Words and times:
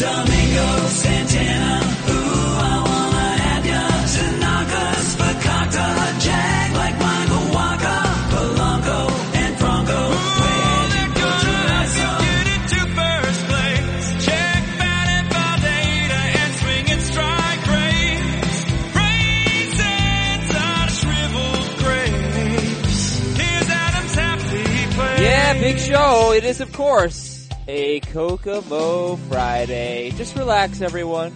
Domingo 0.00 0.68
Santana, 0.88 1.74
ooh, 2.08 2.56
I 2.56 2.74
wanna 2.88 3.28
have 3.44 3.66
ya. 3.66 3.84
Tanaka's 4.14 5.08
Fakakta, 5.20 5.86
Jag 6.24 6.72
like 6.80 6.96
Michael 6.98 7.46
Wacha, 7.56 7.96
Polanco 8.32 9.00
and 9.42 9.52
Franco. 9.60 10.00
Where'd 10.40 10.92
you 10.96 11.06
go 11.20 11.28
to 11.44 11.52
last 11.68 11.92
summer? 12.00 12.24
Get 12.32 12.46
into 12.56 12.80
first 12.96 13.42
place. 13.50 14.06
Check 14.24 14.60
batted 14.80 15.26
Valdeta 15.34 16.20
and 16.40 16.50
swinging 16.60 17.02
strike 17.10 17.64
rates. 17.76 18.56
Raisins 18.96 20.50
on 20.68 20.86
shriveled 20.98 21.68
grapes. 21.82 23.00
Here's 23.36 23.68
Adam's 23.68 24.14
happy 24.14 24.64
place. 24.96 25.20
Yeah, 25.20 25.52
big 25.60 25.78
show. 25.78 26.32
It 26.32 26.44
is, 26.44 26.60
of 26.62 26.72
course, 26.72 27.29
a 27.72 28.00
Kokomo 28.00 29.14
Friday. 29.14 30.10
Just 30.16 30.36
relax, 30.36 30.80
everyone. 30.80 31.32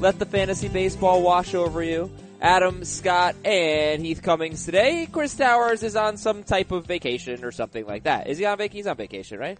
Let 0.00 0.18
the 0.18 0.26
fantasy 0.26 0.68
baseball 0.68 1.22
wash 1.22 1.54
over 1.54 1.82
you. 1.82 2.10
Adam, 2.42 2.84
Scott, 2.84 3.34
and 3.42 4.04
Heath 4.04 4.22
Cummings 4.22 4.66
today. 4.66 5.08
Chris 5.10 5.34
Towers 5.34 5.82
is 5.82 5.96
on 5.96 6.18
some 6.18 6.44
type 6.44 6.72
of 6.72 6.86
vacation 6.86 7.42
or 7.42 7.52
something 7.52 7.86
like 7.86 8.02
that. 8.02 8.26
Is 8.28 8.36
he 8.36 8.44
on 8.44 8.58
vacation? 8.58 8.76
He's 8.76 8.86
on 8.86 8.98
vacation, 8.98 9.38
right? 9.38 9.58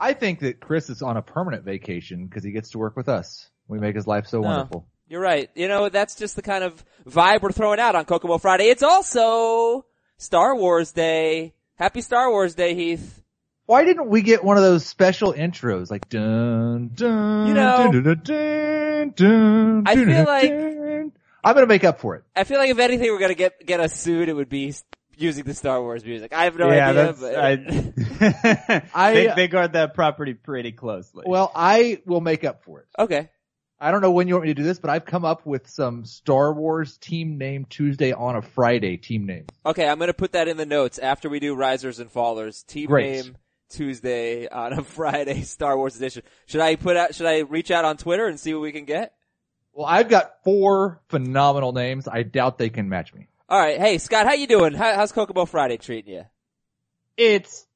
I 0.00 0.14
think 0.14 0.40
that 0.40 0.60
Chris 0.60 0.88
is 0.88 1.02
on 1.02 1.18
a 1.18 1.22
permanent 1.22 1.62
vacation 1.64 2.24
because 2.24 2.42
he 2.42 2.52
gets 2.52 2.70
to 2.70 2.78
work 2.78 2.96
with 2.96 3.10
us. 3.10 3.50
We 3.68 3.78
make 3.78 3.96
his 3.96 4.06
life 4.06 4.26
so 4.28 4.40
wonderful. 4.40 4.88
You're 5.08 5.20
right. 5.20 5.50
You 5.54 5.68
know, 5.68 5.90
that's 5.90 6.14
just 6.14 6.36
the 6.36 6.42
kind 6.42 6.64
of 6.64 6.82
vibe 7.06 7.42
we're 7.42 7.52
throwing 7.52 7.80
out 7.80 7.94
on 7.94 8.06
Kokomo 8.06 8.38
Friday. 8.38 8.70
It's 8.70 8.82
also 8.82 9.84
Star 10.16 10.56
Wars 10.56 10.92
Day. 10.92 11.52
Happy 11.74 12.00
Star 12.00 12.30
Wars 12.30 12.54
Day, 12.54 12.74
Heath. 12.74 13.22
Why 13.66 13.84
didn't 13.84 14.08
we 14.08 14.22
get 14.22 14.44
one 14.44 14.56
of 14.56 14.62
those 14.62 14.86
special 14.86 15.32
intros 15.32 15.90
like 15.90 16.08
dun 16.08 16.90
dun 16.94 17.48
You 17.48 17.54
know, 17.54 17.90
dun, 17.92 18.02
dun, 18.02 18.20
dun, 18.22 19.12
dun, 19.16 19.82
I 19.86 19.94
dun, 19.94 20.06
feel 20.06 20.24
dun, 20.24 20.26
like- 20.26 21.12
I'm 21.44 21.54
gonna 21.54 21.66
make 21.66 21.84
up 21.84 22.00
for 22.00 22.16
it. 22.16 22.24
I 22.34 22.42
feel 22.44 22.58
like 22.58 22.70
if 22.70 22.78
anything 22.78 23.08
we're 23.10 23.20
gonna 23.20 23.34
get, 23.34 23.64
get 23.64 23.78
us 23.78 23.94
sued, 23.94 24.28
it 24.28 24.32
would 24.34 24.48
be 24.48 24.74
using 25.16 25.44
the 25.44 25.54
Star 25.54 25.80
Wars 25.80 26.04
music. 26.04 26.32
I 26.32 26.44
have 26.44 26.56
no 26.58 26.70
yeah, 26.72 26.88
idea, 26.90 27.04
that's, 27.12 27.20
but 27.20 27.36
I, 27.36 28.90
I- 28.94 29.14
they, 29.14 29.26
they 29.34 29.48
guard 29.48 29.72
that 29.74 29.94
property 29.94 30.34
pretty 30.34 30.72
closely. 30.72 31.24
Well, 31.26 31.52
I 31.54 32.02
will 32.04 32.20
make 32.20 32.44
up 32.44 32.62
for 32.64 32.80
it. 32.80 32.86
okay. 32.98 33.30
I 33.78 33.90
don't 33.90 34.00
know 34.00 34.10
when 34.10 34.26
you 34.26 34.32
want 34.34 34.44
me 34.46 34.50
to 34.50 34.54
do 34.54 34.62
this, 34.62 34.78
but 34.78 34.88
I've 34.88 35.04
come 35.04 35.26
up 35.26 35.44
with 35.44 35.68
some 35.68 36.06
Star 36.06 36.50
Wars 36.54 36.96
team 36.96 37.36
name 37.36 37.66
Tuesday 37.68 38.10
on 38.12 38.34
a 38.34 38.40
Friday 38.40 38.96
team 38.96 39.26
names. 39.26 39.48
Okay, 39.66 39.86
I'm 39.86 39.98
gonna 39.98 40.14
put 40.14 40.32
that 40.32 40.48
in 40.48 40.56
the 40.56 40.64
notes 40.64 40.98
after 40.98 41.28
we 41.28 41.40
do 41.40 41.54
Risers 41.54 41.98
and 42.00 42.10
Fallers. 42.10 42.64
Team 42.66 42.86
Great. 42.86 43.24
name 43.26 43.36
Tuesday 43.68 44.48
on 44.48 44.72
a 44.72 44.82
Friday 44.84 45.42
Star 45.42 45.76
Wars 45.76 45.96
edition. 45.96 46.22
Should 46.46 46.60
I 46.60 46.76
put 46.76 46.96
out, 46.96 47.14
should 47.14 47.26
I 47.26 47.40
reach 47.40 47.70
out 47.70 47.84
on 47.84 47.96
Twitter 47.96 48.26
and 48.26 48.38
see 48.38 48.52
what 48.54 48.62
we 48.62 48.72
can 48.72 48.84
get? 48.84 49.14
Well, 49.72 49.86
I've 49.86 50.08
got 50.08 50.42
four 50.44 51.00
phenomenal 51.08 51.72
names. 51.72 52.08
I 52.08 52.22
doubt 52.22 52.58
they 52.58 52.70
can 52.70 52.88
match 52.88 53.12
me. 53.14 53.28
Alright, 53.50 53.78
hey 53.78 53.98
Scott, 53.98 54.26
how 54.26 54.32
you 54.32 54.46
doing? 54.46 54.74
How, 54.74 54.94
how's 54.94 55.12
Kokomo 55.12 55.44
Friday 55.44 55.76
treating 55.76 56.14
you? 56.14 56.24
it's 57.16 57.66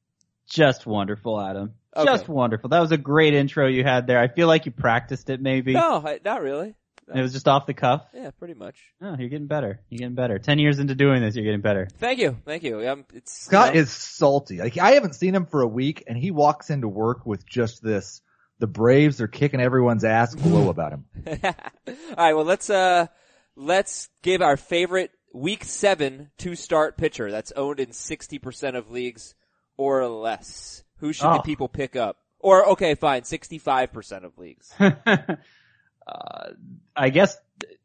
just 0.49 0.87
wonderful, 0.87 1.41
Adam. 1.41 1.75
Okay. 1.97 2.05
Just 2.05 2.29
wonderful. 2.29 2.71
That 2.71 2.81
was 2.81 2.93
a 2.93 2.99
great 2.99 3.35
intro 3.35 3.67
you 3.67 3.83
had 3.85 4.07
there. 4.07 4.19
I 4.21 4.29
feel 4.29 4.47
like 4.47 4.67
you 4.67 4.73
practiced 4.73 5.31
it 5.31 5.41
maybe. 5.41 5.73
No, 5.73 6.03
I, 6.05 6.21
not 6.25 6.43
really. 6.43 6.75
It 7.15 7.21
was 7.23 7.33
just 7.33 7.49
off 7.49 7.67
the 7.67 7.75
cuff. 7.75 8.03
Yeah, 8.15 8.31
pretty 8.39 8.55
much. 8.55 8.79
Oh, 9.03 9.17
you're 9.19 9.29
getting 9.29 9.47
better. 9.47 9.81
You're 9.89 9.99
getting 9.99 10.15
better. 10.15 10.39
Ten 10.39 10.59
years 10.59 10.79
into 10.79 10.95
doing 10.95 11.23
this, 11.23 11.35
you're 11.35 11.45
getting 11.45 11.61
better. 11.61 11.89
Thank 11.99 12.19
you, 12.19 12.37
thank 12.45 12.63
you. 12.63 12.89
Um, 12.89 13.05
it's, 13.15 13.33
Scott 13.47 13.75
you 13.75 13.81
is 13.81 13.91
salty. 13.91 14.59
Like 14.59 14.79
I 14.79 14.93
haven't 14.93 15.15
seen 15.15 15.35
him 15.35 15.47
for 15.47 15.63
a 15.63 15.69
week, 15.69 16.05
and 16.07 16.17
he 16.17 16.31
walks 16.31 16.71
into 16.71 16.89
work 16.89 17.27
with 17.27 17.47
just 17.47 17.83
this. 17.83 18.21
The 18.59 18.67
Braves 18.67 19.21
are 19.23 19.29
kicking 19.29 19.61
everyone's 19.61 20.05
ass 20.05 20.35
glow 20.35 20.69
about 20.71 20.93
him. 20.93 21.05
Alright, 21.27 22.37
well 22.37 22.45
let's, 22.45 22.69
uh, 22.69 23.07
let's 23.57 24.09
give 24.23 24.43
our 24.43 24.57
favorite 24.59 25.11
week 25.33 25.65
seven 25.65 26.31
to 26.39 26.55
start 26.55 26.99
pitcher 26.99 27.31
that's 27.31 27.53
owned 27.53 27.81
in 27.81 27.89
60% 27.89 28.77
of 28.77 28.91
leagues 28.91 29.35
or 29.79 30.07
less. 30.09 30.85
Who 30.99 31.13
should 31.15 31.25
the 31.31 31.39
Oh. 31.39 31.43
people 31.43 31.69
pick 31.69 31.97
up? 31.97 32.19
Or, 32.39 32.71
okay, 32.71 32.95
fine, 32.95 33.23
65% 33.23 34.25
of 34.25 34.37
leagues. 34.39 34.73
uh, 36.11 36.51
I 36.97 37.11
guess 37.11 37.37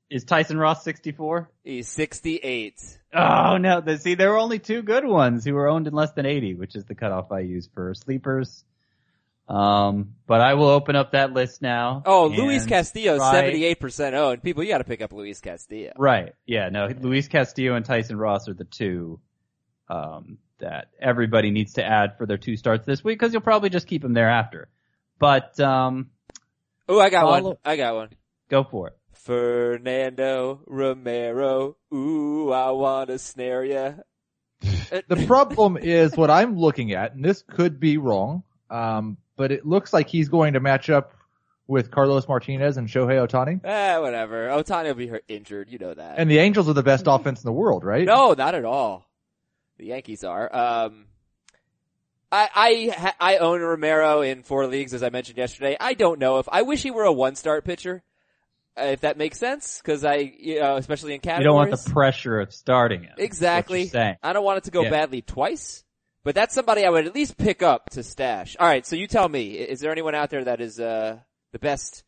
is 0.09 0.23
Tyson 0.23 0.57
Ross 0.57 0.83
64? 0.83 1.49
He's 1.63 1.87
68. 1.89 2.99
Oh 3.13 3.57
no! 3.57 3.81
The, 3.81 3.97
see, 3.97 4.15
there 4.15 4.31
were 4.31 4.37
only 4.37 4.59
two 4.59 4.81
good 4.81 5.05
ones 5.05 5.45
who 5.45 5.53
were 5.53 5.67
owned 5.67 5.87
in 5.87 5.93
less 5.93 6.11
than 6.11 6.25
80, 6.25 6.55
which 6.55 6.75
is 6.75 6.85
the 6.85 6.95
cutoff 6.95 7.31
I 7.31 7.39
use 7.39 7.69
for 7.73 7.93
sleepers. 7.93 8.63
Um, 9.47 10.15
but 10.25 10.41
I 10.41 10.55
will 10.55 10.69
open 10.69 10.95
up 10.95 11.11
that 11.11 11.31
list 11.33 11.61
now. 11.61 12.01
Oh, 12.05 12.27
Luis 12.27 12.65
Castillo, 12.65 13.17
try- 13.17 13.51
78% 13.51 14.13
owned. 14.13 14.41
People, 14.41 14.63
you 14.63 14.69
gotta 14.69 14.83
pick 14.83 15.01
up 15.01 15.13
Luis 15.13 15.39
Castillo. 15.39 15.93
Right. 15.97 16.33
Yeah. 16.47 16.69
No. 16.69 16.87
Luis 16.87 17.27
Castillo 17.27 17.75
and 17.75 17.85
Tyson 17.85 18.17
Ross 18.17 18.49
are 18.49 18.55
the 18.55 18.63
two 18.63 19.19
um, 19.87 20.39
that 20.59 20.87
everybody 20.99 21.51
needs 21.51 21.73
to 21.73 21.85
add 21.85 22.17
for 22.17 22.25
their 22.25 22.37
two 22.37 22.57
starts 22.57 22.85
this 22.85 23.03
week 23.03 23.19
because 23.19 23.33
you'll 23.33 23.43
probably 23.43 23.69
just 23.69 23.87
keep 23.87 24.01
them 24.01 24.13
there 24.13 24.29
after. 24.29 24.67
But 25.19 25.59
um, 25.59 26.09
Oh, 26.87 26.99
I 26.99 27.09
got 27.09 27.25
one. 27.43 27.55
I 27.65 27.77
got 27.77 27.95
one. 27.95 28.09
go 28.49 28.63
for 28.63 28.87
it. 28.87 28.97
Fernando 29.13 30.61
Romero. 30.67 31.77
Ooh, 31.93 32.51
I 32.51 32.71
wanna 32.71 33.17
snare 33.17 33.63
ya. 33.63 33.93
The 35.07 35.25
problem 35.25 35.77
is 35.77 36.15
what 36.15 36.29
I'm 36.29 36.57
looking 36.57 36.93
at, 36.93 37.13
and 37.15 37.25
this 37.25 37.43
could 37.47 37.79
be 37.79 37.97
wrong, 37.97 38.43
um, 38.69 39.17
but 39.35 39.51
it 39.51 39.65
looks 39.65 39.91
like 39.93 40.07
he's 40.07 40.29
going 40.29 40.53
to 40.53 40.59
match 40.59 40.89
up 40.89 41.13
with 41.67 41.89
Carlos 41.89 42.27
Martinez 42.27 42.77
and 42.77 42.87
Shohei 42.87 43.27
Ohtani. 43.27 43.61
Ah, 43.65 43.99
whatever. 44.01 44.47
Ohtani 44.49 44.85
will 44.85 44.93
be 44.93 45.07
hurt, 45.07 45.23
injured. 45.27 45.69
You 45.71 45.79
know 45.79 45.93
that. 45.93 46.19
And 46.19 46.29
the 46.29 46.37
Angels 46.37 46.69
are 46.69 46.73
the 46.73 46.83
best 46.83 47.05
offense 47.07 47.43
in 47.43 47.47
the 47.47 47.51
world, 47.53 47.83
right? 47.83 48.05
No, 48.05 48.33
not 48.33 48.53
at 48.53 48.63
all. 48.63 49.09
The 49.77 49.87
Yankees 49.87 50.23
are. 50.23 50.55
Um, 50.55 51.05
I 52.31 52.49
I 52.99 53.13
I 53.19 53.37
own 53.37 53.61
Romero 53.61 54.21
in 54.21 54.43
four 54.43 54.67
leagues, 54.67 54.93
as 54.93 55.03
I 55.03 55.09
mentioned 55.09 55.37
yesterday. 55.37 55.77
I 55.79 55.93
don't 55.93 56.19
know 56.19 56.39
if 56.39 56.47
I 56.51 56.63
wish 56.63 56.83
he 56.83 56.91
were 56.91 57.03
a 57.03 57.11
one 57.13 57.35
start 57.35 57.63
pitcher, 57.65 58.03
uh, 58.79 58.85
if 58.85 59.01
that 59.01 59.17
makes 59.17 59.37
sense, 59.37 59.79
because 59.81 60.03
I 60.03 60.15
you 60.37 60.59
know 60.59 60.75
especially 60.75 61.13
in 61.13 61.19
categories. 61.21 61.43
You 61.43 61.49
don't 61.49 61.55
want 61.69 61.71
the 61.71 61.91
pressure 61.91 62.39
of 62.39 62.53
starting 62.53 63.03
him. 63.03 63.13
exactly. 63.17 63.87
What. 63.87 64.17
I 64.23 64.33
don't 64.33 64.43
want 64.43 64.57
it 64.59 64.63
to 64.65 64.71
go 64.71 64.83
Yeah. 64.83 64.89
badly 64.89 65.21
twice, 65.21 65.83
but 66.23 66.35
that's 66.35 66.53
somebody 66.53 66.83
I 66.85 66.89
would 66.89 67.05
at 67.07 67.15
least 67.15 67.37
pick 67.37 67.61
up 67.63 67.89
to 67.91 68.03
stash. 68.03 68.55
All 68.59 68.67
right, 68.67 68.85
so 68.85 68.95
you 68.95 69.07
tell 69.07 69.29
me, 69.29 69.53
is 69.53 69.79
there 69.79 69.91
anyone 69.91 70.15
out 70.15 70.29
there 70.29 70.43
that 70.45 70.59
is 70.61 70.79
uh 70.79 71.19
the 71.51 71.59
best 71.59 72.03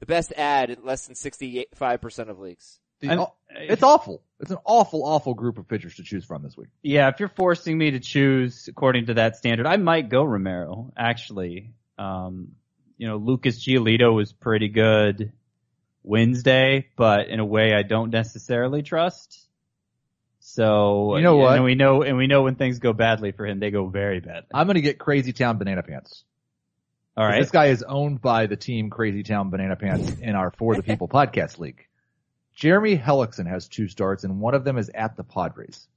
the 0.00 0.06
best 0.06 0.32
ad 0.36 0.70
in 0.70 0.84
less 0.84 1.06
than 1.06 1.14
sixty 1.16 1.66
five 1.74 2.00
percent 2.00 2.30
of 2.30 2.38
leagues? 2.38 2.78
The- 3.00 3.08
I'm- 3.10 3.26
it's 3.56 3.82
awful. 3.82 4.22
It's 4.40 4.50
an 4.50 4.58
awful, 4.64 5.04
awful 5.04 5.34
group 5.34 5.58
of 5.58 5.68
pitchers 5.68 5.96
to 5.96 6.02
choose 6.02 6.24
from 6.24 6.42
this 6.42 6.56
week. 6.56 6.68
Yeah, 6.82 7.08
if 7.08 7.20
you're 7.20 7.28
forcing 7.28 7.78
me 7.78 7.92
to 7.92 8.00
choose 8.00 8.68
according 8.68 9.06
to 9.06 9.14
that 9.14 9.36
standard, 9.36 9.66
I 9.66 9.76
might 9.76 10.08
go 10.08 10.24
Romero, 10.24 10.92
actually. 10.96 11.70
Um, 11.98 12.52
you 12.96 13.08
know, 13.08 13.16
Lucas 13.16 13.64
Giolito 13.64 14.14
was 14.14 14.32
pretty 14.32 14.68
good 14.68 15.32
Wednesday, 16.02 16.88
but 16.96 17.28
in 17.28 17.40
a 17.40 17.44
way 17.44 17.72
I 17.74 17.82
don't 17.82 18.10
necessarily 18.10 18.82
trust. 18.82 19.40
So, 20.40 21.16
You 21.16 21.22
know 21.22 21.36
what? 21.36 21.56
And 21.56 21.64
we 21.64 21.74
know, 21.74 22.02
and 22.02 22.16
we 22.18 22.26
know 22.26 22.42
when 22.42 22.54
things 22.54 22.78
go 22.78 22.92
badly 22.92 23.32
for 23.32 23.46
him, 23.46 23.60
they 23.60 23.70
go 23.70 23.86
very 23.86 24.20
badly. 24.20 24.48
I'm 24.52 24.66
going 24.66 24.74
to 24.74 24.82
get 24.82 24.98
Crazy 24.98 25.32
Town 25.32 25.56
Banana 25.56 25.82
Pants. 25.82 26.22
All 27.16 27.24
right. 27.24 27.40
This 27.40 27.50
guy 27.50 27.66
is 27.66 27.82
owned 27.82 28.20
by 28.20 28.46
the 28.46 28.56
team 28.56 28.90
Crazy 28.90 29.22
Town 29.22 29.50
Banana 29.50 29.76
Pants 29.76 30.16
in 30.20 30.34
our 30.34 30.50
For 30.50 30.74
the 30.74 30.82
People 30.82 31.08
podcast 31.08 31.58
league. 31.58 31.86
Jeremy 32.54 32.96
Hellickson 32.96 33.46
has 33.48 33.68
two 33.68 33.88
starts, 33.88 34.24
and 34.24 34.40
one 34.40 34.54
of 34.54 34.64
them 34.64 34.78
is 34.78 34.90
at 34.94 35.16
the 35.16 35.24
Padres. 35.24 35.88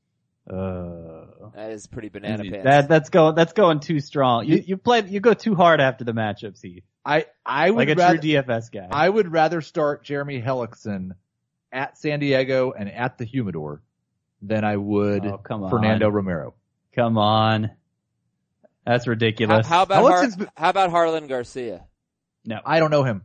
Uh, 0.50 1.26
That 1.56 1.72
is 1.72 1.88
pretty 1.88 2.10
banana 2.10 2.44
pants. 2.44 2.64
that, 2.64 2.88
that's 2.88 3.10
going, 3.10 3.36
that's 3.36 3.54
going 3.54 3.80
too 3.82 4.00
strong. 4.00 4.46
You, 4.46 4.64
you 4.66 4.78
play, 4.78 5.04
you 5.06 5.20
go 5.20 5.34
too 5.34 5.56
hard 5.56 5.82
after 5.82 6.04
the 6.04 6.14
matchups, 6.14 6.62
Heath. 6.62 6.84
I 7.06 7.26
I 7.46 7.70
would 7.70 7.88
Like 7.88 7.98
a 7.98 8.00
rather, 8.00 8.18
true 8.18 8.32
DFS 8.32 8.72
guy. 8.72 8.88
I 8.90 9.08
would 9.10 9.32
rather 9.32 9.62
start 9.62 10.04
Jeremy 10.04 10.42
Hellickson 10.42 11.12
at 11.72 11.98
San 11.98 12.20
Diego 12.20 12.72
and 12.72 12.90
at 12.92 13.18
the 13.18 13.26
Humidor 13.26 13.82
than 14.42 14.64
I 14.64 14.78
would 14.78 15.26
Oh, 15.26 15.38
come 15.38 15.64
on. 15.64 15.70
Fernando 15.70 16.10
Romero. 16.10 16.54
Come 16.96 17.18
on. 17.18 17.72
That's 18.86 19.06
ridiculous. 19.08 19.68
how 19.68 19.84
about 19.84 20.02
Har- 20.04 20.48
how 20.56 20.70
about 20.70 20.90
Harlan 20.92 21.28
Garcia? 21.28 21.86
no. 22.46 22.60
I 22.66 22.80
don't 22.80 22.92
know 22.92 23.04
him. 23.04 23.24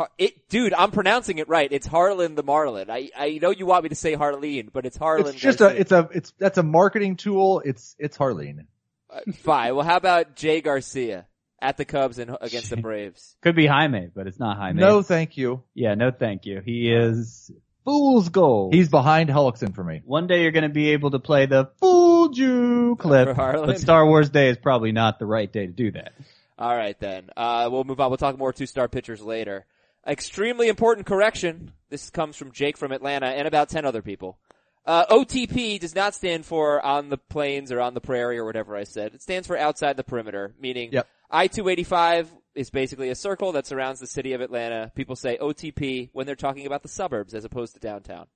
Har- 0.00 0.10
it, 0.16 0.48
dude, 0.48 0.72
I'm 0.72 0.92
pronouncing 0.92 1.36
it 1.36 1.48
right. 1.50 1.70
It's 1.70 1.86
Harlan 1.86 2.34
the 2.34 2.42
Marlin. 2.42 2.90
I, 2.90 3.10
I 3.14 3.38
know 3.42 3.50
you 3.50 3.66
want 3.66 3.82
me 3.82 3.90
to 3.90 3.94
say 3.94 4.16
Harleen, 4.16 4.72
but 4.72 4.86
it's 4.86 4.96
Harlan. 4.96 5.34
It's 5.34 5.36
just 5.36 5.58
Garcia. 5.58 5.76
a 5.76 5.80
it's 5.80 5.92
a 5.92 6.08
it's 6.14 6.32
that's 6.38 6.56
a 6.56 6.62
marketing 6.62 7.16
tool. 7.16 7.60
It's 7.62 7.96
it's 7.98 8.16
Harleen. 8.16 8.64
Uh, 9.10 9.20
fine. 9.34 9.76
Well, 9.76 9.84
how 9.84 9.96
about 9.96 10.36
Jay 10.36 10.62
Garcia 10.62 11.26
at 11.60 11.76
the 11.76 11.84
Cubs 11.84 12.18
and 12.18 12.34
against 12.40 12.70
the 12.70 12.78
Braves? 12.78 13.36
Could 13.42 13.54
be 13.54 13.66
Jaime, 13.66 14.08
but 14.14 14.26
it's 14.26 14.38
not 14.38 14.56
Jaime. 14.56 14.80
No, 14.80 15.02
thank 15.02 15.36
you. 15.36 15.64
Yeah, 15.74 15.94
no 15.96 16.10
thank 16.10 16.46
you. 16.46 16.62
He 16.64 16.90
is 16.90 17.50
fool's 17.84 18.30
gold. 18.30 18.72
He's 18.72 18.88
behind 18.88 19.28
Hellickson 19.28 19.74
for 19.74 19.84
me. 19.84 20.00
one 20.06 20.28
day 20.28 20.44
you're 20.44 20.50
going 20.50 20.62
to 20.62 20.70
be 20.70 20.92
able 20.92 21.10
to 21.10 21.18
play 21.18 21.44
the 21.44 21.70
fooled 21.78 22.38
you 22.38 22.96
clip, 22.98 23.36
but 23.36 23.78
Star 23.78 24.06
Wars 24.06 24.30
Day 24.30 24.48
is 24.48 24.56
probably 24.56 24.92
not 24.92 25.18
the 25.18 25.26
right 25.26 25.52
day 25.52 25.66
to 25.66 25.72
do 25.72 25.90
that. 25.90 26.14
All 26.58 26.74
right 26.74 26.98
then. 27.00 27.28
Uh, 27.36 27.68
we'll 27.70 27.84
move 27.84 28.00
on. 28.00 28.10
We'll 28.10 28.16
talk 28.16 28.38
more 28.38 28.52
two-star 28.54 28.88
pitchers 28.88 29.20
later. 29.20 29.66
Extremely 30.06 30.68
important 30.68 31.06
correction. 31.06 31.72
This 31.90 32.10
comes 32.10 32.36
from 32.36 32.52
Jake 32.52 32.76
from 32.78 32.92
Atlanta 32.92 33.26
and 33.26 33.46
about 33.46 33.68
10 33.68 33.84
other 33.84 34.02
people. 34.02 34.38
Uh, 34.86 35.04
OTP 35.06 35.78
does 35.78 35.94
not 35.94 36.14
stand 36.14 36.46
for 36.46 36.84
on 36.84 37.10
the 37.10 37.18
plains 37.18 37.70
or 37.70 37.80
on 37.80 37.92
the 37.94 38.00
prairie 38.00 38.38
or 38.38 38.44
whatever 38.44 38.76
I 38.76 38.84
said. 38.84 39.14
It 39.14 39.22
stands 39.22 39.46
for 39.46 39.56
outside 39.58 39.96
the 39.96 40.04
perimeter, 40.04 40.54
meaning 40.58 40.90
Yep. 40.92 41.06
I-285 41.30 42.26
is 42.54 42.70
basically 42.70 43.10
a 43.10 43.14
circle 43.14 43.52
that 43.52 43.66
surrounds 43.66 44.00
the 44.00 44.06
city 44.06 44.32
of 44.32 44.40
Atlanta. 44.40 44.90
People 44.94 45.16
say 45.16 45.36
OTP 45.38 46.08
when 46.12 46.26
they're 46.26 46.34
talking 46.34 46.66
about 46.66 46.82
the 46.82 46.88
suburbs 46.88 47.34
as 47.34 47.44
opposed 47.44 47.74
to 47.74 47.80
downtown. 47.80 48.26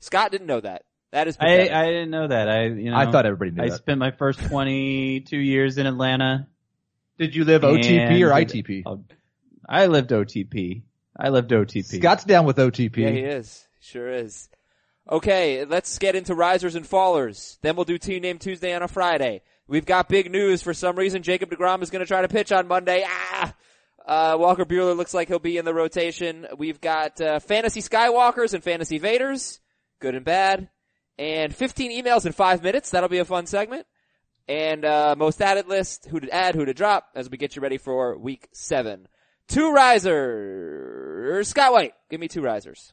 Scott 0.00 0.32
didn't 0.32 0.46
know 0.48 0.60
that. 0.60 0.84
That 1.12 1.26
is 1.28 1.36
I, 1.40 1.44
pathetic. 1.44 1.72
I 1.72 1.86
didn't 1.86 2.10
know 2.10 2.28
that. 2.28 2.48
I 2.48 2.64
you 2.66 2.90
know 2.90 2.96
I 2.96 3.10
thought 3.10 3.26
everybody 3.26 3.50
knew 3.52 3.62
I 3.64 3.68
that. 3.70 3.76
spent 3.78 3.98
my 3.98 4.10
first 4.10 4.40
22 4.40 5.36
years 5.36 5.78
in 5.78 5.86
Atlanta. 5.86 6.46
Did 7.18 7.34
you 7.34 7.44
live 7.44 7.62
OTP 7.62 8.22
or 8.26 8.32
and- 8.32 8.48
ITP? 8.48 8.82
I 9.70 9.86
lived 9.86 10.10
OTP. 10.10 10.82
I 11.16 11.28
lived 11.28 11.52
OTP. 11.52 11.84
Scott's 11.84 12.24
down 12.24 12.44
with 12.44 12.56
OTP. 12.56 12.96
Yeah, 12.96 13.10
he 13.10 13.20
is. 13.20 13.68
Sure 13.78 14.10
is. 14.10 14.48
Okay, 15.08 15.64
let's 15.64 15.98
get 15.98 16.16
into 16.16 16.34
risers 16.34 16.74
and 16.74 16.84
fallers. 16.84 17.58
Then 17.62 17.76
we'll 17.76 17.84
do 17.84 17.96
Team 17.96 18.22
Name 18.22 18.38
Tuesday 18.38 18.74
on 18.74 18.82
a 18.82 18.88
Friday. 18.88 19.42
We've 19.68 19.86
got 19.86 20.08
big 20.08 20.30
news. 20.30 20.60
For 20.62 20.74
some 20.74 20.96
reason, 20.96 21.22
Jacob 21.22 21.50
DeGrom 21.50 21.82
is 21.82 21.90
going 21.90 22.00
to 22.00 22.06
try 22.06 22.20
to 22.20 22.28
pitch 22.28 22.50
on 22.50 22.66
Monday. 22.66 23.04
Ah! 23.06 23.54
Uh, 24.04 24.36
Walker 24.38 24.64
Buehler 24.64 24.96
looks 24.96 25.14
like 25.14 25.28
he'll 25.28 25.38
be 25.38 25.56
in 25.56 25.64
the 25.64 25.74
rotation. 25.74 26.48
We've 26.58 26.80
got 26.80 27.20
uh, 27.20 27.38
fantasy 27.38 27.80
Skywalkers 27.80 28.54
and 28.54 28.64
fantasy 28.64 28.98
Vaders, 28.98 29.60
good 30.00 30.16
and 30.16 30.24
bad, 30.24 30.68
and 31.16 31.54
15 31.54 31.92
emails 31.92 32.26
in 32.26 32.32
five 32.32 32.62
minutes. 32.62 32.90
That'll 32.90 33.08
be 33.08 33.18
a 33.18 33.24
fun 33.24 33.46
segment. 33.46 33.86
And 34.48 34.84
uh, 34.84 35.14
most 35.16 35.40
added 35.40 35.68
list, 35.68 36.06
who 36.06 36.18
to 36.18 36.30
add, 36.30 36.56
who 36.56 36.64
to 36.64 36.74
drop, 36.74 37.08
as 37.14 37.30
we 37.30 37.36
get 37.36 37.54
you 37.54 37.62
ready 37.62 37.78
for 37.78 38.18
week 38.18 38.48
seven. 38.52 39.06
Two 39.50 39.72
risers. 39.72 41.48
Scott 41.48 41.72
White, 41.72 41.94
give 42.08 42.20
me 42.20 42.28
two 42.28 42.40
risers. 42.40 42.92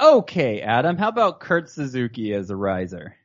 Okay, 0.00 0.62
Adam. 0.62 0.96
How 0.96 1.08
about 1.08 1.40
Kurt 1.40 1.68
Suzuki 1.68 2.32
as 2.32 2.48
a 2.48 2.56
riser? 2.56 3.16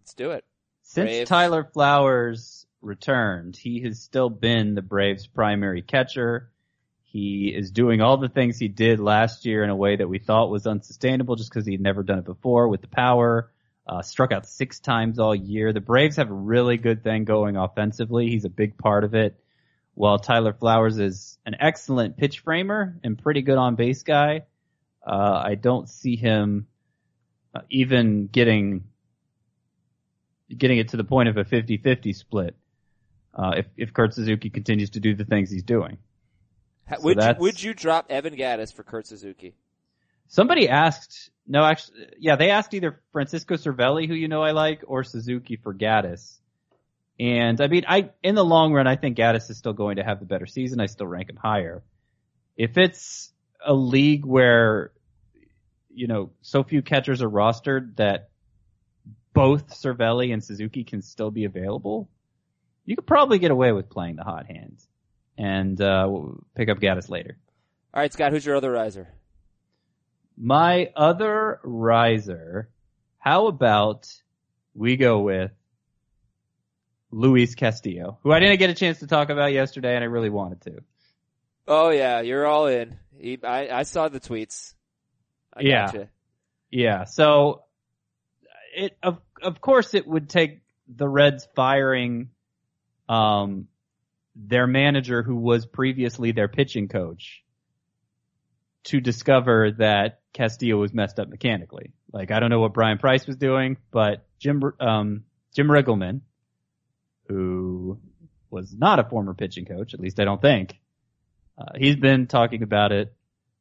Let's 0.00 0.12
do 0.12 0.32
it. 0.32 0.44
Since 0.82 1.08
Braves. 1.08 1.28
Tyler 1.30 1.64
Flowers 1.64 2.66
returned, 2.82 3.56
he 3.56 3.80
has 3.82 4.00
still 4.00 4.28
been 4.28 4.74
the 4.74 4.82
Braves' 4.82 5.26
primary 5.26 5.80
catcher. 5.80 6.50
He 7.02 7.48
is 7.48 7.70
doing 7.70 8.02
all 8.02 8.18
the 8.18 8.28
things 8.28 8.58
he 8.58 8.68
did 8.68 9.00
last 9.00 9.46
year 9.46 9.64
in 9.64 9.70
a 9.70 9.76
way 9.76 9.96
that 9.96 10.08
we 10.08 10.18
thought 10.18 10.50
was 10.50 10.66
unsustainable 10.66 11.36
just 11.36 11.50
because 11.50 11.66
he'd 11.66 11.80
never 11.80 12.02
done 12.02 12.18
it 12.18 12.24
before 12.26 12.68
with 12.68 12.82
the 12.82 12.88
power. 12.88 13.50
Uh, 13.86 14.02
struck 14.02 14.32
out 14.32 14.46
six 14.46 14.80
times 14.80 15.18
all 15.18 15.34
year. 15.34 15.72
The 15.72 15.80
Braves 15.80 16.16
have 16.16 16.30
a 16.30 16.34
really 16.34 16.76
good 16.76 17.02
thing 17.02 17.24
going 17.24 17.56
offensively. 17.56 18.28
He's 18.28 18.44
a 18.44 18.50
big 18.50 18.76
part 18.76 19.04
of 19.04 19.14
it. 19.14 19.41
While 19.94 20.18
Tyler 20.18 20.52
Flowers 20.52 20.98
is 20.98 21.38
an 21.44 21.56
excellent 21.60 22.16
pitch 22.16 22.40
framer 22.40 22.98
and 23.04 23.18
pretty 23.18 23.42
good 23.42 23.58
on 23.58 23.74
base 23.74 24.02
guy, 24.02 24.46
uh, 25.06 25.42
I 25.44 25.54
don't 25.54 25.88
see 25.88 26.16
him 26.16 26.66
uh, 27.54 27.60
even 27.70 28.26
getting 28.26 28.84
getting 30.56 30.78
it 30.78 30.88
to 30.88 30.96
the 30.96 31.04
point 31.04 31.28
of 31.28 31.36
a 31.38 31.44
50-50 31.44 32.14
split 32.14 32.56
uh, 33.34 33.52
if 33.56 33.66
if 33.76 33.92
Kurt 33.92 34.14
Suzuki 34.14 34.50
continues 34.50 34.90
to 34.90 35.00
do 35.00 35.14
the 35.14 35.24
things 35.24 35.50
he's 35.50 35.62
doing. 35.62 35.98
So 36.90 37.02
would 37.02 37.22
you, 37.22 37.34
would 37.38 37.62
you 37.62 37.74
drop 37.74 38.06
Evan 38.10 38.36
Gattis 38.36 38.72
for 38.72 38.82
Kurt 38.82 39.06
Suzuki? 39.06 39.54
Somebody 40.28 40.68
asked, 40.68 41.30
no, 41.46 41.64
actually, 41.64 42.06
yeah, 42.18 42.36
they 42.36 42.50
asked 42.50 42.74
either 42.74 43.00
Francisco 43.12 43.56
Cervelli, 43.56 44.06
who 44.08 44.14
you 44.14 44.28
know 44.28 44.42
I 44.42 44.52
like, 44.52 44.82
or 44.86 45.04
Suzuki 45.04 45.56
for 45.56 45.74
Gattis. 45.74 46.38
And 47.22 47.60
I 47.60 47.68
mean, 47.68 47.84
I 47.86 48.10
in 48.24 48.34
the 48.34 48.44
long 48.44 48.72
run, 48.72 48.88
I 48.88 48.96
think 48.96 49.16
Gattis 49.16 49.48
is 49.48 49.56
still 49.56 49.74
going 49.74 49.96
to 49.96 50.02
have 50.02 50.18
the 50.18 50.26
better 50.26 50.46
season. 50.46 50.80
I 50.80 50.86
still 50.86 51.06
rank 51.06 51.30
him 51.30 51.36
higher. 51.36 51.84
If 52.56 52.76
it's 52.76 53.32
a 53.64 53.72
league 53.72 54.24
where 54.24 54.90
you 55.94 56.08
know 56.08 56.30
so 56.40 56.64
few 56.64 56.82
catchers 56.82 57.22
are 57.22 57.30
rostered 57.30 57.94
that 57.94 58.30
both 59.34 59.68
Cervelli 59.68 60.32
and 60.32 60.42
Suzuki 60.42 60.82
can 60.82 61.00
still 61.00 61.30
be 61.30 61.44
available, 61.44 62.10
you 62.86 62.96
could 62.96 63.06
probably 63.06 63.38
get 63.38 63.52
away 63.52 63.70
with 63.70 63.88
playing 63.88 64.16
the 64.16 64.24
hot 64.24 64.46
hands 64.46 64.84
and 65.38 65.80
uh, 65.80 66.10
pick 66.56 66.68
up 66.68 66.80
Gattis 66.80 67.08
later. 67.08 67.38
All 67.94 68.00
right, 68.00 68.12
Scott, 68.12 68.32
who's 68.32 68.44
your 68.44 68.56
other 68.56 68.72
riser? 68.72 69.06
My 70.36 70.90
other 70.96 71.60
riser, 71.62 72.68
how 73.18 73.46
about 73.46 74.12
we 74.74 74.96
go 74.96 75.20
with 75.20 75.52
Luis 77.12 77.54
Castillo, 77.54 78.18
who 78.22 78.32
I 78.32 78.40
didn't 78.40 78.58
get 78.58 78.70
a 78.70 78.74
chance 78.74 79.00
to 79.00 79.06
talk 79.06 79.28
about 79.30 79.52
yesterday 79.52 79.94
and 79.94 80.02
I 80.02 80.06
really 80.08 80.30
wanted 80.30 80.62
to. 80.62 80.82
Oh 81.68 81.90
yeah, 81.90 82.22
you're 82.22 82.46
all 82.46 82.66
in. 82.66 82.98
He, 83.16 83.38
I, 83.44 83.68
I 83.80 83.82
saw 83.84 84.08
the 84.08 84.18
tweets. 84.18 84.74
I 85.54 85.60
Yeah. 85.60 85.86
gotcha. 85.86 86.08
Yeah, 86.70 87.04
so 87.04 87.64
it 88.74 88.96
of 89.02 89.18
of 89.42 89.60
course 89.60 89.92
it 89.94 90.06
would 90.06 90.28
take 90.30 90.62
the 90.88 91.06
Reds 91.06 91.46
firing 91.54 92.30
um 93.08 93.68
their 94.34 94.66
manager 94.66 95.22
who 95.22 95.36
was 95.36 95.66
previously 95.66 96.32
their 96.32 96.48
pitching 96.48 96.88
coach 96.88 97.44
to 98.84 99.00
discover 99.00 99.72
that 99.72 100.20
Castillo 100.32 100.78
was 100.78 100.94
messed 100.94 101.18
up 101.18 101.28
mechanically. 101.28 101.92
Like 102.10 102.30
I 102.30 102.40
don't 102.40 102.48
know 102.48 102.60
what 102.60 102.72
Bryan 102.72 102.96
Price 102.96 103.26
was 103.26 103.36
doing, 103.36 103.76
but 103.90 104.26
Jim 104.38 104.62
um 104.80 105.24
Jim 105.54 105.68
Riggleman, 105.68 106.22
who 107.28 107.98
was 108.50 108.74
not 108.74 108.98
a 108.98 109.04
former 109.04 109.34
pitching 109.34 109.64
coach, 109.64 109.94
at 109.94 110.00
least 110.00 110.20
I 110.20 110.24
don't 110.24 110.40
think, 110.40 110.78
uh, 111.58 111.72
he's 111.76 111.96
been 111.96 112.26
talking 112.26 112.62
about 112.62 112.92
it 112.92 113.14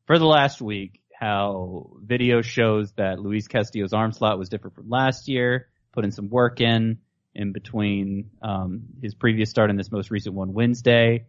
for 0.06 0.18
the 0.18 0.26
last 0.26 0.62
week 0.62 1.02
how 1.22 1.92
video 2.04 2.42
shows 2.42 2.92
that 2.94 3.20
Luis 3.20 3.48
Castillo's 3.48 3.94
arm 3.94 4.12
slot 4.12 4.40
was 4.40 4.50
different 4.50 4.76
from 4.76 4.90
last 4.90 5.28
year, 5.28 5.68
put 5.92 6.04
in 6.04 6.12
some 6.12 6.30
work 6.30 6.60
in 6.60 6.98
in 7.36 7.52
between 7.52 8.32
um, 8.42 8.82
his 9.02 9.14
previous 9.14 9.50
start 9.50 9.70
and 9.70 9.80
this 9.80 9.92
most 9.92 10.10
recent 10.10 10.36
one 10.36 10.54
Wednesday. 10.54 11.28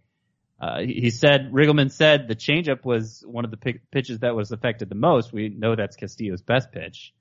Uh, 0.59 0.81
he 0.81 1.11
said 1.11 1.53
Riggleman 1.53 1.93
said 1.93 2.27
the 2.27 2.35
changeup 2.35 2.85
was 2.85 3.23
one 3.27 3.45
of 3.45 3.51
the 3.51 3.57
pi- 3.59 3.81
pitches 3.91 4.21
that 4.21 4.35
was 4.35 4.51
affected 4.51 4.89
the 4.89 4.95
most. 4.95 5.33
We 5.33 5.51
know 5.51 5.77
that's 5.77 5.97
Castillo's 5.97 6.41
best 6.41 6.73
pitch, 6.73 7.13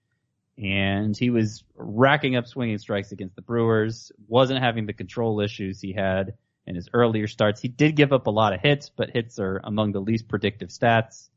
and 0.61 1.17
he 1.17 1.29
was 1.29 1.63
racking 1.75 2.35
up 2.35 2.47
swinging 2.47 2.77
strikes 2.77 3.11
against 3.11 3.35
the 3.35 3.41
Brewers. 3.41 4.11
wasn't 4.27 4.61
having 4.61 4.85
the 4.85 4.93
control 4.93 5.41
issues 5.41 5.81
he 5.81 5.93
had 5.93 6.33
in 6.67 6.75
his 6.75 6.89
earlier 6.93 7.27
starts. 7.27 7.59
He 7.61 7.67
did 7.67 7.95
give 7.95 8.13
up 8.13 8.27
a 8.27 8.31
lot 8.31 8.53
of 8.53 8.61
hits, 8.61 8.89
but 8.89 9.09
hits 9.09 9.39
are 9.39 9.59
among 9.63 9.91
the 9.91 9.99
least 9.99 10.27
predictive 10.27 10.69
stats. 10.69 11.29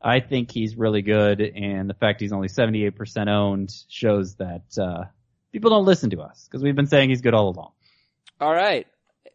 I 0.00 0.20
think 0.20 0.50
he's 0.50 0.76
really 0.76 1.02
good, 1.02 1.40
and 1.40 1.88
the 1.88 1.94
fact 1.94 2.20
he's 2.20 2.32
only 2.32 2.48
78% 2.48 3.28
owned 3.28 3.72
shows 3.88 4.34
that 4.36 4.64
uh, 4.76 5.04
people 5.52 5.70
don't 5.70 5.84
listen 5.84 6.10
to 6.10 6.20
us 6.20 6.46
because 6.48 6.62
we've 6.62 6.74
been 6.76 6.88
saying 6.88 7.10
he's 7.10 7.20
good 7.20 7.34
all 7.34 7.50
along. 7.50 7.72
All 8.40 8.52
right, 8.52 8.86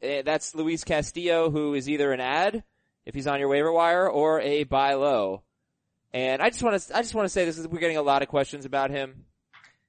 Eh, 0.02 0.22
that's 0.24 0.54
Luis 0.54 0.84
Castillo, 0.84 1.50
who 1.50 1.74
is 1.74 1.90
either 1.90 2.12
an 2.12 2.20
ad 2.20 2.64
if 3.06 3.16
he's 3.16 3.28
on 3.28 3.40
your 3.40 3.50
waiver 3.50 3.72
wire 3.72 4.10
or 4.10 4.40
a 4.42 4.64
buy 4.64 4.94
low. 4.94 5.44
And 6.14 6.42
I 6.42 6.50
just 6.50 6.64
want 6.64 6.82
to, 6.82 6.98
I 6.98 7.02
just 7.02 7.16
want 7.16 7.26
to 7.26 7.30
say 7.30 7.46
this 7.46 7.58
is 7.58 7.68
we're 7.68 7.80
getting 7.80 7.98
a 7.98 8.02
lot 8.02 8.22
of 8.22 8.28
questions 8.28 8.66
about 8.66 8.92
him. 8.92 9.26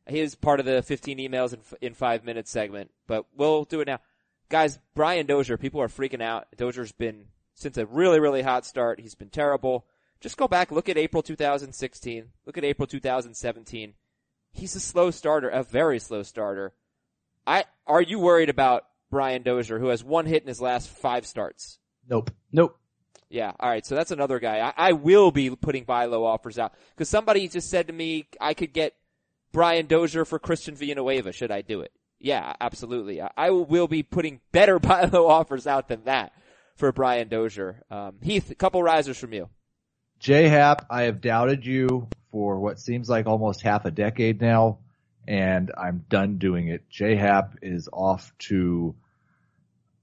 He 0.09 0.21
is 0.21 0.35
part 0.35 0.61
of 0.61 0.67
the 0.67 0.83
15 0.83 1.19
emails 1.19 1.53
in, 1.53 1.61
in 1.81 1.95
five 1.95 2.25
minutes 2.25 2.51
segment, 2.51 2.91
but 3.07 3.27
we'll 3.37 3.65
do 3.65 3.81
it 3.81 3.87
now. 3.87 4.01
Guys, 4.49 4.79
Brian 4.95 5.27
Dozier, 5.27 5.59
people 5.59 5.83
are 5.83 5.89
freaking 5.89 6.23
out. 6.23 6.49
Dozier's 6.57 6.93
been, 6.93 7.27
since 7.55 7.77
a 7.77 7.85
really, 7.85 8.19
really 8.19 8.41
hot 8.41 8.65
start, 8.65 9.01
he's 9.01 9.15
been 9.15 9.29
terrible. 9.29 9.85
Just 10.21 10.39
go 10.39 10.49
back, 10.49 10.73
look 10.73 10.89
at 10.89 10.97
April 10.97 11.23
2016, 11.23 12.25
look 12.47 12.57
at 12.57 12.65
April 12.65 12.87
2017. 12.87 13.95
He's 14.53 14.75
a 14.75 14.81
slow 14.81 15.11
starter, 15.11 15.49
a 15.49 15.63
very 15.63 15.99
slow 15.99 16.23
starter. 16.23 16.73
I, 17.47 17.65
are 17.87 18.03
you 18.03 18.19
worried 18.19 18.49
about 18.49 18.85
Brian 19.11 19.43
Dozier, 19.43 19.79
who 19.79 19.89
has 19.89 20.03
one 20.03 20.27
hit 20.27 20.43
in 20.43 20.49
his 20.49 20.61
last 20.61 20.89
five 20.89 21.27
starts? 21.27 21.79
Nope. 22.09 22.31
Nope. 22.51 22.78
Yeah, 23.31 23.53
alright, 23.61 23.85
so 23.85 23.95
that's 23.95 24.11
another 24.11 24.39
guy. 24.39 24.61
I, 24.61 24.89
I 24.89 24.93
will 24.93 25.31
be 25.31 25.51
putting 25.51 25.85
buy 25.85 26.07
low 26.07 26.25
offers 26.25 26.59
out. 26.59 26.73
Cause 26.97 27.09
somebody 27.09 27.47
just 27.49 27.69
said 27.69 27.89
to 27.89 27.93
me, 27.93 28.27
I 28.41 28.55
could 28.55 28.73
get 28.73 28.95
Brian 29.53 29.87
Dozier 29.87 30.25
for 30.25 30.39
Christian 30.39 30.75
Villanueva. 30.75 31.33
Should 31.33 31.51
I 31.51 31.63
do 31.63 31.81
it? 31.81 31.93
Yeah, 32.19 32.55
absolutely. 32.61 33.21
I, 33.23 33.31
I 33.37 33.51
will 33.51 33.89
be 33.89 34.03
putting 34.03 34.41
better 34.53 34.79
buy 34.79 35.05
low 35.05 35.27
offers 35.27 35.67
out 35.67 35.89
than 35.89 36.05
that 36.05 36.33
for 36.75 36.93
Brian 36.93 37.29
Dozier. 37.29 37.83
Um, 37.91 38.15
Heath, 38.23 38.51
a 38.51 38.55
couple 38.55 38.83
risers 38.83 39.19
from 39.19 39.33
you. 39.33 39.49
J 40.19 40.49
Happ, 40.49 40.87
I 40.91 41.03
have 41.03 41.21
doubted 41.21 41.65
you 41.65 42.09
for 42.33 42.59
what 42.59 42.81
seems 42.81 43.09
like 43.09 43.27
almost 43.27 43.63
half 43.63 43.85
a 43.85 43.91
decade 43.91 44.41
now, 44.41 44.79
and 45.27 45.71
I'm 45.79 46.05
done 46.09 46.39
doing 46.39 46.69
it. 46.69 46.89
J 46.91 47.15
Happ 47.15 47.57
is 47.63 47.89
off 47.93 48.33
to 48.41 48.97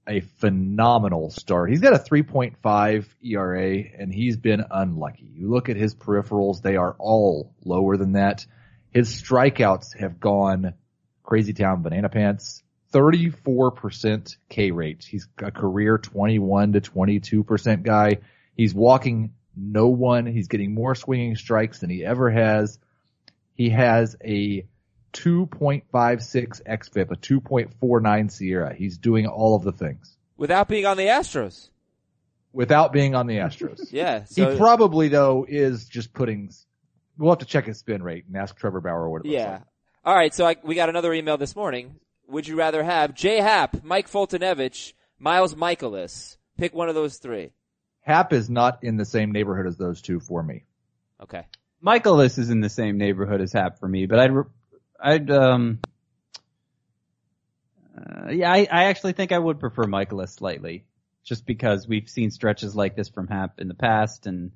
a 0.06 0.20
phenomenal 0.20 1.30
start. 1.30 1.70
He's 1.70 1.80
got 1.80 1.94
a 1.94 1.98
3.5 1.98 3.06
ERA 3.24 3.84
and 3.98 4.12
he's 4.12 4.36
been 4.36 4.64
unlucky. 4.70 5.28
You 5.34 5.50
look 5.50 5.68
at 5.68 5.76
his 5.76 5.94
peripherals, 5.94 6.62
they 6.62 6.76
are 6.76 6.94
all 6.98 7.54
lower 7.64 7.96
than 7.96 8.12
that. 8.12 8.46
His 8.92 9.10
strikeouts 9.10 9.96
have 9.98 10.20
gone 10.20 10.74
crazy 11.22 11.52
town 11.52 11.82
banana 11.82 12.08
pants. 12.08 12.62
34% 12.92 14.36
K 14.48 14.70
rate. 14.70 15.04
He's 15.04 15.28
a 15.38 15.50
career 15.50 15.98
21 15.98 16.72
to 16.74 16.80
22% 16.80 17.82
guy. 17.82 18.18
He's 18.56 18.74
walking 18.74 19.34
no 19.56 19.88
one. 19.88 20.26
He's 20.26 20.48
getting 20.48 20.74
more 20.74 20.94
swinging 20.94 21.36
strikes 21.36 21.80
than 21.80 21.90
he 21.90 22.04
ever 22.04 22.30
has. 22.30 22.78
He 23.54 23.70
has 23.70 24.16
a 24.24 24.66
2.56 25.16 26.62
xFIP, 26.62 27.10
a 27.10 27.16
2.49 27.16 28.30
SIERA. 28.30 28.76
He's 28.76 28.98
doing 28.98 29.26
all 29.26 29.56
of 29.56 29.62
the 29.62 29.72
things 29.72 30.16
Without 30.36 30.68
being 30.68 30.84
on 30.84 30.98
the 30.98 31.06
Astros. 31.06 31.70
without 32.52 32.92
being 32.92 33.14
on 33.14 33.26
the 33.26 33.36
Astros. 33.38 33.88
Yeah. 33.92 34.24
So, 34.24 34.50
he 34.50 34.58
probably 34.58 35.08
though 35.08 35.46
is 35.48 35.86
just 35.86 36.12
putting. 36.12 36.50
We'll 37.18 37.30
have 37.30 37.38
to 37.38 37.46
check 37.46 37.64
his 37.64 37.78
spin 37.78 38.02
rate 38.02 38.26
and 38.26 38.36
ask 38.36 38.54
Trevor 38.56 38.82
Bauer 38.82 39.08
what 39.08 39.22
it 39.22 39.28
looks 39.28 39.34
yeah. 39.34 39.52
like. 39.52 39.62
All 40.04 40.14
right. 40.14 40.34
So 40.34 40.46
I, 40.46 40.56
we 40.62 40.74
got 40.74 40.90
another 40.90 41.14
email 41.14 41.38
this 41.38 41.56
morning. 41.56 41.96
Would 42.28 42.46
you 42.46 42.56
rather 42.56 42.82
have 42.82 43.14
Jay 43.14 43.40
Happ, 43.40 43.82
Mike 43.82 44.10
Foltynewicz, 44.10 44.92
Miles 45.18 45.54
Mikolas? 45.54 46.36
Pick 46.58 46.74
one 46.74 46.90
of 46.90 46.94
those 46.94 47.16
three. 47.16 47.52
Happ 48.02 48.34
is 48.34 48.50
not 48.50 48.84
in 48.84 48.98
the 48.98 49.06
same 49.06 49.32
neighborhood 49.32 49.66
as 49.66 49.78
those 49.78 50.02
two 50.02 50.20
for 50.20 50.42
me. 50.42 50.64
Okay. 51.22 51.46
Mikolas 51.82 52.38
is 52.38 52.50
in 52.50 52.60
the 52.60 52.68
same 52.68 52.98
neighborhood 52.98 53.40
as 53.40 53.52
Happ 53.52 53.78
for 53.78 53.88
me, 53.88 54.06
but 54.06 54.18
I'd, 54.18 54.32
re- 54.32 54.44
I'd, 55.00 55.30
um, 55.30 55.80
uh, 57.96 58.30
yeah, 58.30 58.52
I, 58.52 58.66
I 58.70 58.84
actually 58.84 59.12
think 59.12 59.32
I 59.32 59.38
would 59.38 59.60
prefer 59.60 59.84
Mikolas 59.84 60.30
slightly, 60.30 60.84
just 61.24 61.46
because 61.46 61.88
we've 61.88 62.08
seen 62.08 62.30
stretches 62.30 62.74
like 62.76 62.96
this 62.96 63.08
from 63.08 63.28
Happ 63.28 63.60
in 63.60 63.68
the 63.68 63.74
past, 63.74 64.26
and 64.26 64.52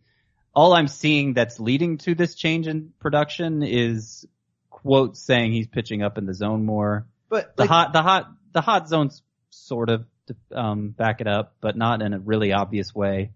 all 0.55 0.73
I'm 0.73 0.89
seeing 0.89 1.35
that's 1.35 1.61
leading 1.61 1.99
to 1.99 2.15
this 2.15 2.35
change 2.35 2.67
in 2.67 2.93
production 2.99 3.63
is 3.63 4.27
quotes 4.69 5.21
saying 5.21 5.53
he's 5.53 5.67
pitching 5.69 6.03
up 6.03 6.19
in 6.19 6.27
the 6.27 6.35
zone 6.35 6.65
more. 6.65 7.07
But 7.29 7.57
The 7.57 7.63
like, 7.63 7.71
hot, 7.71 7.93
the 7.93 8.03
hot, 8.03 8.33
the 8.53 8.61
hot 8.61 8.89
zones 8.89 9.23
sort 9.51 9.91
of 9.91 10.07
um, 10.53 10.91
back 10.91 11.21
it 11.21 11.27
up, 11.27 11.55
but 11.61 11.77
not 11.77 12.03
in 12.03 12.13
a 12.15 12.19
really 12.19 12.53
obvious 12.53 12.95
way. 12.95 13.33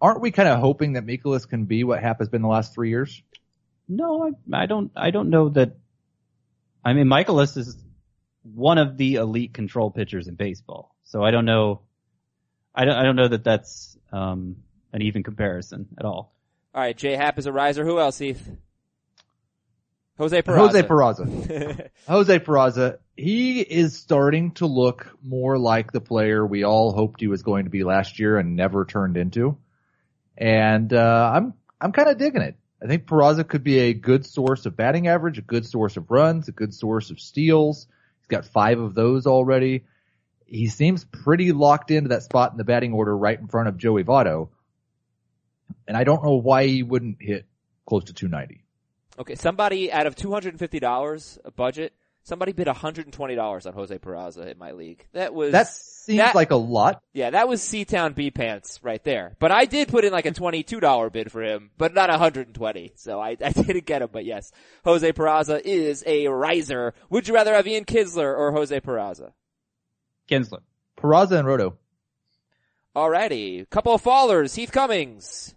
aren't 0.00 0.20
we 0.20 0.30
kind 0.30 0.48
of 0.48 0.60
hoping 0.60 0.94
that 0.94 1.06
Mikolas 1.06 1.48
can 1.48 1.64
be 1.64 1.84
what 1.84 2.00
Happ 2.00 2.18
has 2.18 2.28
been 2.28 2.42
the 2.42 2.48
last 2.48 2.74
three 2.74 2.90
years? 2.90 3.22
No, 3.88 4.24
I, 4.26 4.62
I 4.62 4.66
don't. 4.66 4.90
I 4.96 5.10
don't 5.10 5.30
know 5.30 5.48
that. 5.50 5.76
I 6.84 6.92
mean, 6.92 7.06
Mikolas 7.06 7.56
is 7.56 7.76
one 8.42 8.78
of 8.78 8.96
the 8.96 9.14
elite 9.16 9.54
control 9.54 9.90
pitchers 9.90 10.28
in 10.28 10.34
baseball, 10.34 10.94
so 11.04 11.22
I 11.22 11.30
don't 11.30 11.44
know. 11.46 11.80
I 12.74 12.84
don't. 12.84 12.96
I 12.96 13.02
don't 13.04 13.16
know 13.16 13.28
that 13.28 13.44
that's 13.44 13.96
um, 14.12 14.56
an 14.92 15.02
even 15.02 15.22
comparison 15.22 15.88
at 15.98 16.04
all. 16.04 16.34
All 16.74 16.80
right. 16.80 16.96
Jay 16.96 17.14
Happ 17.14 17.38
is 17.38 17.46
a 17.46 17.52
riser. 17.52 17.84
Who 17.84 17.98
else, 17.98 18.18
Heath? 18.18 18.50
Jose 20.18 20.42
Peraza. 20.42 20.56
Jose 20.56 20.82
Peraza. 20.82 21.90
Jose 22.08 22.38
Peraza. 22.38 22.98
He 23.16 23.60
is 23.60 23.96
starting 23.96 24.52
to 24.52 24.66
look 24.66 25.16
more 25.22 25.58
like 25.58 25.92
the 25.92 26.00
player 26.00 26.44
we 26.44 26.64
all 26.64 26.92
hoped 26.92 27.20
he 27.20 27.26
was 27.26 27.42
going 27.42 27.64
to 27.64 27.70
be 27.70 27.84
last 27.84 28.18
year 28.18 28.38
and 28.38 28.56
never 28.56 28.84
turned 28.84 29.16
into. 29.16 29.56
And 30.36 30.92
uh, 30.92 31.32
I'm 31.34 31.54
I'm 31.80 31.92
kind 31.92 32.08
of 32.08 32.18
digging 32.18 32.42
it. 32.42 32.56
I 32.84 32.86
think 32.86 33.06
Peraza 33.06 33.48
could 33.48 33.64
be 33.64 33.78
a 33.78 33.94
good 33.94 34.26
source 34.26 34.66
of 34.66 34.76
batting 34.76 35.08
average, 35.08 35.38
a 35.38 35.42
good 35.42 35.64
source 35.64 35.96
of 35.96 36.10
runs, 36.10 36.48
a 36.48 36.52
good 36.52 36.74
source 36.74 37.10
of 37.10 37.18
steals. 37.18 37.86
He's 38.20 38.28
got 38.28 38.44
five 38.44 38.78
of 38.78 38.94
those 38.94 39.26
already. 39.26 39.84
He 40.44 40.68
seems 40.68 41.04
pretty 41.04 41.52
locked 41.52 41.90
into 41.90 42.10
that 42.10 42.24
spot 42.24 42.52
in 42.52 42.58
the 42.58 42.64
batting 42.64 42.92
order 42.92 43.16
right 43.16 43.40
in 43.40 43.48
front 43.48 43.68
of 43.68 43.78
Joey 43.78 44.04
Votto. 44.04 44.50
And 45.88 45.96
I 45.96 46.04
don't 46.04 46.22
know 46.22 46.34
why 46.34 46.66
he 46.66 46.82
wouldn't 46.82 47.16
hit 47.20 47.46
close 47.86 48.04
to 48.04 48.12
290. 48.12 48.62
okay. 49.18 49.34
Somebody 49.34 49.90
out 49.90 50.06
of 50.06 50.14
two 50.14 50.30
hundred 50.32 50.50
and 50.50 50.58
fifty 50.58 50.78
dollars 50.78 51.38
a 51.44 51.50
budget. 51.50 51.94
Somebody 52.26 52.52
bid 52.52 52.66
hundred 52.68 53.04
and 53.04 53.12
twenty 53.12 53.34
dollars 53.34 53.66
on 53.66 53.74
Jose 53.74 53.96
Peraza 53.98 54.50
in 54.50 54.56
my 54.58 54.72
league. 54.72 55.06
That 55.12 55.34
was 55.34 55.52
That 55.52 55.68
seems 55.68 56.18
that- 56.18 56.34
like 56.34 56.50
a 56.50 56.56
lot. 56.56 57.02
Yeah, 57.12 57.30
that 57.30 57.46
was 57.48 57.62
C-Town 57.62 58.14
B-Pants 58.14 58.80
right 58.82 59.02
there. 59.04 59.36
But 59.38 59.52
I 59.52 59.66
did 59.66 59.88
put 59.88 60.04
in 60.06 60.12
like 60.12 60.24
a 60.24 60.30
$22 60.32 61.12
bid 61.12 61.30
for 61.30 61.42
him, 61.42 61.70
but 61.76 61.92
not 61.92 62.08
120. 62.08 62.92
So 62.96 63.20
I, 63.20 63.36
I 63.44 63.50
didn't 63.52 63.84
get 63.84 64.00
him, 64.00 64.08
but 64.10 64.24
yes. 64.24 64.52
Jose 64.84 65.12
Peraza 65.12 65.60
is 65.62 66.02
a 66.06 66.28
riser. 66.28 66.94
Would 67.10 67.28
you 67.28 67.34
rather 67.34 67.52
have 67.54 67.66
Ian 67.66 67.84
Kinsler 67.84 68.34
or 68.36 68.52
Jose 68.52 68.80
Peraza? 68.80 69.32
Kinsler. 70.28 70.60
Peraza 70.96 71.32
and 71.38 71.46
Roto. 71.46 71.76
Alrighty. 72.96 73.68
Couple 73.68 73.94
of 73.94 74.02
fallers. 74.02 74.54
Heath 74.56 74.72
Cummings. 74.72 75.54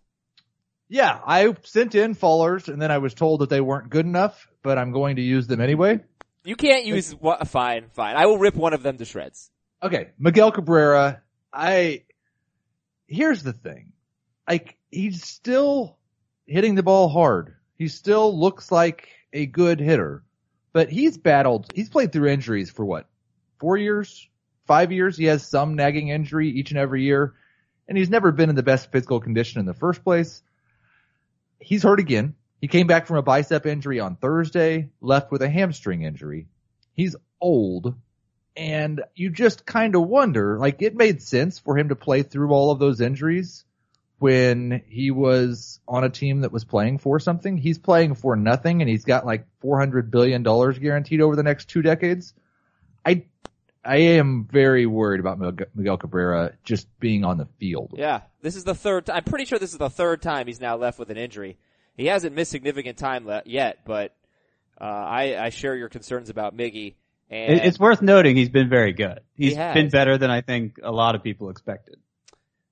Yeah, 0.90 1.20
I 1.26 1.54
sent 1.64 1.96
in 1.96 2.16
fallers 2.16 2.68
and 2.68 2.82
then 2.82 2.92
I 2.92 2.98
was 2.98 3.14
told 3.14 3.42
that 3.42 3.50
they 3.50 3.62
weren't 3.62 3.90
good 3.90 4.06
enough, 4.06 4.48
but 4.64 4.78
I'm 4.78 4.92
going 4.92 5.18
to 5.18 5.22
use 5.22 5.48
them 5.48 5.62
anyway. 5.62 6.00
You 6.48 6.56
can't 6.56 6.86
use, 6.86 7.14
wha- 7.14 7.44
fine, 7.44 7.90
fine. 7.90 8.16
I 8.16 8.26
will 8.26 8.38
rip 8.38 8.56
one 8.56 8.74
of 8.74 8.82
them 8.82 8.98
to 9.00 9.04
shreds. 9.04 9.52
Okay, 9.84 10.12
Miguel 10.18 10.54
Cabrera, 10.54 11.22
I, 11.52 12.04
here's 13.06 13.44
the 13.44 13.52
thing. 13.52 13.92
Like, 14.48 14.78
he's 14.90 15.28
still 15.28 15.98
hitting 16.46 16.76
the 16.76 16.84
ball 16.84 17.10
hard. 17.10 17.58
He 17.78 17.90
still 17.90 18.40
looks 18.40 18.72
like 18.72 19.10
a 19.34 19.46
good 19.46 19.82
hitter, 19.82 20.24
but 20.72 20.88
he's 20.90 21.18
battled, 21.18 21.70
he's 21.76 21.90
played 21.90 22.14
through 22.14 22.30
injuries 22.30 22.70
for 22.70 22.86
what? 22.86 23.10
Four 23.60 23.76
years? 23.76 24.30
Five 24.68 24.94
years? 24.94 25.18
He 25.18 25.26
has 25.26 25.46
some 25.46 25.76
nagging 25.76 26.08
injury 26.08 26.50
each 26.50 26.72
and 26.72 26.80
every 26.80 27.04
year, 27.04 27.34
and 27.90 27.98
he's 27.98 28.10
never 28.10 28.32
been 28.32 28.50
in 28.50 28.56
the 28.56 28.64
best 28.64 28.90
physical 28.90 29.20
condition 29.20 29.60
in 29.60 29.66
the 29.66 29.74
first 29.74 30.02
place. 30.02 30.42
He's 31.60 31.84
hurt 31.84 32.00
again. 32.00 32.36
He 32.60 32.68
came 32.68 32.88
back 32.88 33.06
from 33.06 33.18
a 33.18 33.22
bicep 33.22 33.66
injury 33.66 34.00
on 34.00 34.16
Thursday, 34.16 34.90
left 35.02 35.32
with 35.32 35.42
a 35.42 35.50
hamstring 35.50 36.02
injury. 36.02 36.48
He's 36.94 37.16
old, 37.40 37.96
and 38.56 39.04
you 39.14 39.30
just 39.30 39.66
kind 39.66 39.96
of 39.96 40.08
wonder, 40.08 40.58
like 40.58 40.82
it 40.82 40.96
made 40.96 41.22
sense 41.22 41.60
for 41.60 41.78
him 41.78 41.90
to 41.90 41.96
play 41.96 42.24
through 42.24 42.50
all 42.52 42.72
of 42.72 42.80
those 42.80 43.00
injuries 43.02 43.64
when 44.20 44.82
he 44.88 45.12
was 45.12 45.80
on 45.88 46.04
a 46.04 46.10
team 46.10 46.42
that 46.42 46.52
was 46.52 46.66
playing 46.66 46.98
for 46.98 47.20
something. 47.20 47.56
He's 47.58 47.78
playing 47.78 48.16
for 48.16 48.36
nothing 48.36 48.82
and 48.82 48.90
he's 48.90 49.06
got 49.06 49.26
like 49.28 49.46
400 49.62 50.10
billion 50.10 50.42
dollars 50.42 50.80
guaranteed 50.80 51.22
over 51.22 51.36
the 51.36 51.44
next 51.44 51.70
two 51.70 51.84
decades. 51.84 52.34
I, 53.06 53.26
I 53.86 53.98
am 53.98 54.48
very 54.52 54.88
worried 54.88 55.20
about 55.20 55.40
Miguel- 55.76 55.98
Cabrera 55.98 56.54
just 56.64 56.88
being 57.00 57.24
on 57.24 57.38
the 57.38 57.48
field. 57.60 57.94
Yeah. 57.96 58.22
This 58.42 58.56
is 58.56 58.64
the 58.64 58.74
third. 58.74 59.08
I'm 59.10 59.24
pretty 59.24 59.46
sure 59.46 59.60
this 59.60 59.72
is 59.74 59.78
the 59.78 59.90
third 59.90 60.24
time 60.24 60.48
he's 60.48 60.60
now 60.60 60.78
left 60.78 60.98
with 60.98 61.12
an 61.12 61.18
injury. 61.18 61.58
He 61.98 62.06
hasn't 62.06 62.34
missed 62.36 62.52
significant 62.52 62.98
time 62.98 63.26
le- 63.26 63.42
yet, 63.46 63.80
but, 63.86 64.16
uh, 64.80 64.84
I, 64.86 65.46
I 65.46 65.50
share 65.50 65.76
your 65.76 65.90
concerns 65.90 66.30
about 66.30 66.56
Miggy. 66.56 66.94
And 67.30 67.60
It's 67.60 67.80
worth 67.80 68.02
noting 68.02 68.38
he's 68.38 68.48
been 68.50 68.70
very 68.70 68.94
good. 68.94 69.20
He 69.36 69.48
He's 69.48 69.56
has. 69.56 69.74
been 69.74 69.90
better 69.90 70.18
than 70.18 70.30
I 70.32 70.42
think 70.42 70.80
a 70.82 70.92
lot 70.92 71.16
of 71.16 71.24
people 71.24 71.50
expected. 71.50 71.98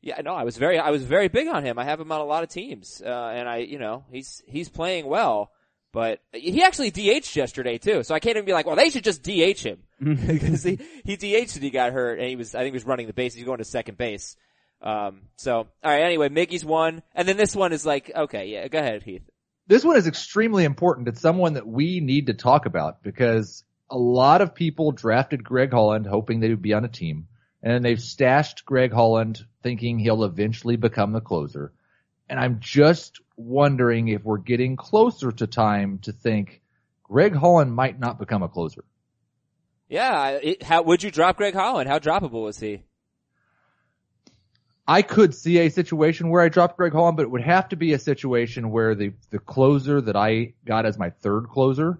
Yeah, 0.01 0.21
no, 0.21 0.35
I 0.35 0.43
was 0.43 0.55
very, 0.57 0.77
I 0.77 0.91
was 0.91 1.03
very 1.03 1.27
big 1.29 1.47
on 1.47 1.65
him. 1.65 1.79
I 1.79 1.83
have 1.83 1.99
him 1.99 2.11
on 2.11 2.21
a 2.21 2.25
lot 2.25 2.43
of 2.43 2.49
teams, 2.49 3.01
uh, 3.03 3.09
and 3.33 3.49
I, 3.49 3.57
you 3.57 3.79
know, 3.79 4.05
he's 4.11 4.43
he's 4.45 4.69
playing 4.69 5.07
well, 5.07 5.51
but 5.91 6.21
he 6.31 6.61
actually 6.61 6.91
DH'd 6.91 7.35
yesterday 7.35 7.79
too. 7.79 8.03
So 8.03 8.13
I 8.13 8.19
can't 8.19 8.37
even 8.37 8.45
be 8.45 8.53
like, 8.53 8.67
well, 8.67 8.75
they 8.75 8.91
should 8.91 9.03
just 9.03 9.23
DH 9.23 9.63
him 9.65 9.79
because 9.99 10.61
he 10.63 10.77
he 11.03 11.15
DH'd 11.17 11.55
and 11.55 11.63
he 11.63 11.71
got 11.71 11.91
hurt, 11.91 12.19
and 12.19 12.29
he 12.29 12.35
was, 12.35 12.53
I 12.53 12.59
think, 12.59 12.73
he 12.73 12.75
was 12.75 12.85
running 12.85 13.07
the 13.07 13.13
base. 13.13 13.33
He's 13.33 13.45
going 13.45 13.57
to 13.57 13.65
second 13.65 13.97
base. 13.97 14.37
Um, 14.85 15.23
so 15.35 15.57
all 15.57 15.67
right, 15.83 16.03
anyway, 16.03 16.29
Miggy's 16.29 16.63
one, 16.63 17.01
and 17.15 17.27
then 17.27 17.37
this 17.37 17.55
one 17.55 17.73
is 17.73 17.85
like, 17.85 18.11
okay, 18.15 18.45
yeah, 18.45 18.67
go 18.67 18.77
ahead, 18.79 19.01
Heath. 19.03 19.23
this 19.67 19.83
one 19.83 19.97
is 19.97 20.05
extremely 20.07 20.63
important. 20.63 21.07
It's 21.07 21.21
someone 21.21 21.53
that 21.53 21.67
we 21.67 21.99
need 21.99 22.27
to 22.27 22.35
talk 22.35 22.67
about 22.67 23.01
because 23.01 23.63
a 23.89 23.97
lot 23.97 24.41
of 24.41 24.53
people 24.53 24.91
drafted 24.91 25.43
Greg 25.43 25.71
Holland 25.71 26.05
hoping 26.05 26.39
they 26.39 26.49
would 26.49 26.61
be 26.61 26.73
on 26.73 26.85
a 26.85 26.89
team. 26.89 27.27
And 27.63 27.73
then 27.73 27.81
they've 27.81 28.01
stashed 28.01 28.63
Greg 28.63 28.93
Holland 28.93 29.43
thinking 29.63 29.97
he'll 29.97 30.23
eventually 30.23 30.75
become 30.75 31.13
the 31.13 31.19
closer. 31.21 31.73
And 32.29 32.39
I'm 32.39 32.59
just 32.59 33.21
wondering 33.37 34.07
if 34.07 34.23
we're 34.23 34.37
getting 34.37 34.75
closer 34.75 35.31
to 35.31 35.47
time 35.47 35.97
to 36.03 36.11
think 36.11 36.61
Greg 37.03 37.35
Holland 37.35 37.73
might 37.75 37.99
not 37.99 38.19
become 38.19 38.43
a 38.43 38.49
closer. 38.49 38.83
Yeah, 39.89 40.29
it, 40.41 40.63
how 40.63 40.83
would 40.83 41.01
you 41.03 41.09
drop 41.09 41.37
Greg 41.37 41.55
Holland? 41.55 41.89
How 41.89 41.97
droppable 41.97 42.43
was 42.43 42.59
he? 42.59 42.83
I 44.87 45.01
could 45.01 45.33
see 45.33 45.59
a 45.59 45.69
situation 45.69 46.29
where 46.29 46.41
I 46.41 46.49
drop 46.49 46.77
Greg 46.77 46.93
Holland, 46.93 47.17
but 47.17 47.23
it 47.23 47.31
would 47.31 47.41
have 47.41 47.69
to 47.69 47.75
be 47.75 47.93
a 47.93 47.99
situation 47.99 48.69
where 48.69 48.93
the, 48.93 49.13
the 49.31 49.39
closer 49.39 49.99
that 50.01 50.15
I 50.15 50.53
got 50.63 50.85
as 50.85 50.97
my 50.97 51.09
third 51.09 51.49
closer 51.49 51.99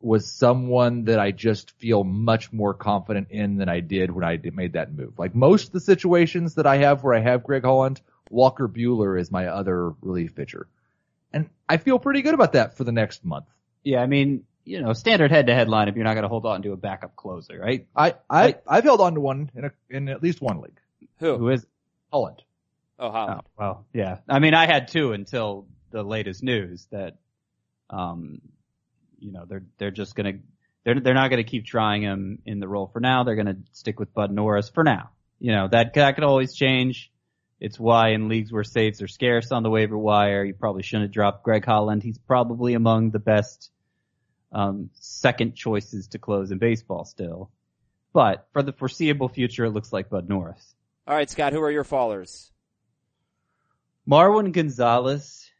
was 0.00 0.30
someone 0.30 1.04
that 1.04 1.18
I 1.18 1.30
just 1.30 1.70
feel 1.72 2.04
much 2.04 2.52
more 2.52 2.74
confident 2.74 3.28
in 3.30 3.56
than 3.56 3.68
I 3.68 3.80
did 3.80 4.10
when 4.10 4.22
I 4.22 4.38
made 4.52 4.74
that 4.74 4.92
move. 4.92 5.18
Like 5.18 5.34
most 5.34 5.68
of 5.68 5.72
the 5.72 5.80
situations 5.80 6.54
that 6.56 6.66
I 6.66 6.76
have 6.78 7.02
where 7.02 7.14
I 7.14 7.20
have 7.20 7.42
Greg 7.42 7.64
Holland, 7.64 8.00
Walker 8.30 8.68
Buehler 8.68 9.18
is 9.18 9.32
my 9.32 9.46
other 9.46 9.90
relief 10.02 10.34
pitcher. 10.34 10.68
And 11.32 11.48
I 11.68 11.78
feel 11.78 11.98
pretty 11.98 12.22
good 12.22 12.34
about 12.34 12.52
that 12.52 12.76
for 12.76 12.84
the 12.84 12.92
next 12.92 13.24
month. 13.24 13.46
Yeah, 13.82 14.00
I 14.02 14.06
mean, 14.06 14.44
you 14.64 14.80
know, 14.80 14.92
standard 14.92 15.30
head-to-head 15.30 15.68
lineup, 15.68 15.96
you're 15.96 16.04
not 16.04 16.14
going 16.14 16.22
to 16.22 16.28
hold 16.28 16.46
on 16.46 16.62
to 16.62 16.72
a 16.72 16.76
backup 16.76 17.16
closer, 17.16 17.58
right? 17.58 17.86
I, 17.96 18.14
I, 18.30 18.56
I've 18.68 18.84
held 18.84 19.00
on 19.00 19.14
to 19.14 19.20
one 19.20 19.50
in 19.54 19.64
a, 19.64 19.72
in 19.90 20.08
at 20.08 20.22
least 20.22 20.40
one 20.40 20.60
league. 20.60 20.78
Who? 21.18 21.38
Who 21.38 21.48
is? 21.48 21.66
Holland. 22.14 22.42
Oh, 22.96 23.10
Holland. 23.10 23.40
Oh, 23.42 23.50
well, 23.58 23.86
yeah. 23.92 24.18
I 24.28 24.38
mean, 24.38 24.54
I 24.54 24.66
had 24.66 24.86
two 24.86 25.12
until 25.12 25.66
the 25.90 26.04
latest 26.04 26.44
news 26.44 26.86
that, 26.92 27.16
um, 27.90 28.40
you 29.18 29.32
know, 29.32 29.46
they're 29.48 29.64
they're 29.78 29.90
just 29.90 30.14
gonna 30.14 30.34
they're 30.84 31.00
they're 31.00 31.14
not 31.14 31.30
going 31.30 31.44
to 31.44 31.50
keep 31.50 31.66
trying 31.66 32.02
him 32.02 32.38
in 32.46 32.60
the 32.60 32.68
role 32.68 32.86
for 32.86 33.00
now. 33.00 33.24
They're 33.24 33.34
going 33.34 33.48
to 33.48 33.56
stick 33.72 33.98
with 33.98 34.14
Bud 34.14 34.30
Norris 34.30 34.68
for 34.68 34.84
now. 34.84 35.10
You 35.40 35.52
know 35.52 35.66
that 35.72 35.94
that 35.94 36.14
could 36.14 36.22
always 36.22 36.54
change. 36.54 37.10
It's 37.58 37.80
why 37.80 38.10
in 38.10 38.28
leagues 38.28 38.52
where 38.52 38.62
saves 38.62 39.02
are 39.02 39.08
scarce 39.08 39.50
on 39.50 39.64
the 39.64 39.70
waiver 39.70 39.98
wire, 39.98 40.44
you 40.44 40.54
probably 40.54 40.84
shouldn't 40.84 41.08
have 41.08 41.12
dropped 41.12 41.42
Greg 41.42 41.64
Holland. 41.64 42.04
He's 42.04 42.18
probably 42.18 42.74
among 42.74 43.10
the 43.10 43.18
best 43.18 43.72
um, 44.52 44.90
second 45.00 45.56
choices 45.56 46.06
to 46.08 46.20
close 46.20 46.52
in 46.52 46.58
baseball 46.58 47.04
still. 47.04 47.50
But 48.12 48.46
for 48.52 48.62
the 48.62 48.72
foreseeable 48.72 49.28
future, 49.28 49.64
it 49.64 49.70
looks 49.70 49.92
like 49.92 50.10
Bud 50.10 50.28
Norris. 50.28 50.74
All 51.06 51.14
right, 51.14 51.28
Scott, 51.28 51.52
who 51.52 51.60
are 51.60 51.70
your 51.70 51.84
fallers? 51.84 52.50
Marwin 54.08 54.52
Gonzalez. 54.52 55.50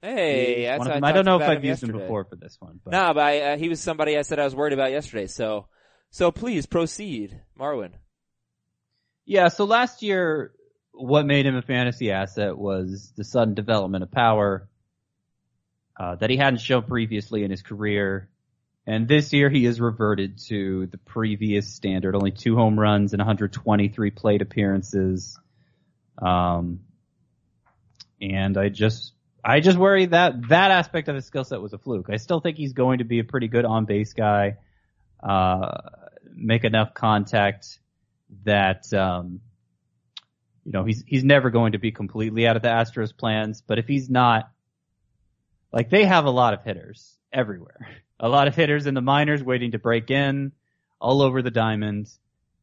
Hey, 0.00 0.64
that's 0.64 0.84
I. 0.86 1.00
I 1.02 1.12
don't 1.12 1.24
know 1.24 1.36
if 1.36 1.48
I've 1.48 1.64
used 1.64 1.82
him 1.82 1.92
before 1.92 2.24
for 2.24 2.36
this 2.36 2.56
one. 2.58 2.80
But 2.82 2.90
No, 2.90 3.14
but 3.14 3.22
I, 3.22 3.40
uh, 3.40 3.56
he 3.56 3.68
was 3.68 3.80
somebody 3.80 4.18
I 4.18 4.22
said 4.22 4.40
I 4.40 4.44
was 4.44 4.54
worried 4.54 4.72
about 4.72 4.90
yesterday. 4.90 5.28
So, 5.28 5.66
so 6.10 6.32
please 6.32 6.66
proceed, 6.66 7.40
Marwin. 7.58 7.92
Yeah, 9.24 9.48
so 9.48 9.64
last 9.64 10.02
year, 10.02 10.52
what 10.92 11.24
made 11.24 11.46
him 11.46 11.54
a 11.54 11.62
fantasy 11.62 12.10
asset 12.10 12.58
was 12.58 13.12
the 13.16 13.22
sudden 13.22 13.54
development 13.54 14.02
of 14.02 14.10
power 14.10 14.68
uh, 15.98 16.16
that 16.16 16.30
he 16.30 16.36
hadn't 16.36 16.60
shown 16.60 16.82
previously 16.82 17.44
in 17.44 17.50
his 17.50 17.62
career. 17.62 18.28
And 18.86 19.06
this 19.06 19.32
year 19.32 19.48
he 19.48 19.64
has 19.64 19.80
reverted 19.80 20.38
to 20.48 20.86
the 20.86 20.98
previous 20.98 21.72
standard, 21.72 22.16
only 22.16 22.32
two 22.32 22.56
home 22.56 22.78
runs 22.78 23.12
and 23.12 23.20
123 23.20 24.10
plate 24.10 24.42
appearances. 24.42 25.38
Um, 26.20 26.80
and 28.20 28.58
I 28.58 28.68
just, 28.70 29.12
I 29.44 29.60
just 29.60 29.78
worry 29.78 30.06
that 30.06 30.48
that 30.48 30.70
aspect 30.72 31.08
of 31.08 31.14
his 31.14 31.26
skill 31.26 31.44
set 31.44 31.60
was 31.60 31.72
a 31.72 31.78
fluke. 31.78 32.08
I 32.10 32.16
still 32.16 32.40
think 32.40 32.56
he's 32.56 32.72
going 32.72 32.98
to 32.98 33.04
be 33.04 33.20
a 33.20 33.24
pretty 33.24 33.48
good 33.48 33.64
on 33.64 33.84
base 33.84 34.14
guy, 34.14 34.56
uh, 35.22 35.78
make 36.34 36.64
enough 36.64 36.92
contact 36.92 37.78
that, 38.44 38.92
um, 38.92 39.40
you 40.64 40.72
know, 40.72 40.84
he's, 40.84 41.04
he's 41.06 41.24
never 41.24 41.50
going 41.50 41.72
to 41.72 41.78
be 41.78 41.92
completely 41.92 42.46
out 42.48 42.56
of 42.56 42.62
the 42.62 42.68
Astros 42.68 43.16
plans, 43.16 43.62
but 43.64 43.78
if 43.78 43.86
he's 43.86 44.10
not, 44.10 44.50
like 45.72 45.88
they 45.88 46.04
have 46.04 46.24
a 46.24 46.30
lot 46.30 46.52
of 46.54 46.62
hitters 46.64 47.16
everywhere. 47.32 47.88
A 48.22 48.28
lot 48.28 48.48
of 48.48 48.56
hitters 48.56 48.86
in 48.86 48.94
the 48.94 49.02
minors 49.02 49.42
waiting 49.42 49.72
to 49.72 49.78
break 49.78 50.10
in 50.10 50.52
all 51.00 51.20
over 51.20 51.42
the 51.42 51.50
diamond. 51.50 52.08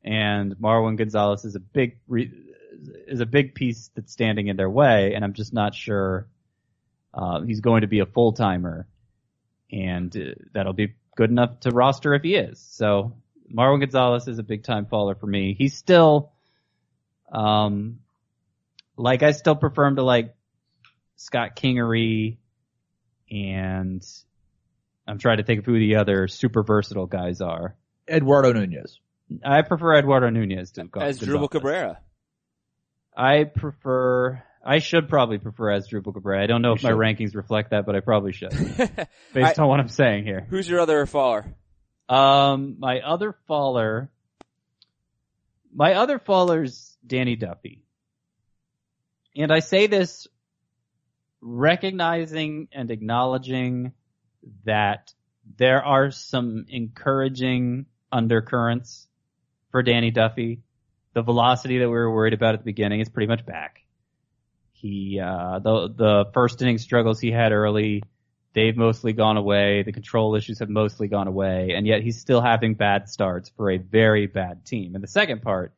And 0.03 0.55
Marwin 0.55 0.97
Gonzalez 0.97 1.45
is 1.45 1.55
a 1.55 1.59
big, 1.59 1.97
re- 2.07 2.31
is 3.07 3.19
a 3.19 3.25
big 3.25 3.53
piece 3.53 3.91
that's 3.93 4.11
standing 4.11 4.47
in 4.47 4.55
their 4.55 4.69
way. 4.69 5.13
And 5.13 5.23
I'm 5.23 5.33
just 5.33 5.53
not 5.53 5.75
sure, 5.75 6.27
uh, 7.13 7.41
he's 7.41 7.59
going 7.59 7.81
to 7.81 7.87
be 7.87 7.99
a 7.99 8.05
full 8.05 8.33
timer 8.33 8.87
and 9.71 10.15
uh, 10.15 10.35
that'll 10.53 10.73
be 10.73 10.95
good 11.15 11.29
enough 11.29 11.59
to 11.61 11.71
roster 11.71 12.13
if 12.13 12.23
he 12.23 12.35
is. 12.35 12.59
So 12.59 13.13
Marwin 13.53 13.81
Gonzalez 13.81 14.27
is 14.27 14.39
a 14.39 14.43
big 14.43 14.63
time 14.63 14.85
faller 14.85 15.15
for 15.15 15.27
me. 15.27 15.55
He's 15.57 15.75
still, 15.75 16.31
um, 17.31 17.99
like 18.95 19.23
I 19.23 19.31
still 19.31 19.55
prefer 19.55 19.85
him 19.85 19.95
to 19.97 20.03
like 20.03 20.35
Scott 21.17 21.55
Kingery 21.55 22.37
and 23.29 24.05
I'm 25.09 25.17
trying 25.17 25.37
to 25.37 25.43
think 25.43 25.59
of 25.59 25.65
who 25.65 25.79
the 25.79 25.95
other 25.95 26.27
super 26.27 26.61
versatile 26.63 27.07
guys 27.07 27.41
are. 27.41 27.75
Eduardo 28.07 28.53
Nunez. 28.53 28.99
I 29.43 29.61
prefer 29.63 29.95
Eduardo 29.97 30.29
Nunez 30.29 30.71
to 30.71 30.83
Gon- 30.85 31.03
Asdrubal 31.03 31.49
Cabrera. 31.49 31.99
I 33.15 33.43
prefer. 33.43 34.43
I 34.63 34.79
should 34.79 35.09
probably 35.09 35.37
prefer 35.39 35.65
Asdrubal 35.71 36.13
Cabrera. 36.13 36.43
I 36.43 36.47
don't 36.47 36.61
know 36.61 36.73
if 36.73 36.83
my 36.83 36.91
rankings 36.91 37.35
reflect 37.35 37.71
that, 37.71 37.85
but 37.85 37.95
I 37.95 38.01
probably 38.01 38.33
should, 38.33 38.53
I- 38.79 39.07
based 39.33 39.59
on 39.59 39.67
what 39.67 39.79
I'm 39.79 39.87
saying 39.89 40.25
here. 40.25 40.45
Who's 40.49 40.69
your 40.69 40.79
other 40.79 41.05
faller? 41.05 41.53
Um, 42.07 42.75
my 42.79 42.99
other 43.01 43.35
faller, 43.47 44.09
my 45.73 45.93
other 45.93 46.17
faller's 46.19 46.97
Danny 47.05 47.35
Duffy. 47.35 47.83
And 49.35 49.51
I 49.51 49.59
say 49.59 49.87
this 49.87 50.27
recognizing 51.41 52.67
and 52.71 52.91
acknowledging 52.91 53.93
that 54.65 55.13
there 55.57 55.83
are 55.83 56.11
some 56.11 56.65
encouraging 56.69 57.85
undercurrents 58.11 59.07
for 59.71 59.83
Danny 59.83 60.11
Duffy. 60.11 60.61
The 61.13 61.21
velocity 61.21 61.79
that 61.79 61.87
we 61.87 61.93
were 61.93 62.13
worried 62.13 62.33
about 62.33 62.53
at 62.53 62.61
the 62.61 62.65
beginning 62.65 62.99
is 62.99 63.09
pretty 63.09 63.27
much 63.27 63.45
back. 63.45 63.83
He, 64.71 65.19
uh, 65.19 65.59
the, 65.59 65.89
the 65.89 66.25
first 66.33 66.61
inning 66.61 66.77
struggles 66.77 67.19
he 67.19 67.31
had 67.31 67.51
early, 67.51 68.03
they've 68.53 68.77
mostly 68.77 69.11
gone 69.13 69.37
away. 69.37 69.83
The 69.83 69.91
control 69.91 70.35
issues 70.35 70.59
have 70.59 70.69
mostly 70.69 71.07
gone 71.07 71.27
away, 71.27 71.73
and 71.75 71.85
yet 71.85 72.01
he's 72.01 72.19
still 72.19 72.41
having 72.41 72.75
bad 72.75 73.09
starts 73.09 73.49
for 73.49 73.71
a 73.71 73.77
very 73.77 74.27
bad 74.27 74.65
team. 74.65 74.95
And 74.95 75.03
the 75.03 75.07
second 75.07 75.41
part 75.41 75.73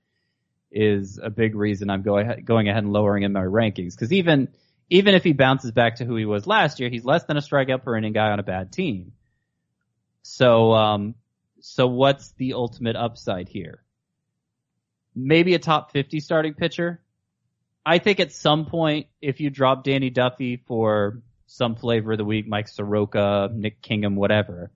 is 0.71 1.19
a 1.21 1.29
big 1.29 1.55
reason 1.55 1.89
I'm 1.89 2.01
going 2.01 2.43
going 2.45 2.69
ahead 2.69 2.83
and 2.83 2.93
lowering 2.93 3.23
in 3.23 3.33
my 3.33 3.41
rankings 3.41 3.93
because 3.93 4.13
even 4.13 4.49
even 4.91 5.15
if 5.15 5.23
he 5.23 5.31
bounces 5.31 5.71
back 5.71 5.95
to 5.95 6.05
who 6.05 6.17
he 6.17 6.25
was 6.25 6.45
last 6.45 6.79
year, 6.79 6.89
he's 6.89 7.05
less 7.05 7.23
than 7.23 7.37
a 7.37 7.41
strikeout 7.41 7.83
per 7.83 7.95
inning 7.95 8.13
guy 8.13 8.29
on 8.29 8.39
a 8.39 8.43
bad 8.43 8.73
team. 8.73 9.13
So 10.21 10.73
um, 10.73 11.15
so 11.61 11.87
what's 11.87 12.31
the 12.33 12.53
ultimate 12.53 12.97
upside 12.97 13.47
here? 13.47 13.81
Maybe 15.15 15.55
a 15.55 15.59
top 15.59 15.91
50 15.91 16.19
starting 16.19 16.53
pitcher. 16.53 17.01
I 17.85 17.97
think 17.97 18.19
at 18.19 18.31
some 18.31 18.65
point, 18.65 19.07
if 19.21 19.39
you 19.39 19.49
drop 19.49 19.83
Danny 19.83 20.09
Duffy 20.09 20.57
for 20.67 21.21
some 21.47 21.75
flavor 21.75 22.11
of 22.11 22.17
the 22.17 22.25
week, 22.25 22.47
Mike 22.47 22.67
Soroka, 22.67 23.49
Nick 23.51 23.81
Kingham, 23.81 24.15
whatever, 24.15 24.71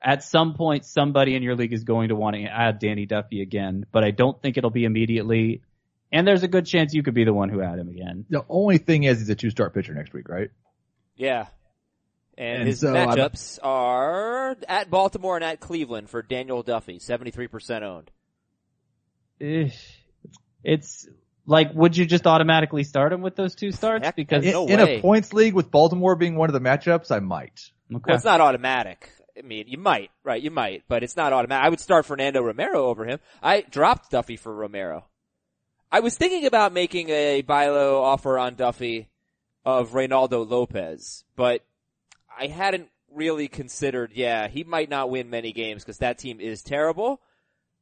at 0.00 0.22
some 0.22 0.54
point 0.54 0.84
somebody 0.84 1.34
in 1.34 1.42
your 1.42 1.56
league 1.56 1.72
is 1.72 1.84
going 1.84 2.10
to 2.10 2.14
want 2.14 2.36
to 2.36 2.42
add 2.44 2.78
Danny 2.78 3.06
Duffy 3.06 3.40
again, 3.40 3.86
but 3.90 4.04
I 4.04 4.10
don't 4.10 4.40
think 4.40 4.58
it'll 4.58 4.70
be 4.70 4.84
immediately. 4.84 5.62
And 6.14 6.26
there's 6.26 6.44
a 6.44 6.48
good 6.48 6.64
chance 6.64 6.94
you 6.94 7.02
could 7.02 7.12
be 7.14 7.24
the 7.24 7.34
one 7.34 7.48
who 7.50 7.58
had 7.58 7.78
him 7.78 7.88
again. 7.88 8.24
The 8.30 8.44
only 8.48 8.78
thing 8.78 9.02
is 9.02 9.18
he's 9.18 9.28
a 9.28 9.34
two 9.34 9.50
start 9.50 9.74
pitcher 9.74 9.92
next 9.92 10.12
week, 10.14 10.28
right? 10.28 10.48
Yeah. 11.16 11.48
And, 12.38 12.60
And 12.60 12.68
his 12.68 12.80
so 12.80 12.94
I'm- 12.94 13.08
matchups 13.08 13.58
are 13.62 14.56
at 14.68 14.90
Baltimore 14.90 15.36
and 15.36 15.44
at 15.44 15.60
Cleveland 15.60 16.08
for 16.08 16.22
Daniel 16.22 16.62
Duffy, 16.62 16.98
73% 16.98 17.82
owned. 17.82 18.10
It's 20.62 21.08
like, 21.46 21.74
would 21.74 21.96
you 21.96 22.06
just 22.06 22.26
automatically 22.26 22.84
start 22.84 23.12
him 23.12 23.20
with 23.20 23.36
those 23.36 23.54
two 23.54 23.72
starts? 23.72 24.06
Heck, 24.06 24.16
Because 24.16 24.44
In, 24.44 24.52
No 24.52 24.66
in 24.66 24.80
a 24.80 25.00
points 25.00 25.32
league 25.32 25.54
with 25.54 25.70
Baltimore 25.70 26.16
being 26.16 26.36
one 26.36 26.48
of 26.48 26.54
the 26.54 26.60
matchups, 26.60 27.10
I 27.10 27.18
might. 27.20 27.60
okay. 27.92 28.02
Well, 28.06 28.16
it's 28.16 28.24
not 28.24 28.40
automatic. 28.40 29.10
I 29.36 29.42
mean, 29.42 29.64
you 29.66 29.78
might, 29.78 30.10
right? 30.22 30.40
You 30.40 30.50
might, 30.52 30.84
but 30.88 31.02
it's 31.02 31.16
not 31.16 31.32
automatic. 31.32 31.66
I 31.66 31.68
would 31.68 31.80
start 31.80 32.06
Fernando 32.06 32.40
Romero 32.40 32.86
over 32.86 33.04
him. 33.04 33.18
I 33.42 33.62
dropped 33.62 34.10
Duffy 34.12 34.36
for 34.36 34.54
Romero. 34.54 35.06
I 35.90 36.00
was 36.00 36.16
thinking 36.16 36.46
about 36.46 36.72
making 36.72 37.08
a 37.10 37.42
buy 37.42 37.68
low 37.68 38.02
offer 38.02 38.38
on 38.38 38.54
Duffy 38.54 39.08
of 39.64 39.92
Reynaldo 39.92 40.48
Lopez, 40.48 41.24
but 41.36 41.64
I 42.36 42.48
hadn't 42.48 42.88
really 43.12 43.48
considered, 43.48 44.12
yeah, 44.14 44.48
he 44.48 44.64
might 44.64 44.90
not 44.90 45.08
win 45.10 45.30
many 45.30 45.52
games 45.52 45.82
because 45.82 45.98
that 45.98 46.18
team 46.18 46.40
is 46.40 46.62
terrible. 46.62 47.20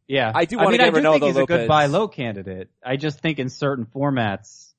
Yeah, 0.06 0.30
I 0.34 0.44
do 0.44 0.58
I 0.58 0.64
wanna 0.64 0.78
mean, 0.78 0.80
get 0.80 0.94
I 0.94 1.00
do 1.00 1.06
Ronaldo 1.06 1.12
think 1.12 1.24
he's 1.24 1.36
a 1.38 1.44
good 1.46 1.68
buy 1.68 1.86
low 1.86 2.08
candidate. 2.08 2.70
I 2.84 2.96
just 2.96 3.20
think 3.20 3.38
in 3.38 3.48
certain 3.48 3.86
formats, 3.86 4.72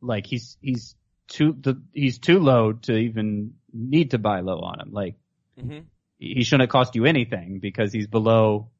like 0.00 0.26
he's 0.26 0.56
he's 0.60 0.94
too 1.26 1.56
the, 1.58 1.82
he's 1.92 2.18
too 2.18 2.38
low 2.38 2.72
to 2.72 2.94
even 2.96 3.54
need 3.72 4.12
to 4.12 4.18
buy 4.18 4.40
low 4.40 4.60
on 4.60 4.80
him. 4.80 4.92
Like 4.92 5.16
hmm 5.60 5.80
he 6.18 6.44
shouldn't 6.44 6.70
cost 6.70 6.94
you 6.94 7.04
anything 7.04 7.58
because 7.58 7.92
he's 7.92 8.06
below 8.06 8.70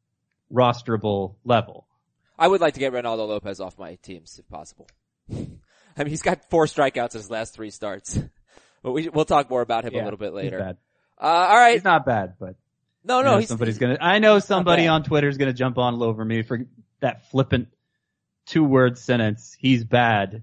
rosterable 0.52 1.34
level. 1.44 1.85
I 2.38 2.48
would 2.48 2.60
like 2.60 2.74
to 2.74 2.80
get 2.80 2.92
Reynaldo 2.92 3.28
Lopez 3.28 3.60
off 3.60 3.78
my 3.78 3.96
teams 3.96 4.38
if 4.38 4.48
possible. 4.48 4.88
I 5.30 6.02
mean, 6.04 6.08
he's 6.08 6.22
got 6.22 6.50
four 6.50 6.66
strikeouts 6.66 7.14
in 7.14 7.20
his 7.20 7.30
last 7.30 7.54
three 7.54 7.70
starts, 7.70 8.18
but 8.82 8.92
we, 8.92 9.08
we'll 9.08 9.24
talk 9.24 9.48
more 9.48 9.62
about 9.62 9.84
him 9.84 9.94
a 9.94 10.04
little 10.04 10.18
bit 10.18 10.34
later. 10.34 10.76
Uh, 11.18 11.24
all 11.24 11.56
right. 11.56 11.74
He's 11.74 11.84
not 11.84 12.04
bad, 12.04 12.34
but 12.38 12.56
No, 13.02 13.22
no, 13.22 13.38
he's, 13.38 13.48
somebody's 13.48 13.78
gonna. 13.78 13.96
I 14.00 14.18
know 14.18 14.38
somebody 14.38 14.86
on 14.86 15.02
Twitter 15.02 15.28
is 15.28 15.38
gonna 15.38 15.54
jump 15.54 15.78
on 15.78 16.02
over 16.02 16.24
me 16.24 16.42
for 16.42 16.60
that 17.00 17.30
flippant 17.30 17.68
two 18.46 18.64
word 18.64 18.98
sentence. 18.98 19.56
He's 19.58 19.84
bad, 19.84 20.42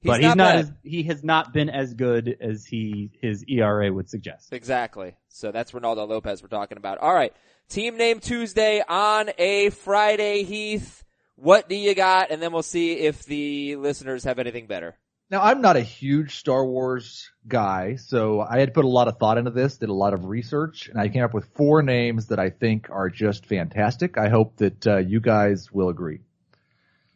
he's 0.00 0.10
but 0.10 0.20
he's 0.20 0.34
not 0.34 0.36
bad. 0.36 0.58
as 0.58 0.72
he 0.82 1.02
has 1.04 1.24
not 1.24 1.54
been 1.54 1.70
as 1.70 1.94
good 1.94 2.36
as 2.40 2.66
he 2.66 3.10
his 3.22 3.44
ERA 3.48 3.90
would 3.90 4.10
suggest. 4.10 4.52
Exactly. 4.52 5.16
So 5.28 5.50
that's 5.50 5.72
Reynaldo 5.72 6.06
Lopez 6.06 6.42
we're 6.42 6.48
talking 6.48 6.76
about. 6.76 6.98
All 6.98 7.14
right. 7.14 7.32
Team 7.70 7.96
name 7.96 8.20
Tuesday 8.20 8.82
on 8.86 9.30
a 9.38 9.70
Friday, 9.70 10.42
Heath. 10.42 11.04
What 11.40 11.68
do 11.68 11.74
you 11.74 11.94
got? 11.94 12.30
And 12.30 12.40
then 12.42 12.52
we'll 12.52 12.62
see 12.62 12.92
if 12.92 13.24
the 13.24 13.76
listeners 13.76 14.24
have 14.24 14.38
anything 14.38 14.66
better. 14.66 14.96
Now 15.30 15.42
I'm 15.42 15.60
not 15.62 15.76
a 15.76 15.80
huge 15.80 16.36
Star 16.36 16.66
Wars 16.66 17.30
guy, 17.46 17.94
so 17.96 18.40
I 18.40 18.58
had 18.58 18.74
put 18.74 18.84
a 18.84 18.88
lot 18.88 19.06
of 19.08 19.18
thought 19.18 19.38
into 19.38 19.52
this, 19.52 19.78
did 19.78 19.88
a 19.88 19.94
lot 19.94 20.12
of 20.12 20.24
research, 20.24 20.88
and 20.88 21.00
I 21.00 21.08
came 21.08 21.22
up 21.22 21.32
with 21.32 21.46
four 21.54 21.82
names 21.82 22.26
that 22.26 22.40
I 22.40 22.50
think 22.50 22.88
are 22.90 23.08
just 23.08 23.46
fantastic. 23.46 24.18
I 24.18 24.28
hope 24.28 24.56
that 24.56 24.86
uh, 24.86 24.96
you 24.98 25.20
guys 25.20 25.70
will 25.72 25.88
agree. 25.88 26.20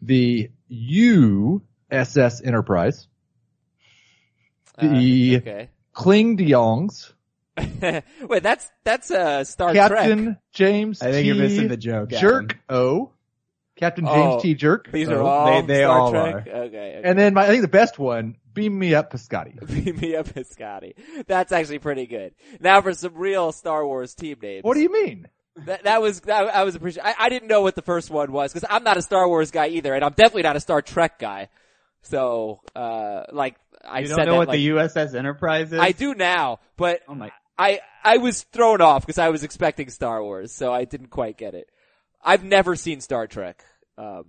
The 0.00 0.50
USS 0.70 2.46
Enterprise, 2.46 3.08
Uh, 4.78 4.88
The- 4.88 5.36
okay. 5.38 5.70
Kling 5.92 6.36
de 6.36 6.44
Yongs, 6.44 7.12
Wait, 7.56 8.42
that's 8.42 8.68
that's 8.82 9.10
uh, 9.12 9.44
Star 9.44 9.72
Captain 9.72 10.24
Trek. 10.24 10.38
James 10.52 11.00
I 11.02 11.12
think 11.12 11.22
T. 11.22 11.26
you're 11.28 11.36
missing 11.36 11.68
the 11.68 11.76
joke, 11.76 12.10
Jerk 12.10 12.58
O. 12.68 13.10
Captain 13.76 14.04
James 14.06 14.34
Oh, 14.36 14.40
T. 14.40 14.54
Jerk. 14.54 14.90
These 14.92 15.08
O. 15.08 15.16
are 15.16 15.22
all 15.22 15.62
They- 15.62 15.66
they 15.74 15.82
Star 15.82 15.98
all 15.98 16.10
Trek. 16.10 16.34
are. 16.34 16.38
Okay, 16.38 16.50
okay. 16.66 17.00
And 17.04 17.18
then 17.18 17.34
my, 17.34 17.44
I 17.44 17.48
think 17.48 17.62
the 17.62 17.68
best 17.68 17.98
one, 17.98 18.36
Beam 18.52 18.78
Me 18.78 18.94
Up 18.94 19.12
Piscotti. 19.12 19.58
Beam 19.84 19.96
me 20.00 20.14
up, 20.14 20.28
Scotty. 20.46 20.94
That's 21.26 21.50
actually 21.50 21.80
pretty 21.80 22.06
good. 22.06 22.34
Now 22.60 22.80
for 22.82 22.94
some 22.94 23.14
real 23.14 23.50
Star 23.50 23.84
Wars 23.84 24.14
team 24.14 24.36
names. 24.40 24.62
What 24.62 24.74
do 24.74 24.80
you 24.80 24.92
mean? 24.92 25.26
That, 25.66 25.84
that 25.84 26.02
was 26.02 26.20
that, 26.22 26.54
I 26.54 26.62
was 26.64 26.74
appreciate. 26.76 27.04
I, 27.04 27.14
I 27.18 27.28
didn't 27.28 27.48
know 27.48 27.62
what 27.62 27.74
the 27.74 27.82
first 27.82 28.10
one 28.10 28.30
was 28.32 28.52
because 28.52 28.68
I'm 28.70 28.84
not 28.84 28.96
a 28.96 29.02
Star 29.02 29.26
Wars 29.28 29.50
guy 29.50 29.68
either, 29.68 29.92
and 29.94 30.04
I'm 30.04 30.12
definitely 30.12 30.42
not 30.42 30.56
a 30.56 30.60
Star 30.60 30.80
Trek 30.82 31.18
guy. 31.18 31.48
So, 32.02 32.60
uh, 32.76 33.24
like 33.32 33.56
I 33.84 34.00
You 34.00 34.06
said, 34.08 34.16
don't 34.16 34.26
know 34.26 34.32
that, 34.32 34.38
what 34.38 34.48
like, 34.48 34.56
the 34.58 34.68
USS 34.68 35.14
Enterprise 35.14 35.72
is? 35.72 35.78
I 35.80 35.92
do 35.92 36.14
now, 36.14 36.60
but 36.76 37.00
Oh 37.08 37.14
my. 37.14 37.30
I 37.56 37.80
I 38.02 38.16
was 38.18 38.42
thrown 38.42 38.80
off 38.80 39.02
because 39.06 39.18
I 39.18 39.28
was 39.28 39.44
expecting 39.44 39.88
Star 39.90 40.22
Wars, 40.22 40.52
so 40.52 40.72
I 40.72 40.84
didn't 40.84 41.08
quite 41.10 41.36
get 41.38 41.54
it. 41.54 41.68
I've 42.24 42.42
never 42.44 42.74
seen 42.76 43.00
Star 43.00 43.26
Trek. 43.26 43.62
Um, 43.98 44.26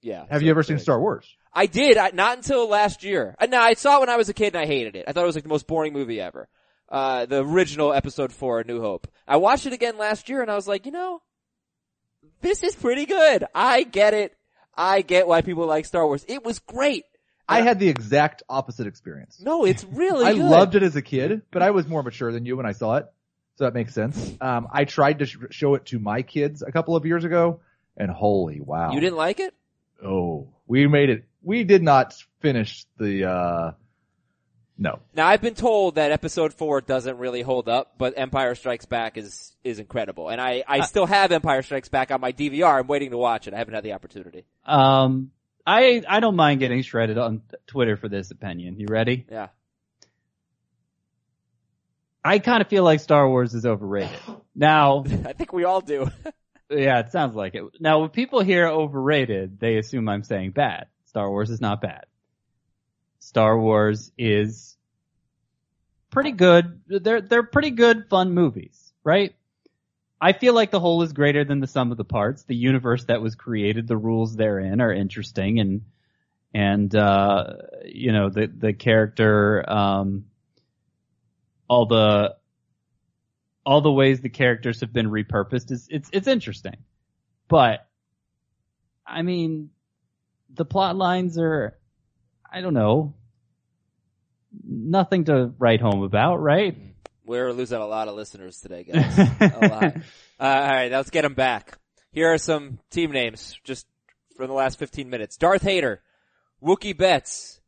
yeah. 0.00 0.24
Have 0.30 0.40
so- 0.40 0.44
you 0.44 0.50
ever 0.50 0.62
seen 0.62 0.78
Star 0.78 1.00
Wars? 1.00 1.26
I 1.52 1.66
did, 1.66 1.96
I, 1.96 2.10
not 2.12 2.38
until 2.38 2.68
last 2.68 3.04
year. 3.04 3.36
Uh, 3.38 3.46
no, 3.46 3.60
I 3.60 3.74
saw 3.74 3.98
it 3.98 4.00
when 4.00 4.08
I 4.08 4.16
was 4.16 4.28
a 4.28 4.34
kid 4.34 4.56
and 4.56 4.56
I 4.56 4.66
hated 4.66 4.96
it. 4.96 5.04
I 5.06 5.12
thought 5.12 5.22
it 5.22 5.26
was 5.26 5.36
like 5.36 5.44
the 5.44 5.48
most 5.50 5.68
boring 5.68 5.92
movie 5.92 6.20
ever. 6.20 6.48
Uh, 6.88 7.26
the 7.26 7.44
original 7.44 7.92
episode 7.92 8.32
four, 8.32 8.60
A 8.60 8.64
New 8.64 8.80
Hope. 8.80 9.06
I 9.26 9.36
watched 9.36 9.66
it 9.66 9.72
again 9.72 9.96
last 9.96 10.28
year 10.28 10.42
and 10.42 10.50
I 10.50 10.56
was 10.56 10.66
like, 10.66 10.84
you 10.84 10.90
know, 10.92 11.22
this 12.40 12.62
is 12.64 12.74
pretty 12.74 13.06
good. 13.06 13.44
I 13.54 13.84
get 13.84 14.14
it. 14.14 14.36
I 14.76 15.02
get 15.02 15.28
why 15.28 15.42
people 15.42 15.66
like 15.66 15.86
Star 15.86 16.04
Wars. 16.04 16.24
It 16.26 16.44
was 16.44 16.58
great. 16.58 17.04
I 17.48 17.60
had 17.60 17.78
the 17.78 17.88
exact 17.88 18.42
opposite 18.48 18.86
experience. 18.86 19.40
No, 19.40 19.64
it's 19.64 19.84
really 19.84 20.24
I 20.28 20.32
good. 20.34 20.42
loved 20.42 20.74
it 20.74 20.82
as 20.82 20.96
a 20.96 21.02
kid, 21.02 21.42
but 21.52 21.62
I 21.62 21.70
was 21.70 21.86
more 21.86 22.02
mature 22.02 22.32
than 22.32 22.46
you 22.46 22.56
when 22.56 22.66
I 22.66 22.72
saw 22.72 22.96
it. 22.96 23.06
So 23.56 23.64
that 23.64 23.74
makes 23.74 23.94
sense. 23.94 24.34
Um, 24.40 24.68
I 24.72 24.84
tried 24.84 25.20
to 25.20 25.26
sh- 25.26 25.36
show 25.50 25.74
it 25.74 25.86
to 25.86 25.98
my 25.98 26.22
kids 26.22 26.62
a 26.62 26.72
couple 26.72 26.96
of 26.96 27.06
years 27.06 27.24
ago 27.24 27.60
and 27.96 28.10
holy 28.10 28.60
wow. 28.60 28.92
You 28.92 29.00
didn't 29.00 29.16
like 29.16 29.40
it? 29.40 29.54
Oh, 30.04 30.48
we 30.66 30.86
made 30.86 31.10
it. 31.10 31.24
We 31.42 31.64
did 31.64 31.82
not 31.82 32.14
finish 32.40 32.84
the, 32.98 33.30
uh, 33.30 33.72
no. 34.76 34.98
Now 35.14 35.28
I've 35.28 35.40
been 35.40 35.54
told 35.54 35.94
that 35.96 36.10
episode 36.10 36.52
four 36.52 36.80
doesn't 36.80 37.18
really 37.18 37.42
hold 37.42 37.68
up, 37.68 37.94
but 37.96 38.14
Empire 38.16 38.56
Strikes 38.56 38.86
Back 38.86 39.16
is, 39.16 39.54
is 39.62 39.78
incredible. 39.78 40.30
And 40.30 40.40
I, 40.40 40.64
I 40.66 40.80
still 40.80 41.06
have 41.06 41.30
Empire 41.30 41.62
Strikes 41.62 41.88
Back 41.88 42.10
on 42.10 42.20
my 42.20 42.32
DVR. 42.32 42.80
I'm 42.80 42.88
waiting 42.88 43.10
to 43.10 43.18
watch 43.18 43.46
it. 43.46 43.54
I 43.54 43.58
haven't 43.58 43.74
had 43.74 43.84
the 43.84 43.92
opportunity. 43.92 44.46
Um, 44.66 45.30
I 45.66 46.02
I 46.08 46.20
don't 46.20 46.36
mind 46.36 46.60
getting 46.60 46.82
shredded 46.82 47.18
on 47.18 47.42
Twitter 47.66 47.96
for 47.96 48.08
this 48.08 48.30
opinion. 48.30 48.78
You 48.78 48.86
ready? 48.88 49.26
Yeah. 49.30 49.48
I 52.24 52.38
kind 52.38 52.62
of 52.62 52.68
feel 52.68 52.84
like 52.84 53.00
Star 53.00 53.28
Wars 53.28 53.54
is 53.54 53.66
overrated. 53.66 54.18
Now, 54.54 55.04
I 55.26 55.34
think 55.34 55.52
we 55.52 55.64
all 55.64 55.80
do. 55.80 56.10
yeah, 56.70 57.00
it 57.00 57.12
sounds 57.12 57.34
like 57.34 57.54
it. 57.54 57.64
Now, 57.80 58.00
when 58.00 58.08
people 58.08 58.40
hear 58.40 58.66
overrated, 58.66 59.60
they 59.60 59.76
assume 59.76 60.08
I'm 60.08 60.24
saying 60.24 60.52
bad. 60.52 60.86
Star 61.06 61.28
Wars 61.30 61.50
is 61.50 61.60
not 61.60 61.80
bad. 61.82 62.06
Star 63.18 63.58
Wars 63.58 64.10
is 64.16 64.76
pretty 66.10 66.32
good. 66.32 66.80
They're 66.86 67.20
they're 67.20 67.42
pretty 67.42 67.70
good, 67.70 68.08
fun 68.08 68.32
movies, 68.32 68.92
right? 69.02 69.34
I 70.20 70.32
feel 70.32 70.54
like 70.54 70.70
the 70.70 70.80
whole 70.80 71.02
is 71.02 71.12
greater 71.12 71.44
than 71.44 71.60
the 71.60 71.66
sum 71.66 71.90
of 71.90 71.98
the 71.98 72.04
parts. 72.04 72.44
The 72.44 72.54
universe 72.54 73.04
that 73.04 73.20
was 73.20 73.34
created, 73.34 73.86
the 73.86 73.96
rules 73.96 74.36
therein 74.36 74.80
are 74.80 74.92
interesting 74.92 75.60
and 75.60 75.82
and 76.52 76.94
uh 76.94 77.54
you 77.84 78.12
know, 78.12 78.30
the 78.30 78.46
the 78.46 78.72
character 78.72 79.64
um 79.68 80.26
all 81.68 81.86
the 81.86 82.36
all 83.66 83.80
the 83.80 83.92
ways 83.92 84.20
the 84.20 84.28
characters 84.28 84.80
have 84.80 84.92
been 84.92 85.10
repurposed 85.10 85.70
is 85.70 85.86
it's 85.90 86.10
it's 86.12 86.28
interesting. 86.28 86.76
But 87.48 87.86
I 89.06 89.22
mean 89.22 89.70
the 90.52 90.64
plot 90.64 90.96
lines 90.96 91.38
are 91.38 91.76
I 92.50 92.60
don't 92.60 92.74
know 92.74 93.14
nothing 94.62 95.24
to 95.24 95.52
write 95.58 95.80
home 95.80 96.02
about, 96.02 96.36
right? 96.36 96.76
We're 97.26 97.52
losing 97.52 97.80
a 97.80 97.86
lot 97.86 98.08
of 98.08 98.14
listeners 98.14 98.60
today, 98.60 98.84
guys. 98.84 99.18
a 99.40 99.68
lot. 99.68 99.96
Uh, 100.38 100.42
alright, 100.42 100.92
let's 100.92 101.10
get 101.10 101.22
them 101.22 101.34
back. 101.34 101.78
Here 102.12 102.32
are 102.32 102.38
some 102.38 102.78
team 102.90 103.10
names, 103.10 103.58
just 103.64 103.86
from 104.36 104.48
the 104.48 104.52
last 104.52 104.78
15 104.78 105.08
minutes. 105.08 105.36
Darth 105.36 105.62
Hater, 105.62 106.02
Wookie 106.62 106.96
Betts, 106.96 107.60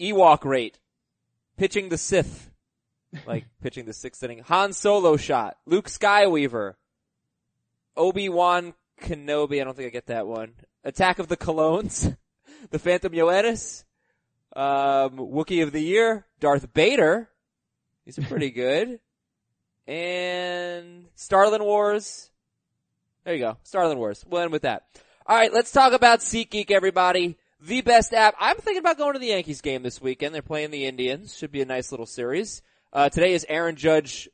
Ewok 0.00 0.44
Rate, 0.44 0.78
Pitching 1.56 1.88
the 1.88 1.98
Sith, 1.98 2.51
like 3.26 3.46
pitching 3.62 3.84
the 3.84 3.92
sixth 3.92 4.22
inning, 4.22 4.40
Han 4.40 4.72
Solo 4.72 5.16
Shot, 5.16 5.56
Luke 5.66 5.88
Skyweaver, 5.88 6.74
Obi-Wan 7.96 8.74
Kenobi, 9.00 9.60
I 9.60 9.64
don't 9.64 9.76
think 9.76 9.88
I 9.88 9.90
get 9.90 10.06
that 10.06 10.26
one, 10.26 10.52
Attack 10.84 11.18
of 11.18 11.28
the 11.28 11.36
Clones, 11.36 12.10
The 12.70 12.78
Phantom 12.78 13.12
Yoenis, 13.12 13.84
um, 14.54 15.16
Wookie 15.16 15.62
of 15.62 15.72
the 15.72 15.82
Year, 15.82 16.26
Darth 16.40 16.72
Bader, 16.72 17.28
these 18.04 18.18
are 18.18 18.22
pretty 18.22 18.50
good. 18.50 19.00
And 19.86 21.06
Starlin 21.14 21.62
Wars. 21.62 22.30
There 23.24 23.34
you 23.34 23.40
go. 23.40 23.56
Starlin 23.62 23.98
Wars. 23.98 24.24
We'll 24.28 24.42
end 24.42 24.52
with 24.52 24.62
that. 24.62 24.84
Alright, 25.28 25.52
let's 25.52 25.72
talk 25.72 25.92
about 25.92 26.20
SeatGeek 26.20 26.70
everybody. 26.70 27.36
The 27.60 27.80
best 27.80 28.12
app. 28.12 28.34
I'm 28.40 28.56
thinking 28.56 28.80
about 28.80 28.98
going 28.98 29.12
to 29.12 29.20
the 29.20 29.26
Yankees 29.26 29.60
game 29.60 29.82
this 29.82 30.00
weekend. 30.00 30.34
They're 30.34 30.42
playing 30.42 30.72
the 30.72 30.86
Indians. 30.86 31.36
Should 31.36 31.52
be 31.52 31.62
a 31.62 31.66
nice 31.66 31.92
little 31.92 32.06
series. 32.06 32.60
Uh, 32.92 33.08
today 33.08 33.32
is 33.32 33.46
Aaron 33.48 33.76
Judge, 33.76 34.28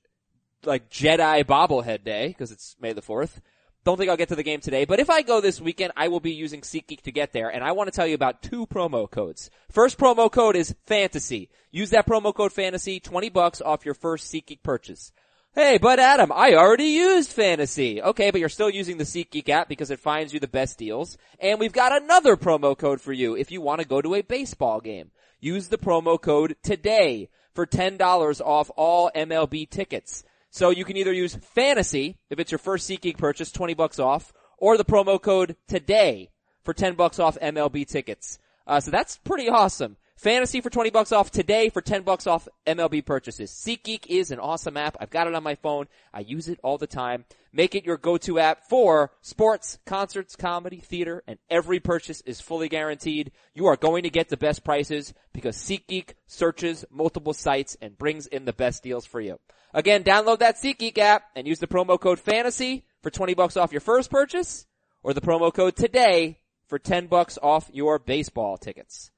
like 0.64 0.90
Jedi 0.90 1.44
bobblehead 1.44 2.02
day, 2.02 2.26
because 2.26 2.50
it's 2.50 2.74
May 2.80 2.92
the 2.92 3.00
4th. 3.00 3.40
Don't 3.84 3.96
think 3.96 4.10
I'll 4.10 4.16
get 4.16 4.30
to 4.30 4.36
the 4.36 4.42
game 4.42 4.60
today, 4.60 4.84
but 4.84 4.98
if 4.98 5.08
I 5.08 5.22
go 5.22 5.40
this 5.40 5.60
weekend, 5.60 5.92
I 5.96 6.08
will 6.08 6.18
be 6.18 6.32
using 6.32 6.62
SeatGeek 6.62 7.02
to 7.02 7.12
get 7.12 7.32
there, 7.32 7.50
and 7.50 7.62
I 7.62 7.70
want 7.70 7.86
to 7.86 7.94
tell 7.94 8.06
you 8.06 8.16
about 8.16 8.42
two 8.42 8.66
promo 8.66 9.08
codes. 9.08 9.48
First 9.70 9.96
promo 9.96 10.30
code 10.30 10.56
is 10.56 10.74
fantasy. 10.86 11.50
Use 11.70 11.90
that 11.90 12.04
promo 12.04 12.34
code 12.34 12.52
fantasy, 12.52 12.98
20 12.98 13.28
bucks 13.28 13.60
off 13.60 13.84
your 13.84 13.94
first 13.94 14.32
SeatGeek 14.32 14.64
purchase. 14.64 15.12
Hey, 15.54 15.78
but 15.78 16.00
Adam, 16.00 16.32
I 16.34 16.54
already 16.54 16.86
used 16.86 17.32
fantasy. 17.32 18.02
Okay, 18.02 18.32
but 18.32 18.40
you're 18.40 18.48
still 18.48 18.70
using 18.70 18.98
the 18.98 19.04
SeatGeek 19.04 19.48
app 19.50 19.68
because 19.68 19.92
it 19.92 20.00
finds 20.00 20.34
you 20.34 20.40
the 20.40 20.48
best 20.48 20.78
deals. 20.78 21.16
And 21.38 21.60
we've 21.60 21.72
got 21.72 22.02
another 22.02 22.36
promo 22.36 22.76
code 22.76 23.00
for 23.00 23.12
you 23.12 23.36
if 23.36 23.52
you 23.52 23.60
want 23.60 23.80
to 23.80 23.86
go 23.86 24.02
to 24.02 24.16
a 24.16 24.22
baseball 24.22 24.80
game. 24.80 25.12
Use 25.40 25.68
the 25.68 25.78
promo 25.78 26.20
code 26.20 26.56
today 26.64 27.28
for 27.58 27.66
$10 27.66 28.40
off 28.40 28.70
all 28.76 29.10
MLB 29.16 29.68
tickets. 29.68 30.22
So 30.48 30.70
you 30.70 30.84
can 30.84 30.96
either 30.96 31.12
use 31.12 31.34
fantasy 31.34 32.16
if 32.30 32.38
it's 32.38 32.52
your 32.52 32.60
first 32.60 32.88
SeatGeek 32.88 33.18
purchase, 33.18 33.50
20 33.50 33.74
bucks 33.74 33.98
off, 33.98 34.32
or 34.58 34.76
the 34.76 34.84
promo 34.84 35.20
code 35.20 35.56
today 35.66 36.30
for 36.62 36.72
10 36.72 36.94
bucks 36.94 37.18
off 37.18 37.36
MLB 37.42 37.84
tickets. 37.84 38.38
Uh, 38.64 38.78
so 38.78 38.92
that's 38.92 39.18
pretty 39.18 39.48
awesome. 39.48 39.96
Fantasy 40.18 40.60
for 40.60 40.68
20 40.68 40.90
bucks 40.90 41.12
off 41.12 41.30
today 41.30 41.68
for 41.68 41.80
10 41.80 42.02
bucks 42.02 42.26
off 42.26 42.48
MLB 42.66 43.06
purchases. 43.06 43.52
SeatGeek 43.52 44.06
is 44.08 44.32
an 44.32 44.40
awesome 44.40 44.76
app. 44.76 44.96
I've 44.98 45.10
got 45.10 45.28
it 45.28 45.34
on 45.36 45.44
my 45.44 45.54
phone. 45.54 45.86
I 46.12 46.18
use 46.18 46.48
it 46.48 46.58
all 46.64 46.76
the 46.76 46.88
time. 46.88 47.24
Make 47.52 47.76
it 47.76 47.86
your 47.86 47.96
go-to 47.96 48.40
app 48.40 48.64
for 48.68 49.12
sports, 49.20 49.78
concerts, 49.86 50.34
comedy, 50.34 50.78
theater, 50.78 51.22
and 51.28 51.38
every 51.48 51.78
purchase 51.78 52.20
is 52.22 52.40
fully 52.40 52.68
guaranteed. 52.68 53.30
You 53.54 53.66
are 53.66 53.76
going 53.76 54.02
to 54.02 54.10
get 54.10 54.28
the 54.28 54.36
best 54.36 54.64
prices 54.64 55.14
because 55.32 55.56
SeatGeek 55.56 56.14
searches 56.26 56.84
multiple 56.90 57.32
sites 57.32 57.76
and 57.80 57.96
brings 57.96 58.26
in 58.26 58.44
the 58.44 58.52
best 58.52 58.82
deals 58.82 59.06
for 59.06 59.20
you. 59.20 59.38
Again, 59.72 60.02
download 60.02 60.40
that 60.40 60.56
SeatGeek 60.56 60.98
app 60.98 61.26
and 61.36 61.46
use 61.46 61.60
the 61.60 61.68
promo 61.68 61.98
code 61.98 62.18
FANTASY 62.18 62.82
for 63.04 63.10
20 63.10 63.34
bucks 63.34 63.56
off 63.56 63.70
your 63.70 63.80
first 63.80 64.10
purchase 64.10 64.66
or 65.04 65.14
the 65.14 65.20
promo 65.20 65.54
code 65.54 65.76
today 65.76 66.40
for 66.66 66.80
10 66.80 67.06
bucks 67.06 67.38
off 67.40 67.70
your 67.72 68.00
baseball 68.00 68.56
tickets. 68.56 69.12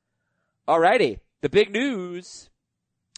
Alrighty. 0.71 1.19
The 1.41 1.49
big 1.49 1.73
news. 1.73 2.49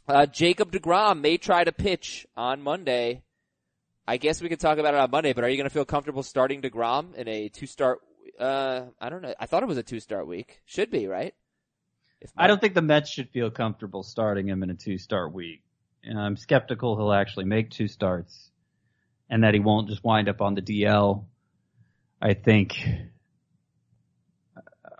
Uh, 0.09 0.25
Jacob 0.25 0.73
DeGrom 0.73 1.21
may 1.21 1.37
try 1.37 1.62
to 1.62 1.71
pitch 1.71 2.27
on 2.35 2.62
Monday. 2.62 3.25
I 4.09 4.17
guess 4.17 4.41
we 4.41 4.49
could 4.49 4.59
talk 4.59 4.79
about 4.79 4.95
it 4.95 5.01
on 5.01 5.11
Monday, 5.11 5.35
but 5.35 5.45
are 5.45 5.51
you 5.51 5.59
going 5.59 5.69
to 5.69 5.75
feel 5.75 5.85
comfortable 5.85 6.23
starting 6.23 6.62
DeGrom 6.62 7.15
in 7.15 7.29
a 7.29 7.51
two 7.51 7.67
start, 7.67 8.01
uh, 8.41 8.85
I 8.99 9.11
don't 9.11 9.21
know. 9.21 9.35
I 9.38 9.45
thought 9.45 9.62
it 9.62 9.67
was 9.67 9.77
a 9.77 9.83
two 9.83 10.01
start 10.01 10.27
week. 10.27 10.62
Should 10.65 10.91
be, 10.91 11.07
right? 11.07 11.35
If 12.23 12.31
I 12.38 12.47
don't 12.47 12.59
think 12.59 12.73
the 12.73 12.81
Mets 12.81 13.11
should 13.11 13.29
feel 13.29 13.51
comfortable 13.51 14.03
starting 14.03 14.49
him 14.49 14.62
in 14.62 14.71
a 14.71 14.75
two 14.75 14.97
start 14.97 15.35
week. 15.35 15.61
And 16.03 16.19
I'm 16.19 16.38
skeptical 16.38 16.97
he'll 16.97 17.12
actually 17.12 17.45
make 17.45 17.69
two 17.69 17.87
starts 17.87 18.49
and 19.29 19.45
that 19.45 19.53
he 19.53 19.61
won't 19.61 19.91
just 19.91 20.03
wind 20.03 20.31
up 20.31 20.41
on 20.41 20.55
the 20.55 20.62
DL. 20.62 21.27
I 22.19 22.33
think 22.33 22.83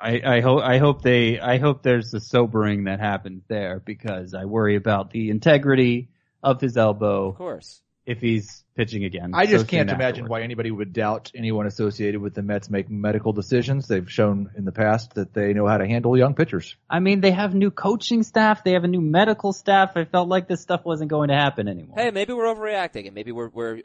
I, 0.03 0.21
I 0.37 0.41
hope 0.41 0.63
I 0.63 0.79
hope 0.79 1.03
they 1.03 1.39
I 1.39 1.59
hope 1.59 1.83
there's 1.83 2.13
a 2.13 2.21
sobering 2.21 2.85
that 2.85 2.99
happens 3.01 3.45
there 3.49 3.81
because 3.85 4.35
I 4.35 4.45
worry 4.47 4.77
about 4.77 5.11
the 5.11 5.31
integrity 5.31 6.09
of 6.43 6.61
his 6.61 6.77
elbow 6.77 7.29
Of 7.29 7.37
course. 7.37 7.81
if 8.05 8.21
he's 8.21 8.65
pitching 8.75 9.05
again. 9.05 9.31
I 9.35 9.45
just 9.47 9.61
soon 9.61 9.67
can't 9.69 9.91
imagine 9.91 10.25
afterward. 10.25 10.31
why 10.31 10.43
anybody 10.43 10.71
would 10.71 10.93
doubt 10.93 11.31
anyone 11.37 11.67
associated 11.67 12.21
with 12.21 12.35
the 12.35 12.43
Mets 12.43 12.69
making 12.71 13.01
medical 13.01 13.33
decisions. 13.33 13.87
They've 13.87 14.11
shown 14.11 14.51
in 14.57 14.65
the 14.65 14.73
past 14.73 15.15
that 15.15 15.35
they 15.35 15.53
know 15.53 15.67
how 15.69 15.77
to 15.77 15.87
handle 15.87 16.17
young 16.19 16.35
pitchers. 16.35 16.75
I 16.91 16.99
mean, 17.01 17.21
they 17.21 17.33
have 17.33 17.55
new 17.55 17.71
coaching 17.71 18.23
staff. 18.23 18.65
They 18.65 18.73
have 18.73 18.85
a 18.85 18.89
new 18.89 19.03
medical 19.03 19.53
staff. 19.53 19.93
I 19.95 20.05
felt 20.07 20.29
like 20.29 20.49
this 20.49 20.63
stuff 20.63 20.85
wasn't 20.85 21.11
going 21.11 21.29
to 21.29 21.35
happen 21.37 21.69
anymore. 21.69 21.97
Hey, 21.99 22.11
maybe 22.11 22.33
we're 22.33 22.53
overreacting, 22.53 23.07
and 23.07 23.15
maybe 23.15 23.31
we're 23.31 23.51
we're 23.51 23.83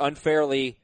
unfairly 0.00 0.76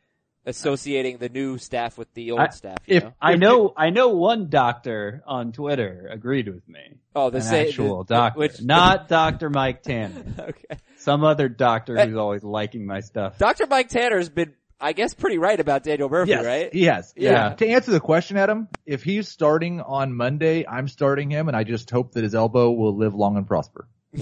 associating 0.46 1.18
the 1.18 1.28
new 1.28 1.58
staff 1.58 1.98
with 1.98 2.12
the 2.14 2.30
old 2.32 2.40
I- 2.40 2.48
staff. 2.48 2.78
You 2.86 2.96
if- 2.96 3.04
know? 3.04 3.12
I 3.20 3.34
know, 3.36 3.72
I 3.76 3.90
know 3.90 4.08
one 4.10 4.48
doctor 4.48 5.22
on 5.26 5.52
Twitter 5.52 6.08
agreed 6.10 6.48
with 6.48 6.66
me. 6.68 6.98
oh, 7.14 7.30
the 7.30 7.38
An 7.38 7.42
say, 7.42 7.68
actual 7.68 8.04
the- 8.04 8.14
doctor, 8.14 8.38
which 8.38 8.62
not 8.62 9.08
Dr. 9.08 9.50
Mike 9.50 9.82
Tanner. 9.82 10.22
okay. 10.38 10.78
Some 10.98 11.22
other 11.24 11.48
doctor 11.48 11.96
Hey. 11.96 12.06
who's 12.08 12.16
always 12.16 12.42
liking 12.42 12.86
my 12.86 13.00
stuff. 13.00 13.38
Dr. 13.38 13.66
Mike 13.66 13.88
Tanner's 13.88 14.28
been, 14.28 14.54
I 14.80 14.92
guess, 14.92 15.14
pretty 15.14 15.38
right 15.38 15.58
about 15.58 15.82
Daniel 15.84 16.08
Murphy, 16.08 16.34
right? 16.34 16.72
He 16.72 16.84
has. 16.84 17.12
Yeah. 17.16 17.54
To 17.54 17.66
answer 17.68 17.90
the 17.90 18.00
question, 18.00 18.36
Adam, 18.36 18.68
if 18.86 19.02
he's 19.02 19.28
starting 19.28 19.80
on 19.80 20.12
Monday, 20.14 20.66
I'm 20.66 20.88
starting 20.88 21.30
him, 21.30 21.48
and 21.48 21.56
I 21.56 21.64
just 21.64 21.90
hope 21.90 22.12
that 22.12 22.24
his 22.24 22.34
elbow 22.34 22.70
will 22.70 22.96
live 22.96 23.14
long 23.14 23.36
and 23.36 23.46
prosper. 23.46 23.86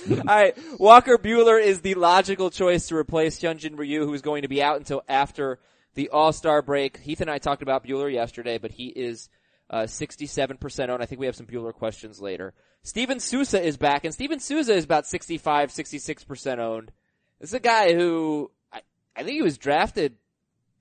All 0.10 0.16
right, 0.24 0.56
Walker 0.78 1.18
Buehler 1.18 1.62
is 1.62 1.80
the 1.80 1.94
logical 1.94 2.50
choice 2.50 2.88
to 2.88 2.96
replace 2.96 3.40
Hyunjin 3.40 3.78
Ryu, 3.78 4.04
who 4.04 4.14
is 4.14 4.22
going 4.22 4.42
to 4.42 4.48
be 4.48 4.62
out 4.62 4.76
until 4.76 5.02
after 5.08 5.58
the 5.94 6.08
All 6.08 6.32
Star 6.32 6.62
break. 6.62 6.98
Heath 6.98 7.20
and 7.20 7.30
I 7.30 7.38
talked 7.38 7.62
about 7.62 7.84
Buehler 7.84 8.12
yesterday, 8.12 8.58
but 8.58 8.70
he 8.70 8.86
is 8.86 9.28
uh, 9.70 9.82
67% 9.82 10.88
owned. 10.88 11.02
I 11.02 11.06
think 11.06 11.20
we 11.20 11.26
have 11.26 11.36
some 11.36 11.46
Buehler 11.46 11.72
questions 11.72 12.20
later. 12.20 12.54
Steven 12.82 13.20
Souza 13.20 13.62
is 13.62 13.76
back, 13.76 14.04
and 14.04 14.12
Steven 14.12 14.40
Souza 14.40 14.74
is 14.74 14.84
about 14.84 15.06
65, 15.06 15.70
66% 15.70 16.58
owned. 16.58 16.92
This 17.40 17.50
is 17.50 17.54
a 17.54 17.60
guy 17.60 17.94
who 17.94 18.50
I, 18.72 18.82
I 19.16 19.22
think 19.22 19.34
he 19.34 19.42
was 19.42 19.58
drafted 19.58 20.16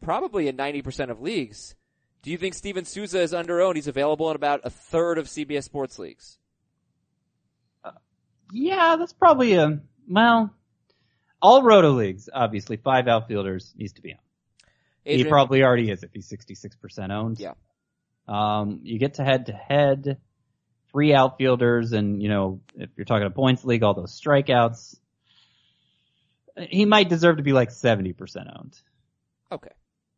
probably 0.02 0.47
in 0.47 0.58
90% 0.58 1.10
of 1.10 1.21
leagues. 1.21 1.76
Do 2.21 2.32
you 2.32 2.38
think 2.38 2.54
Steven 2.54 2.86
Souza 2.86 3.19
is 3.19 3.34
under 3.34 3.62
owned? 3.62 3.78
He's 3.78 3.88
available 3.88 4.30
in 4.30 4.36
about 4.36 4.62
a 4.63 4.69
third 4.69 5.17
of 5.17 5.28
CBS 5.28 5.63
sports 5.63 5.97
leagues. 5.97 6.38
Yeah, 8.52 8.96
that's 8.98 9.14
probably 9.14 9.54
a, 9.54 9.80
well, 10.10 10.54
all 11.42 11.64
roto 11.64 11.92
leagues, 11.92 12.30
obviously, 12.32 12.78
five 12.78 13.08
outfielders 13.08 13.74
needs 13.76 13.94
to 13.94 14.02
be 14.02 14.14
on. 14.14 14.20
He 15.04 15.24
probably 15.24 15.64
already 15.64 15.90
is 15.90 16.04
if 16.04 16.12
he's 16.14 16.30
66% 16.30 17.10
owned. 17.12 17.40
Yeah. 17.40 17.54
Um, 18.28 18.82
you 18.84 19.00
get 19.00 19.16
to 19.16 19.24
head 19.24 19.48
to 19.48 19.54
head, 19.54 20.18
three 20.92 21.14
outfielders, 21.14 21.92
and 21.92 22.22
you 22.22 22.30
know, 22.30 22.62
if 22.76 22.90
you're 22.96 23.06
talking 23.06 23.26
a 23.26 23.32
points 23.32 23.66
league, 23.66 23.82
all 23.82 23.96
those 23.96 24.20
strikeouts, 24.20 24.96
he 26.56 26.86
might 26.86 27.10
deserve 27.10 27.38
to 27.38 27.44
be 27.44 27.54
like 27.54 27.70
70% 27.70 28.16
owned. 28.58 28.80
Okay. 29.52 29.72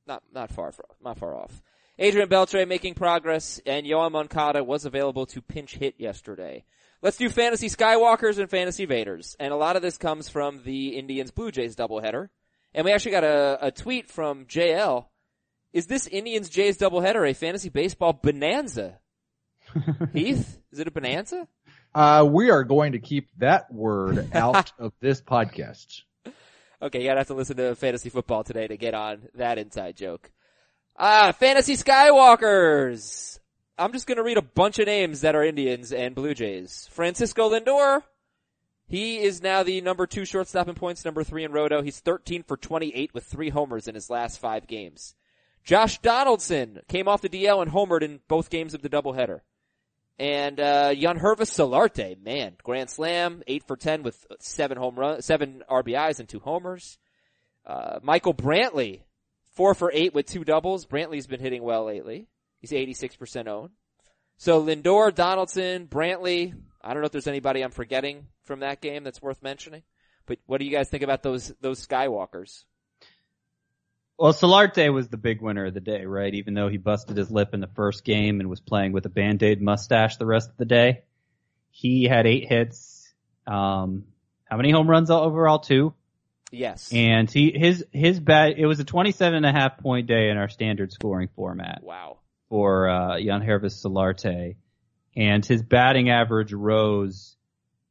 Not 0.05 0.21
not 0.33 0.51
far 0.51 0.71
from 0.71 0.85
not 1.03 1.17
far 1.17 1.35
off. 1.35 1.61
Adrian 1.97 2.27
Beltre 2.27 2.67
making 2.67 2.95
progress, 2.95 3.61
and 3.65 3.85
Yoan 3.85 4.11
Moncada 4.11 4.63
was 4.63 4.83
available 4.85 5.25
to 5.27 5.41
pinch 5.41 5.75
hit 5.75 5.95
yesterday. 5.97 6.65
Let's 7.03 7.17
do 7.17 7.27
fantasy 7.27 7.67
Skywalkers 7.67 8.39
and 8.39 8.49
fantasy 8.49 8.87
Vaders, 8.87 9.35
and 9.37 9.51
a 9.51 9.57
lot 9.57 9.75
of 9.75 9.81
this 9.81 9.97
comes 9.97 10.29
from 10.29 10.61
the 10.63 10.95
Indians 10.97 11.31
Blue 11.31 11.51
Jays 11.51 11.75
doubleheader. 11.75 12.29
And 12.73 12.85
we 12.85 12.93
actually 12.93 13.11
got 13.11 13.25
a, 13.25 13.57
a 13.59 13.71
tweet 13.71 14.09
from 14.09 14.45
JL. 14.45 15.07
Is 15.73 15.85
this 15.87 16.07
Indians 16.07 16.47
Jays 16.47 16.77
doubleheader 16.77 17.29
a 17.29 17.33
fantasy 17.33 17.67
baseball 17.67 18.13
bonanza? 18.13 18.99
Heath, 20.13 20.57
is 20.71 20.79
it 20.79 20.87
a 20.87 20.91
bonanza? 20.91 21.45
Uh, 21.93 22.25
we 22.25 22.51
are 22.51 22.63
going 22.63 22.93
to 22.93 22.99
keep 22.99 23.27
that 23.39 23.69
word 23.69 24.29
out 24.33 24.71
of 24.79 24.93
this 25.01 25.21
podcast. 25.21 26.03
Okay, 26.81 27.01
you 27.01 27.07
gotta 27.09 27.19
have 27.19 27.27
to 27.27 27.33
listen 27.33 27.57
to 27.57 27.75
fantasy 27.75 28.11
football 28.11 28.45
today 28.45 28.67
to 28.67 28.77
get 28.77 28.93
on 28.93 29.23
that 29.35 29.57
inside 29.57 29.97
joke. 29.97 30.31
Ah, 30.97 31.33
fantasy 31.33 31.75
Skywalkers! 31.75 33.39
I'm 33.77 33.91
just 33.91 34.05
gonna 34.05 34.23
read 34.23 34.37
a 34.37 34.43
bunch 34.43 34.77
of 34.77 34.85
names 34.85 35.21
that 35.21 35.35
are 35.35 35.43
Indians 35.43 35.91
and 35.91 36.13
Blue 36.13 36.33
Jays. 36.33 36.87
Francisco 36.91 37.49
Lindor. 37.49 38.03
He 38.85 39.19
is 39.19 39.41
now 39.41 39.63
the 39.63 39.81
number 39.81 40.05
two 40.05 40.25
shortstop 40.25 40.67
in 40.67 40.75
points, 40.75 41.03
number 41.03 41.23
three 41.23 41.43
in 41.43 41.51
roto. 41.51 41.81
He's 41.81 41.99
13 41.99 42.43
for 42.43 42.57
28 42.57 43.13
with 43.13 43.23
three 43.23 43.49
homers 43.49 43.87
in 43.87 43.95
his 43.95 44.09
last 44.09 44.39
five 44.39 44.67
games. 44.67 45.15
Josh 45.63 45.99
Donaldson 45.99 46.81
came 46.87 47.07
off 47.07 47.21
the 47.21 47.29
DL 47.29 47.61
and 47.61 47.71
homered 47.71 48.03
in 48.03 48.19
both 48.27 48.49
games 48.51 48.73
of 48.73 48.81
the 48.83 48.89
doubleheader. 48.89 49.39
And 50.19 50.59
uh 50.59 50.91
Yangervis 50.93 51.49
Solarte, 51.49 52.21
man, 52.21 52.55
grand 52.61 52.91
slam, 52.91 53.41
eight 53.47 53.63
for 53.65 53.75
ten 53.75 54.03
with 54.03 54.27
seven 54.39 54.77
home 54.77 54.95
run, 54.99 55.21
seven 55.23 55.63
RBIs 55.67 56.19
and 56.19 56.29
two 56.29 56.39
homers. 56.39 56.99
Uh, 57.65 57.99
Michael 58.03 58.33
Brantley, 58.33 59.01
four 59.53 59.73
for 59.73 59.89
eight 59.93 60.13
with 60.13 60.27
two 60.27 60.43
doubles. 60.43 60.85
Brantley's 60.85 61.27
been 61.27 61.39
hitting 61.39 61.63
well 61.63 61.85
lately. 61.85 62.27
He's 62.63 62.71
86% 62.71 63.47
owned. 63.49 63.71
So 64.37 64.63
Lindor, 64.63 65.13
Donaldson, 65.13 65.87
Brantley. 65.87 66.53
I 66.81 66.93
don't 66.93 67.01
know 67.01 67.07
if 67.07 67.11
there's 67.11 67.27
anybody 67.27 67.61
I'm 67.61 67.71
forgetting 67.71 68.27
from 68.45 68.61
that 68.61 68.79
game 68.79 69.03
that's 69.03 69.21
worth 69.21 69.43
mentioning. 69.43 69.83
But 70.25 70.39
what 70.45 70.59
do 70.59 70.65
you 70.65 70.71
guys 70.71 70.87
think 70.87 71.03
about 71.03 71.23
those 71.23 71.53
those 71.59 71.85
Skywalkers? 71.85 72.63
Well, 74.17 74.31
Solarte 74.31 74.93
was 74.93 75.09
the 75.09 75.17
big 75.17 75.41
winner 75.41 75.65
of 75.65 75.73
the 75.73 75.81
day, 75.81 76.05
right? 76.05 76.33
Even 76.33 76.53
though 76.53 76.69
he 76.69 76.77
busted 76.77 77.17
his 77.17 77.29
lip 77.29 77.53
in 77.53 77.59
the 77.59 77.69
first 77.75 78.05
game 78.05 78.39
and 78.39 78.49
was 78.49 78.61
playing 78.61 78.93
with 78.93 79.05
a 79.05 79.09
band-aid 79.09 79.61
mustache 79.61 80.15
the 80.15 80.25
rest 80.25 80.49
of 80.49 80.55
the 80.55 80.65
day. 80.65 81.03
He 81.69 82.05
had 82.05 82.25
eight 82.25 82.47
hits. 82.47 83.13
Um, 83.45 84.05
how 84.45 84.55
many 84.55 84.71
home 84.71 84.89
runs 84.89 85.11
overall? 85.11 85.59
Two. 85.59 85.93
Yes. 86.49 86.93
And 86.93 87.29
he, 87.29 87.51
his, 87.51 87.85
his 87.91 88.21
bat, 88.21 88.53
it 88.57 88.67
was 88.67 88.79
a 88.79 88.85
27 88.85 89.35
and 89.35 89.45
a 89.45 89.51
half 89.51 89.79
point 89.79 90.07
day 90.07 90.29
in 90.29 90.37
our 90.37 90.47
standard 90.47 90.93
scoring 90.93 91.27
format 91.35 91.81
wow. 91.83 92.19
For, 92.53 92.87
uh, 92.87 93.15
Yangervis 93.15 93.83
Solarte. 93.83 94.57
And 95.15 95.43
his 95.43 95.63
batting 95.63 96.11
average 96.11 96.53
rose 96.53 97.35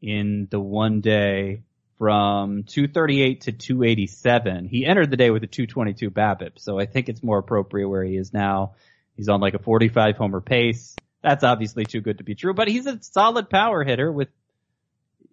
in 0.01 0.47
the 0.53 0.61
one 0.61 1.01
day 1.01 1.65
from 1.99 2.63
238 2.63 3.41
to 3.41 3.51
287. 3.51 4.69
He 4.69 4.87
entered 4.87 5.11
the 5.11 5.17
day 5.17 5.31
with 5.31 5.43
a 5.43 5.49
222 5.49 6.13
BABIP, 6.13 6.61
so 6.61 6.79
I 6.79 6.87
think 6.87 7.09
it's 7.09 7.25
more 7.25 7.39
appropriate 7.39 7.89
where 7.89 8.05
he 8.05 8.17
is 8.17 8.33
now. 8.33 8.75
He's 9.17 9.29
on 9.29 9.41
like 9.41 9.55
a 9.55 9.59
45 9.59 10.17
homer 10.17 10.41
pace. 10.41 10.95
That's 11.25 11.43
obviously 11.43 11.85
too 11.85 12.01
good 12.01 12.19
to 12.19 12.25
be 12.25 12.37
true, 12.37 12.55
but 12.55 12.69
he's 12.69 12.87
a 12.87 13.03
solid 13.03 13.51
power 13.51 13.83
hitter 13.83 14.13
with, 14.13 14.29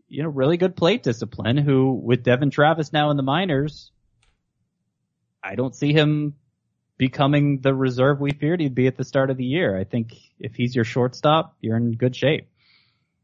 you 0.07 0.23
know, 0.23 0.29
really 0.29 0.57
good 0.57 0.75
plate 0.75 1.03
discipline 1.03 1.57
who, 1.57 1.93
with 1.93 2.23
Devon 2.23 2.49
Travis 2.49 2.91
now 2.91 3.11
in 3.11 3.17
the 3.17 3.21
minors, 3.21 3.91
I 5.43 5.53
don't 5.53 5.75
see 5.75 5.93
him 5.93 6.33
becoming 6.99 7.61
the 7.61 7.73
reserve 7.73 8.19
we 8.19 8.31
feared 8.31 8.59
he'd 8.59 8.75
be 8.75 8.85
at 8.85 8.97
the 8.97 9.05
start 9.05 9.31
of 9.31 9.37
the 9.37 9.45
year. 9.45 9.75
I 9.75 9.85
think 9.85 10.13
if 10.37 10.53
he's 10.53 10.75
your 10.75 10.83
shortstop, 10.85 11.55
you're 11.61 11.77
in 11.77 11.93
good 11.93 12.15
shape. 12.15 12.47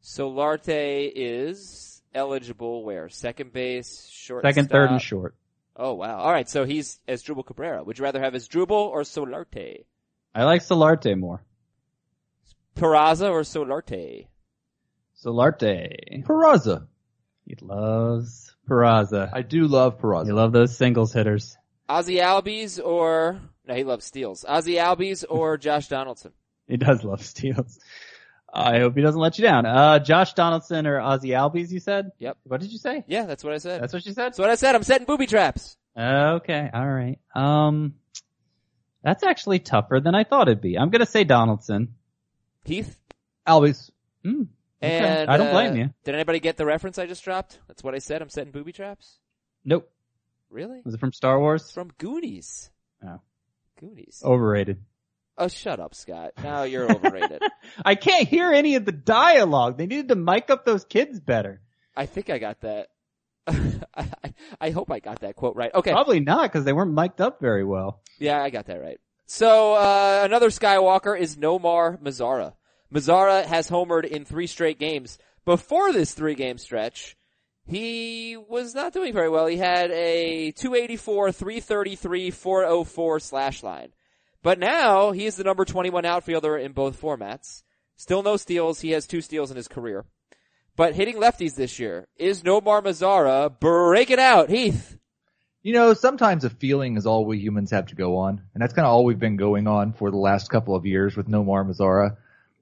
Solarte 0.01 1.11
is 1.13 2.01
eligible 2.15 2.83
where? 2.83 3.09
Second 3.09 3.51
base, 3.53 4.07
short, 4.09 4.43
Second, 4.43 4.69
third, 4.69 4.89
and 4.89 5.01
short. 5.01 5.35
Oh 5.75 5.93
wow. 5.93 6.19
Alright, 6.19 6.49
so 6.49 6.63
he's 6.63 6.99
Asdrubal 7.07 7.45
Cabrera. 7.45 7.83
Would 7.83 7.99
you 7.99 8.05
rather 8.05 8.21
have 8.21 8.33
Asdrubal 8.33 8.71
or 8.71 9.01
Solarte? 9.01 9.83
I 10.33 10.43
like 10.45 10.61
Solarte 10.61 11.19
more. 11.19 11.43
Peraza 12.77 13.29
or 13.29 13.41
Solarte? 13.41 14.27
Solarte. 15.23 16.23
Peraza. 16.23 16.87
He 17.45 17.55
loves 17.61 18.55
Peraza. 18.69 19.29
I 19.33 19.41
do 19.41 19.67
love 19.67 19.99
Peraza. 19.99 20.27
You 20.27 20.33
Peraza. 20.33 20.35
love 20.35 20.51
those 20.53 20.77
singles 20.77 21.11
hitters. 21.11 21.57
Ozzy 21.89 22.19
Albies 22.21 22.83
or 22.83 23.39
no, 23.67 23.73
he 23.75 23.83
loves 23.83 24.05
steals. 24.05 24.45
Ozzy 24.47 24.77
Albies 24.77 25.23
or 25.27 25.57
Josh 25.65 25.87
Donaldson. 25.87 26.31
He 26.67 26.77
does 26.77 27.03
love 27.03 27.23
steals. 27.23 27.79
I 28.53 28.79
hope 28.79 28.95
he 28.95 29.01
doesn't 29.01 29.19
let 29.19 29.37
you 29.37 29.43
down. 29.43 29.65
Uh, 29.65 29.99
Josh 29.99 30.33
Donaldson 30.33 30.87
or 30.87 30.99
Ozzy 30.99 31.31
Albies, 31.31 31.71
you 31.71 31.79
said? 31.79 32.11
Yep. 32.19 32.37
What 32.43 32.61
did 32.61 32.71
you 32.71 32.77
say? 32.77 33.03
Yeah, 33.07 33.25
that's 33.25 33.43
what 33.43 33.53
I 33.53 33.57
said. 33.57 33.81
That's 33.81 33.93
what 33.93 34.05
you 34.05 34.13
said? 34.13 34.27
That's 34.27 34.39
what 34.39 34.49
I 34.49 34.55
said. 34.55 34.75
I'm 34.75 34.83
setting 34.83 35.05
booby 35.05 35.27
traps. 35.27 35.77
Okay, 35.97 36.69
alright. 36.73 37.19
Um, 37.35 37.95
that's 39.03 39.23
actually 39.23 39.59
tougher 39.59 39.99
than 39.99 40.15
I 40.15 40.23
thought 40.23 40.47
it'd 40.47 40.61
be. 40.61 40.77
I'm 40.77 40.89
gonna 40.89 41.05
say 41.05 41.23
Donaldson. 41.23 41.95
Heath. 42.63 42.99
Albies. 43.47 43.91
Hmm. 44.23 44.43
Okay. 44.81 44.97
And 44.97 45.29
I 45.29 45.37
don't 45.37 45.47
uh, 45.47 45.51
blame 45.51 45.75
you. 45.75 45.89
Did 46.03 46.15
anybody 46.15 46.39
get 46.39 46.57
the 46.57 46.65
reference 46.65 46.97
I 46.97 47.05
just 47.05 47.23
dropped? 47.23 47.59
That's 47.67 47.83
what 47.83 47.93
I 47.93 47.99
said. 47.99 48.21
I'm 48.21 48.29
setting 48.29 48.51
booby 48.51 48.71
traps. 48.71 49.19
Nope. 49.63 49.89
Really? 50.49 50.81
Was 50.83 50.93
it 50.93 50.99
from 50.99 51.13
Star 51.13 51.39
Wars? 51.39 51.71
From 51.71 51.91
Goonies. 51.97 52.69
Oh. 53.05 53.19
Goonies. 53.79 54.21
Overrated. 54.23 54.83
Oh, 55.37 55.49
shut 55.49 55.79
up, 55.79 55.93
Scott. 55.93 56.31
Now 56.41 56.63
you're 56.63 56.89
overrated. 56.89 57.41
I 57.85 57.95
can't 57.95 58.27
hear 58.27 58.51
any 58.51 58.75
of 58.75 58.85
the 58.85 58.93
dialogue. 58.93 59.77
They 59.77 59.85
needed 59.85 60.07
to 60.09 60.15
mic 60.15 60.49
up 60.49 60.65
those 60.65 60.85
kids 60.85 61.19
better. 61.19 61.61
I 61.95 62.05
think 62.05 62.29
I 62.29 62.37
got 62.37 62.61
that. 62.61 62.87
I, 63.47 64.33
I 64.61 64.69
hope 64.69 64.91
I 64.91 64.99
got 64.99 65.19
that 65.19 65.35
quote 65.35 65.55
right. 65.55 65.73
Okay. 65.73 65.91
Probably 65.91 66.21
not 66.21 66.43
because 66.51 66.63
they 66.63 66.73
weren't 66.73 66.93
mic'd 66.93 67.19
up 67.19 67.41
very 67.41 67.65
well. 67.65 68.01
Yeah, 68.17 68.41
I 68.41 68.49
got 68.49 68.67
that 68.67 68.81
right. 68.81 68.99
So, 69.27 69.73
uh, 69.73 70.21
another 70.23 70.49
Skywalker 70.49 71.19
is 71.19 71.35
Nomar 71.35 72.01
Mazara. 72.01 72.53
Mazara 72.93 73.43
has 73.45 73.69
homered 73.69 74.05
in 74.05 74.23
three 74.23 74.47
straight 74.47 74.79
games. 74.79 75.17
Before 75.43 75.91
this 75.91 76.13
three 76.13 76.35
game 76.35 76.57
stretch, 76.57 77.17
he 77.67 78.37
was 78.37 78.75
not 78.75 78.93
doing 78.93 79.13
very 79.13 79.29
well. 79.29 79.47
He 79.47 79.57
had 79.57 79.91
a 79.91 80.51
284, 80.51 81.31
333, 81.31 82.31
404 82.31 83.19
slash 83.19 83.63
line. 83.63 83.89
But 84.43 84.59
now 84.59 85.11
he 85.11 85.25
is 85.25 85.35
the 85.35 85.43
number 85.43 85.65
21 85.65 86.05
outfielder 86.05 86.57
in 86.57 86.73
both 86.73 87.01
formats. 87.01 87.63
Still 87.97 88.21
no 88.21 88.37
steals. 88.37 88.81
He 88.81 88.91
has 88.91 89.07
two 89.07 89.21
steals 89.21 89.49
in 89.49 89.57
his 89.57 89.67
career. 89.67 90.05
But 90.75 90.93
hitting 90.93 91.15
lefties 91.15 91.55
this 91.55 91.79
year 91.79 92.07
is 92.17 92.43
Nomar 92.43 92.83
Mazara 92.83 93.59
breaking 93.59 94.19
out. 94.19 94.49
Heath. 94.49 94.97
You 95.63 95.73
know, 95.73 95.95
sometimes 95.95 96.43
a 96.43 96.51
feeling 96.51 96.97
is 96.97 97.07
all 97.07 97.25
we 97.25 97.39
humans 97.39 97.71
have 97.71 97.87
to 97.87 97.95
go 97.95 98.17
on, 98.17 98.43
and 98.53 98.61
that's 98.61 98.73
kind 98.73 98.85
of 98.85 98.91
all 98.91 99.03
we've 99.03 99.17
been 99.17 99.37
going 99.37 99.65
on 99.65 99.93
for 99.93 100.11
the 100.11 100.17
last 100.17 100.49
couple 100.51 100.75
of 100.75 100.85
years 100.85 101.17
with 101.17 101.27
Nomar 101.27 101.65
Mazara. 101.65 102.17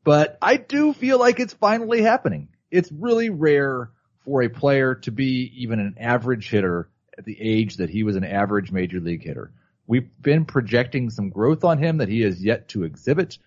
But 0.05 0.37
I 0.41 0.55
do 0.55 0.93
feel 0.93 1.19
like 1.19 1.41
it's 1.41 1.53
finally 1.53 2.01
happening. 2.01 2.47
It's 2.71 2.89
really 2.93 3.29
rare 3.29 3.89
for 4.25 4.41
a 4.43 4.49
player 4.49 4.95
to 4.95 5.11
be 5.11 5.51
even 5.57 5.79
an 5.79 5.95
average 5.99 6.49
hitter 6.49 6.89
at 7.17 7.25
the 7.25 7.37
age 7.39 7.77
that 7.77 7.89
he 7.89 8.03
was 8.03 8.15
an 8.15 8.23
average 8.23 8.71
major 8.71 8.99
league 8.99 9.23
hitter. 9.23 9.51
We've 9.85 10.09
been 10.21 10.45
projecting 10.45 11.09
some 11.09 11.29
growth 11.29 11.63
on 11.63 11.77
him 11.77 11.97
that 11.97 12.07
he 12.09 12.21
has 12.21 12.43
yet 12.43 12.69
to 12.69 12.83
exhibit, 12.83 13.37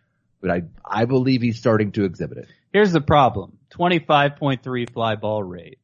but 0.40 0.50
I 0.50 0.62
I 0.84 1.06
believe 1.06 1.42
he's 1.42 1.58
starting 1.58 1.92
to 1.92 2.04
exhibit 2.04 2.38
it. 2.38 2.48
Here's 2.72 2.92
the 2.92 3.00
problem: 3.00 3.58
25.3 3.70 4.92
fly 4.92 5.16
ball 5.16 5.42
rate. 5.42 5.78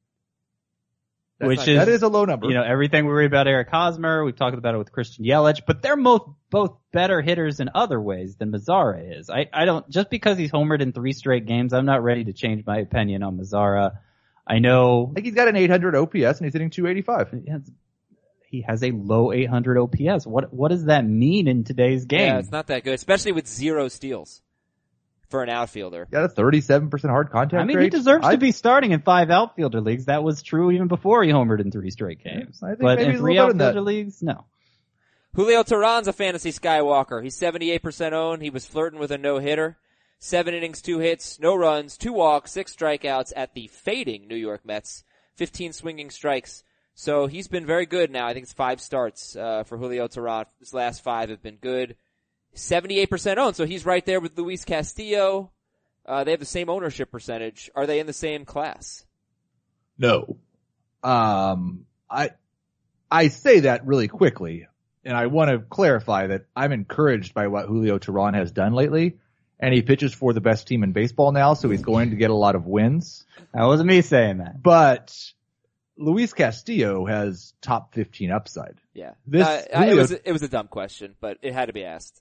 That's 1.38 1.48
Which 1.48 1.59
not- 1.59 1.68
is- 1.68 1.78
that 1.78 1.88
is 1.88 2.02
a 2.02 2.09
low 2.09 2.24
number. 2.24 2.46
You 2.48 2.55
know, 2.55 2.62
everything 2.62 3.07
we 3.07 3.12
read 3.12 3.26
about 3.26 3.48
Eric 3.48 3.68
Hosmer, 3.70 4.24
we've 4.24 4.37
talked 4.37 4.57
about 4.57 4.74
it 4.74 4.78
with 4.78 4.92
Christian 4.92 5.24
Yelich, 5.24 5.62
but 5.66 5.83
they're 5.83 5.96
both, 5.96 6.28
both 6.50 6.76
better 6.92 7.20
hitters 7.20 7.59
in 7.59 7.70
other 7.74 8.00
ways 8.00 8.37
than 8.37 8.52
Mazara 8.52 9.18
is. 9.18 9.28
I, 9.28 9.46
I 9.52 9.64
don't, 9.64 9.88
just 9.88 10.09
because 10.09 10.38
he's 10.38 10.52
homered 10.52 10.81
in 10.83 10.92
three 10.92 11.12
straight 11.12 11.46
games, 11.46 11.72
I'm 11.72 11.87
not 11.87 12.05
ready 12.05 12.24
to 12.24 12.33
change 12.33 12.64
my 12.64 12.78
opinion 12.78 13.24
on 13.24 13.38
Mazara. 13.38 13.98
I 14.46 14.59
know 14.59 15.09
I 15.11 15.14
think 15.14 15.26
he's 15.26 15.35
got 15.35 15.48
an 15.48 15.57
800 15.57 15.94
OPS 15.94 16.14
and 16.14 16.44
he's 16.44 16.52
hitting 16.52 16.70
285. 16.70 17.44
he 17.44 17.50
has, 17.50 17.70
he 18.48 18.61
has 18.62 18.83
a 18.83 18.90
low 18.90 19.33
800 19.33 19.78
OPS. 19.78 20.26
What, 20.26 20.52
what 20.52 20.68
does 20.68 20.87
that 20.87 21.07
mean 21.07 21.48
in 21.48 21.64
today's 21.64 22.05
game? 22.05 22.20
Yeah, 22.20 22.38
it's 22.38 22.50
not 22.50 22.66
that 22.68 22.85
good, 22.85 22.94
especially 22.94 23.33
with 23.33 23.46
zero 23.46 23.88
steals 23.88 24.42
for 25.31 25.42
an 25.42 25.48
outfielder. 25.48 26.07
Got 26.11 26.24
a 26.24 26.28
37% 26.28 27.09
hard 27.09 27.31
contact 27.31 27.61
I 27.61 27.64
mean, 27.64 27.76
rate. 27.78 27.85
he 27.85 27.90
deserves 27.90 28.26
I- 28.26 28.33
to 28.33 28.38
be 28.38 28.52
starting 28.52 28.92
in 28.92 29.00
five 29.00 29.31
outfielder 29.31 29.81
leagues. 29.81 30.05
That 30.05 30.22
was 30.22 30.42
true 30.42 30.70
even 30.70 30.88
before 30.88 31.24
he 31.24 31.31
homered 31.31 31.61
in 31.61 31.70
three 31.70 31.90
straight 31.90 32.22
games. 32.22 32.62
I 32.62 32.70
think 32.70 32.81
but 32.81 32.98
maybe 32.98 33.05
in 33.05 33.11
he's 33.12 33.20
three 33.20 33.35
little 33.35 33.46
better 33.46 33.52
than 33.59 33.66
outfielder 33.68 33.81
that. 33.81 33.87
leagues, 33.87 34.22
no. 34.22 34.44
Julio 35.35 35.62
Teheran's 35.62 36.09
a 36.09 36.12
fantasy 36.12 36.52
Skywalker. 36.52 37.22
He's 37.22 37.38
78% 37.40 38.12
owned. 38.12 38.42
He 38.42 38.50
was 38.50 38.66
flirting 38.66 38.98
with 38.98 39.11
a 39.11 39.18
no-hitter. 39.18 39.78
Seven 40.24 40.54
innings, 40.54 40.80
two 40.80 41.00
hits, 41.00 41.40
no 41.40 41.56
runs, 41.56 41.98
two 41.98 42.12
walks, 42.12 42.52
six 42.52 42.76
strikeouts 42.76 43.32
at 43.35 43.54
the 43.54 43.66
fading 43.66 44.28
New 44.28 44.37
York 44.37 44.64
Mets. 44.64 45.02
15 45.35 45.72
swinging 45.72 46.11
strikes. 46.11 46.62
So 46.94 47.26
he's 47.26 47.48
been 47.48 47.66
very 47.66 47.87
good 47.87 48.08
now. 48.08 48.28
I 48.28 48.32
think 48.32 48.44
it's 48.44 48.52
five 48.52 48.80
starts, 48.80 49.35
uh, 49.35 49.64
for 49.64 49.76
Julio 49.76 50.06
Teheran. 50.06 50.44
His 50.61 50.72
last 50.72 51.02
five 51.02 51.28
have 51.30 51.42
been 51.42 51.56
good. 51.56 51.96
78% 52.54 53.38
owned. 53.38 53.56
So 53.56 53.66
he's 53.66 53.85
right 53.85 54.06
there 54.06 54.20
with 54.20 54.38
Luis 54.38 54.64
Castillo. 54.64 55.50
Uh, 56.06 56.22
they 56.22 56.30
have 56.30 56.38
the 56.38 56.46
same 56.46 56.70
ownership 56.70 57.11
percentage. 57.11 57.68
Are 57.74 57.88
they 57.88 57.98
in 57.98 58.06
the 58.06 58.12
same 58.12 58.44
class? 58.44 59.04
No. 59.98 60.37
Um, 61.02 61.87
I, 62.08 62.30
I 63.11 63.26
say 63.26 63.61
that 63.61 63.85
really 63.88 64.06
quickly, 64.06 64.68
and 65.04 65.16
I 65.16 65.26
want 65.26 65.50
to 65.50 65.58
clarify 65.58 66.28
that 66.28 66.44
I'm 66.54 66.70
encouraged 66.70 67.35
by 67.35 67.48
what 67.48 67.66
Julio 67.66 67.98
Teheran 67.98 68.35
has 68.35 68.52
done 68.52 68.72
lately, 68.72 69.18
and 69.62 69.72
he 69.72 69.81
pitches 69.81 70.12
for 70.12 70.33
the 70.35 70.40
best 70.42 70.66
team 70.66 70.83
in 70.83 70.92
baseball 70.92 71.33
now, 71.33 71.55
so 71.55 71.70
he's 71.70 71.81
going 71.83 72.11
to 72.11 72.16
get 72.16 72.31
a 72.31 72.35
lot 72.35 72.55
of 72.55 72.66
wins. 72.66 73.25
That 73.55 73.64
wasn't 73.64 73.88
me 73.88 74.03
saying 74.03 74.38
that. 74.38 74.61
But 74.62 75.16
Luis 75.96 76.33
Castillo 76.33 77.07
has 77.07 77.55
top 77.62 77.94
15 77.94 78.31
upside. 78.31 78.75
Yeah. 78.92 79.12
This- 79.27 79.46
Uh, 79.46 79.62
I- 79.75 79.87
it 79.90 79.94
was, 79.94 80.11
it 80.11 80.33
was 80.33 80.42
a 80.42 80.48
dumb 80.48 80.68
question, 80.68 81.14
but 81.20 81.38
it 81.42 81.53
had 81.55 81.66
to 81.66 81.72
be 81.72 81.85
asked. 81.85 82.20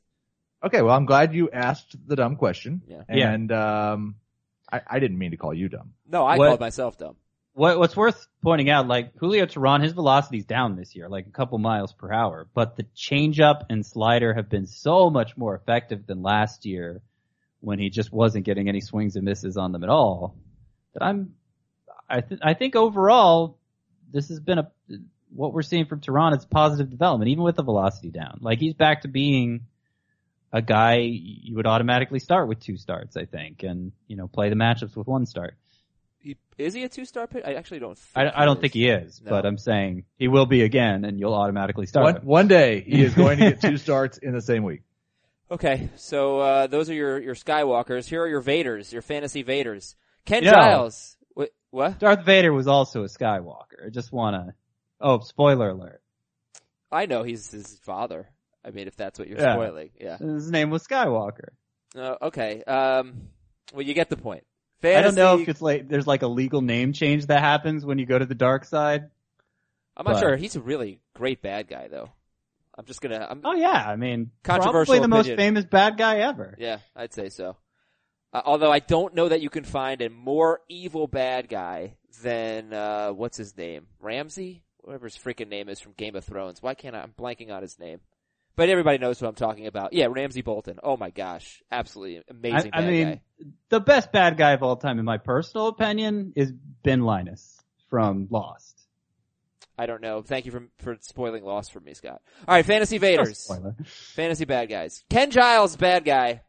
Okay, 0.64 0.82
well, 0.82 0.96
I'm 0.96 1.06
glad 1.08 1.34
you 1.34 1.50
asked 1.50 1.96
the 2.08 2.16
dumb 2.16 2.36
question. 2.36 2.82
Yeah. 2.88 3.04
Yeah. 3.12 3.32
And, 3.32 3.52
um, 3.52 4.16
I, 4.72 4.82
I 4.88 5.00
didn't 5.00 5.18
mean 5.18 5.32
to 5.32 5.38
call 5.38 5.54
you 5.54 5.68
dumb. 5.68 5.94
No, 6.08 6.26
I 6.26 6.38
What- 6.38 6.48
called 6.48 6.60
myself 6.60 6.98
dumb. 6.98 7.16
What, 7.54 7.80
what's 7.80 7.98
worth 7.98 8.28
pointing 8.42 8.70
out, 8.70 8.88
like 8.88 9.18
Julio 9.18 9.46
Teheran, 9.46 9.84
his 9.84 9.92
velocity's 9.92 10.46
down 10.46 10.78
this 10.78 10.96
year, 10.96 11.10
like 11.10 11.28
a 11.28 11.32
couple 11.32 11.58
miles 11.58 11.92
per 11.92 12.10
hour, 12.10 12.48
but 12.54 12.78
the 12.78 12.84
changeup 12.96 13.64
and 13.70 13.86
slider 13.86 14.34
have 14.34 14.48
been 14.48 14.68
so 14.68 15.10
much 15.10 15.36
more 15.36 15.54
effective 15.54 16.08
than 16.08 16.22
last 16.22 16.66
year 16.66 17.02
when 17.62 17.80
he 17.80 17.90
just 17.90 18.12
wasn't 18.12 18.44
getting 18.46 18.68
any 18.68 18.82
swings 18.82 19.16
and 19.16 19.24
misses 19.26 19.56
on 19.58 19.72
them 19.72 19.84
at 19.84 19.90
all. 19.90 20.36
That 20.94 21.04
I'm, 21.04 21.36
I, 22.10 22.22
th- 22.22 22.42
I 22.44 22.54
think 22.54 22.76
overall, 22.76 23.58
this 24.12 24.28
has 24.30 24.40
been 24.40 24.58
a, 24.60 24.72
what 25.34 25.54
we're 25.54 25.62
seeing 25.62 25.86
from 25.86 26.02
Teheran 26.02 26.36
is 26.38 26.44
positive 26.46 26.90
development, 26.90 27.30
even 27.30 27.44
with 27.44 27.56
the 27.56 27.64
velocity 27.64 28.10
down. 28.10 28.40
Like 28.42 28.60
he's 28.60 28.74
back 28.74 29.04
to 29.04 29.08
being 29.08 29.62
a 30.52 30.62
guy 30.62 30.96
you 30.98 31.56
would 31.56 31.68
automatically 31.68 32.20
start 32.20 32.50
with 32.50 32.60
two 32.60 32.76
starts, 32.76 33.16
I 33.16 33.24
think, 33.26 33.64
and, 33.64 33.94
you 34.08 34.18
know, 34.18 34.28
play 34.28 34.50
the 34.50 34.56
matchups 34.56 34.98
with 34.98 35.08
one 35.08 35.26
start. 35.26 35.56
He, 36.20 36.36
is 36.58 36.74
he 36.74 36.84
a 36.84 36.90
two-star 36.90 37.26
pitcher? 37.28 37.48
I 37.48 37.54
actually 37.54 37.80
don't. 37.80 37.98
I, 38.16 38.24
Think 38.26 38.36
I 38.36 38.46
don't 38.46 38.58
is. 38.58 38.62
think 38.62 38.74
he 38.74 38.88
is, 38.90 39.22
No. 39.24 39.32
but 39.32 39.46
I'm 39.46 39.58
saying 39.58 40.04
he 40.18 40.28
will 40.28 40.46
be 40.46 40.62
again, 40.64 41.06
and 41.06 41.20
you'll 41.20 41.34
automatically 41.34 41.86
start 41.88 42.16
One, 42.18 42.26
one 42.26 42.48
day 42.48 42.82
he 42.82 43.02
is 43.02 43.14
going 43.16 43.40
to 43.40 43.52
get 43.52 43.62
two 43.70 43.78
starts 43.78 44.18
in 44.18 44.34
the 44.34 44.42
same 44.42 44.64
week. 44.64 44.82
Okay, 45.52 45.90
so 45.98 46.40
uh, 46.40 46.68
those 46.68 46.90
are 46.90 46.94
your 46.94 47.22
your 47.22 47.36
Skywalkers. 47.36 48.08
Here 48.08 48.22
are 48.24 48.28
your 48.28 48.42
Vaders, 48.42 48.92
your 48.94 49.02
fantasy 49.02 49.44
Vaders. 49.44 49.96
Ken 50.26 50.44
Yeah. 50.44 50.54
Giles. 50.54 51.18
What? 51.72 52.00
Darth 52.00 52.26
Vader 52.26 52.52
was 52.52 52.68
also 52.68 53.04
a 53.04 53.08
Skywalker. 53.08 53.86
I 53.86 53.90
just 53.90 54.12
wanna. 54.12 54.56
Oh, 55.00 55.20
spoiler 55.22 55.70
alert! 55.70 56.02
I 56.92 57.06
know 57.06 57.24
he's 57.24 57.50
his 57.52 57.80
father. 57.84 58.30
I 58.64 58.72
mean, 58.72 58.88
if 58.88 58.96
that's 58.98 59.18
what 59.18 59.28
you're 59.30 59.40
Yeah. 59.40 59.54
spoiling, 59.54 59.90
yeah. 60.00 60.18
His 60.18 60.52
name 60.52 60.70
was 60.70 60.86
Skywalker. 60.86 61.50
Uh, 61.96 62.16
okay. 62.24 62.62
Um, 62.64 63.30
well, 63.74 63.82
you 63.84 63.94
get 63.94 64.10
the 64.10 64.18
point. 64.18 64.44
I 64.84 65.02
don't 65.02 65.16
know 65.16 65.40
if 65.40 65.48
it's 65.48 65.62
like 65.62 65.88
there's 65.88 66.08
like 66.08 66.24
a 66.24 66.28
legal 66.28 66.62
name 66.62 66.92
change 66.94 67.28
that 67.28 67.40
happens 67.40 67.86
when 67.86 68.00
you 68.00 68.06
go 68.06 68.18
to 68.20 68.26
the 68.26 68.36
dark 68.36 68.66
side. 68.66 69.10
I'm 69.96 70.06
not 70.06 70.14
but- 70.14 70.20
sure. 70.20 70.36
He's 70.36 70.56
a 70.56 70.62
really 70.62 71.00
great 71.14 71.42
bad 71.42 71.68
guy, 71.68 71.88
though. 71.88 72.10
I'm 72.78 72.86
just 72.86 73.02
gonna. 73.02 73.28
I'm, 73.30 73.42
Oh 73.44 73.54
yeah, 73.54 73.86
I 73.88 73.96
mean, 73.96 74.32
Controversial 74.44 74.94
probably 74.94 75.00
the 75.00 75.08
most 75.08 75.28
famous 75.36 75.66
bad 75.66 75.98
guy 75.98 76.20
ever. 76.20 76.56
Yeah, 76.58 76.78
I'd 76.96 77.14
say 77.14 77.30
so. 77.30 77.58
Uh, 78.34 78.42
although 78.46 78.72
I 78.72 78.80
don't 78.80 79.14
know 79.14 79.28
that 79.28 79.42
you 79.42 79.50
can 79.50 79.66
find 79.66 80.02
a 80.02 80.10
more 80.10 80.62
evil 80.70 81.08
bad 81.08 81.50
guy 81.50 81.96
than 82.24 82.74
uh 82.74 83.10
what's 83.10 83.38
his 83.38 83.58
name, 83.58 83.88
Ramsay, 84.00 84.64
whatever 84.80 85.08
his 85.08 85.18
freaking 85.18 85.50
name 85.50 85.70
is 85.70 85.80
from 85.80 85.94
Game 85.94 86.16
of 86.16 86.24
Thrones. 86.24 86.62
Why 86.62 86.74
can't 86.74 86.96
I? 86.96 87.02
I'm 87.02 87.14
blanking 87.18 87.52
on 87.52 87.62
his 87.62 87.78
name. 87.80 88.00
But 88.56 88.70
everybody 88.70 88.98
knows 88.98 89.20
who 89.20 89.28
I'm 89.28 89.36
talking 89.36 89.66
about. 89.68 89.94
Yeah, 89.94 90.08
Ramsay 90.10 90.42
Bolton. 90.42 90.80
Oh 90.84 90.98
my 90.98 91.10
gosh, 91.10 91.64
absolutely 91.72 92.22
amazing 92.30 92.72
I 92.74 92.82
bad 92.82 92.90
mean, 92.90 93.08
guy. 93.08 93.22
the 93.70 93.80
best 93.80 94.12
bad 94.12 94.38
guy 94.38 94.52
of 94.52 94.62
all 94.64 94.76
time, 94.76 95.00
in 95.00 95.06
my 95.06 95.18
personal 95.18 95.68
opinion, 95.68 96.34
is 96.36 96.52
Ben 96.84 97.02
Linus 97.02 97.62
from 97.90 98.28
Lost. 98.30 98.71
I 99.82 99.88
don't 99.88 100.02
know. 100.02 100.22
Thank 100.22 100.46
you 100.46 100.52
for 100.52 100.68
for 100.78 100.98
spoiling 101.02 101.44
Lost 101.44 101.74
for 101.74 101.80
me, 101.80 101.96
Scott. 101.96 102.22
All 102.48 102.54
right, 102.54 102.64
fantasy 102.64 103.00
Vaders. 103.00 103.48
Fantasy 104.14 104.46
bad 104.46 104.70
guys. 104.70 105.04
Ken 105.10 105.32
Giles, 105.32 105.76
bad 105.76 106.06
guy, 106.06 106.42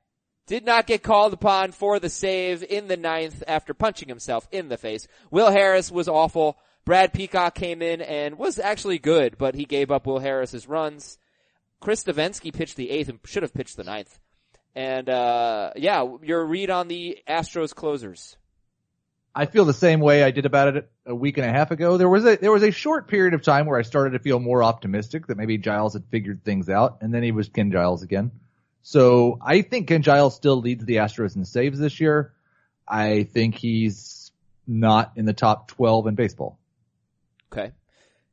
did 0.47 0.67
not 0.67 0.87
get 0.87 1.03
called 1.03 1.33
upon 1.33 1.73
for 1.73 1.99
the 1.99 2.11
save 2.11 2.63
in 2.63 2.89
the 2.89 2.97
ninth 2.99 3.43
after 3.47 3.73
punching 3.73 4.07
himself 4.07 4.47
in 4.53 4.69
the 4.69 4.77
face. 4.77 5.09
Will 5.31 5.51
Harris 5.51 5.91
was 5.91 6.09
awful. 6.09 6.59
Brad 6.85 7.15
Peacock 7.15 7.55
came 7.55 7.81
in 7.81 8.03
and 8.03 8.37
was 8.37 8.59
actually 8.59 8.99
good, 8.99 9.39
but 9.39 9.55
he 9.55 9.65
gave 9.65 9.91
up 9.91 10.07
Will 10.07 10.19
Harris's 10.19 10.69
runs. 10.69 11.17
Chris 11.81 12.05
Devenski 12.05 12.53
pitched 12.53 12.77
the 12.77 12.91
eighth 12.91 13.09
and 13.09 13.19
should 13.25 13.45
have 13.45 13.55
pitched 13.55 13.79
the 13.79 13.85
ninth. 13.85 14.19
And, 14.75 15.09
uh, 15.09 15.71
yeah, 15.77 16.07
your 16.23 16.45
read 16.45 16.69
on 16.69 16.89
the 16.89 17.17
Astros 17.27 17.75
closers. 17.75 18.37
I 19.35 19.47
feel 19.47 19.65
the 19.65 19.73
same 19.73 20.01
way 20.01 20.23
I 20.23 20.31
did 20.31 20.45
about 20.45 20.77
it 20.77 20.91
a 21.07 21.15
week 21.15 21.39
and 21.39 21.47
a 21.47 21.53
half 21.53 21.71
ago. 21.71 21.97
There 21.97 22.09
was 22.09 22.25
a 22.25 22.37
there 22.37 22.53
was 22.53 22.63
a 22.63 22.71
short 22.71 23.09
period 23.09 23.33
of 23.33 23.43
time 23.43 23.67
where 23.67 23.79
I 23.79 23.83
started 23.83 24.11
to 24.11 24.19
feel 24.19 24.39
more 24.39 24.63
optimistic 24.63 25.27
that 25.29 25.39
maybe 25.39 25.57
Giles 25.57 25.95
had 25.95 26.05
figured 26.11 26.45
things 26.45 26.69
out, 26.69 26.99
and 27.01 27.15
then 27.15 27.23
he 27.23 27.33
was 27.33 27.49
Ken 27.49 27.73
Giles 27.73 28.03
again. 28.03 28.31
So 28.83 29.39
I 29.41 29.63
think 29.63 29.89
Ken 29.89 30.03
Giles 30.03 30.35
still 30.35 30.57
leads 30.57 30.85
the 30.85 30.97
Astros 30.97 31.37
in 31.37 31.45
saves 31.45 31.79
this 31.79 32.01
year. 32.01 32.35
I 32.87 33.23
think 33.25 33.55
he's 33.55 34.33
not 34.67 35.13
in 35.17 35.25
the 35.25 35.33
top 35.33 35.69
12 35.69 36.09
in 36.09 36.15
baseball. 36.15 36.59
Okay. 37.51 37.73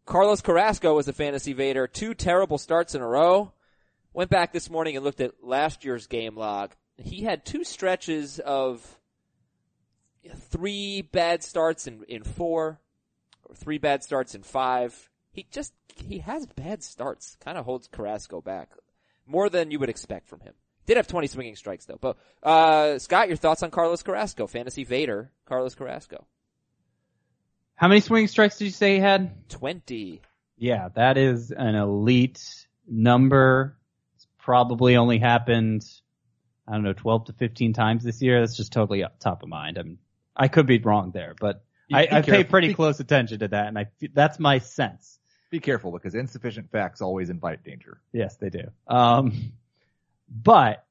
Carlos 0.06 0.42
Carrasco 0.42 0.96
was 0.96 1.08
a 1.08 1.14
fantasy 1.14 1.54
vader. 1.54 1.88
Two 1.88 2.14
terrible 2.14 2.58
starts 2.58 2.96
in 2.96 3.02
a 3.02 3.08
row. 3.08 3.52
Went 4.12 4.32
back 4.32 4.52
this 4.52 4.70
morning 4.70 4.96
and 4.96 5.06
looked 5.06 5.22
at 5.22 5.44
last 5.44 5.86
year's 5.86 6.08
game 6.08 6.36
log. 6.36 6.72
He 6.98 7.24
had 7.24 7.46
two 7.46 7.64
stretches 7.64 8.40
of 8.40 8.99
three 10.36 11.02
bad 11.02 11.44
starts 11.44 11.88
in, 11.88 12.04
in 12.08 12.24
four, 12.24 12.80
or 13.48 13.56
three 13.56 13.78
bad 13.78 14.04
starts 14.04 14.36
in 14.36 14.44
five. 14.44 15.10
He 15.32 15.48
just, 15.52 15.74
he 15.96 16.20
has 16.20 16.46
bad 16.46 16.84
starts. 16.84 17.38
Kind 17.40 17.58
of 17.58 17.66
holds 17.66 17.88
Carrasco 17.88 18.42
back. 18.42 18.70
More 19.26 19.50
than 19.50 19.72
you 19.72 19.80
would 19.80 19.90
expect 19.90 20.28
from 20.28 20.40
him. 20.42 20.54
Did 20.86 20.98
have 20.98 21.08
20 21.08 21.28
swinging 21.28 21.56
strikes 21.56 21.86
though. 21.86 22.00
But, 22.02 22.18
uh, 22.42 22.98
Scott, 22.98 23.28
your 23.28 23.38
thoughts 23.38 23.62
on 23.62 23.70
Carlos 23.70 24.02
Carrasco? 24.02 24.48
Fantasy 24.48 24.84
Vader, 24.84 25.32
Carlos 25.46 25.76
Carrasco. 25.76 26.26
How 27.76 27.88
many 27.88 28.02
swinging 28.02 28.28
strikes 28.28 28.58
did 28.58 28.66
you 28.66 28.72
say 28.72 28.96
he 28.96 29.00
had? 29.00 29.50
20. 29.50 30.22
Yeah, 30.58 30.90
that 30.96 31.18
is 31.18 31.52
an 31.52 31.76
elite 31.76 32.44
number. 32.88 33.78
It's 34.16 34.28
probably 34.38 34.98
only 34.98 35.20
happened, 35.20 35.86
I 36.68 36.74
don't 36.74 36.84
know, 36.84 36.94
12 36.94 37.26
to 37.26 37.34
15 37.34 37.72
times 37.74 38.04
this 38.04 38.22
year. 38.22 38.42
That's 38.42 38.58
just 38.58 38.74
totally 38.74 39.04
up 39.04 39.20
top 39.20 39.44
of 39.44 39.50
mind. 39.50 39.78
I'm, 39.78 40.00
I 40.40 40.48
could 40.48 40.66
be 40.66 40.80
wrong 40.80 41.12
there, 41.12 41.36
but 41.40 41.64
Be- 41.90 41.96
I, 41.96 42.06
be 42.06 42.12
I 42.12 42.22
pay 42.22 42.44
pretty 42.44 42.70
Be- 42.70 42.74
close 42.74 43.00
attention 43.00 43.40
to 43.40 43.50
that, 43.50 43.68
and 43.68 43.78
I 43.78 43.88
that's 44.14 44.40
my 44.40 44.60
sense. 44.60 45.20
Be 45.52 45.60
careful 45.60 45.92
because 45.92 46.16
insufficient 46.16 46.72
facts 46.72 47.02
always 47.02 47.30
invite 47.30 47.64
danger. 47.64 48.00
Yes, 48.14 48.38
they 48.38 48.50
do. 48.50 48.70
Um, 48.88 49.52
but 50.30 50.86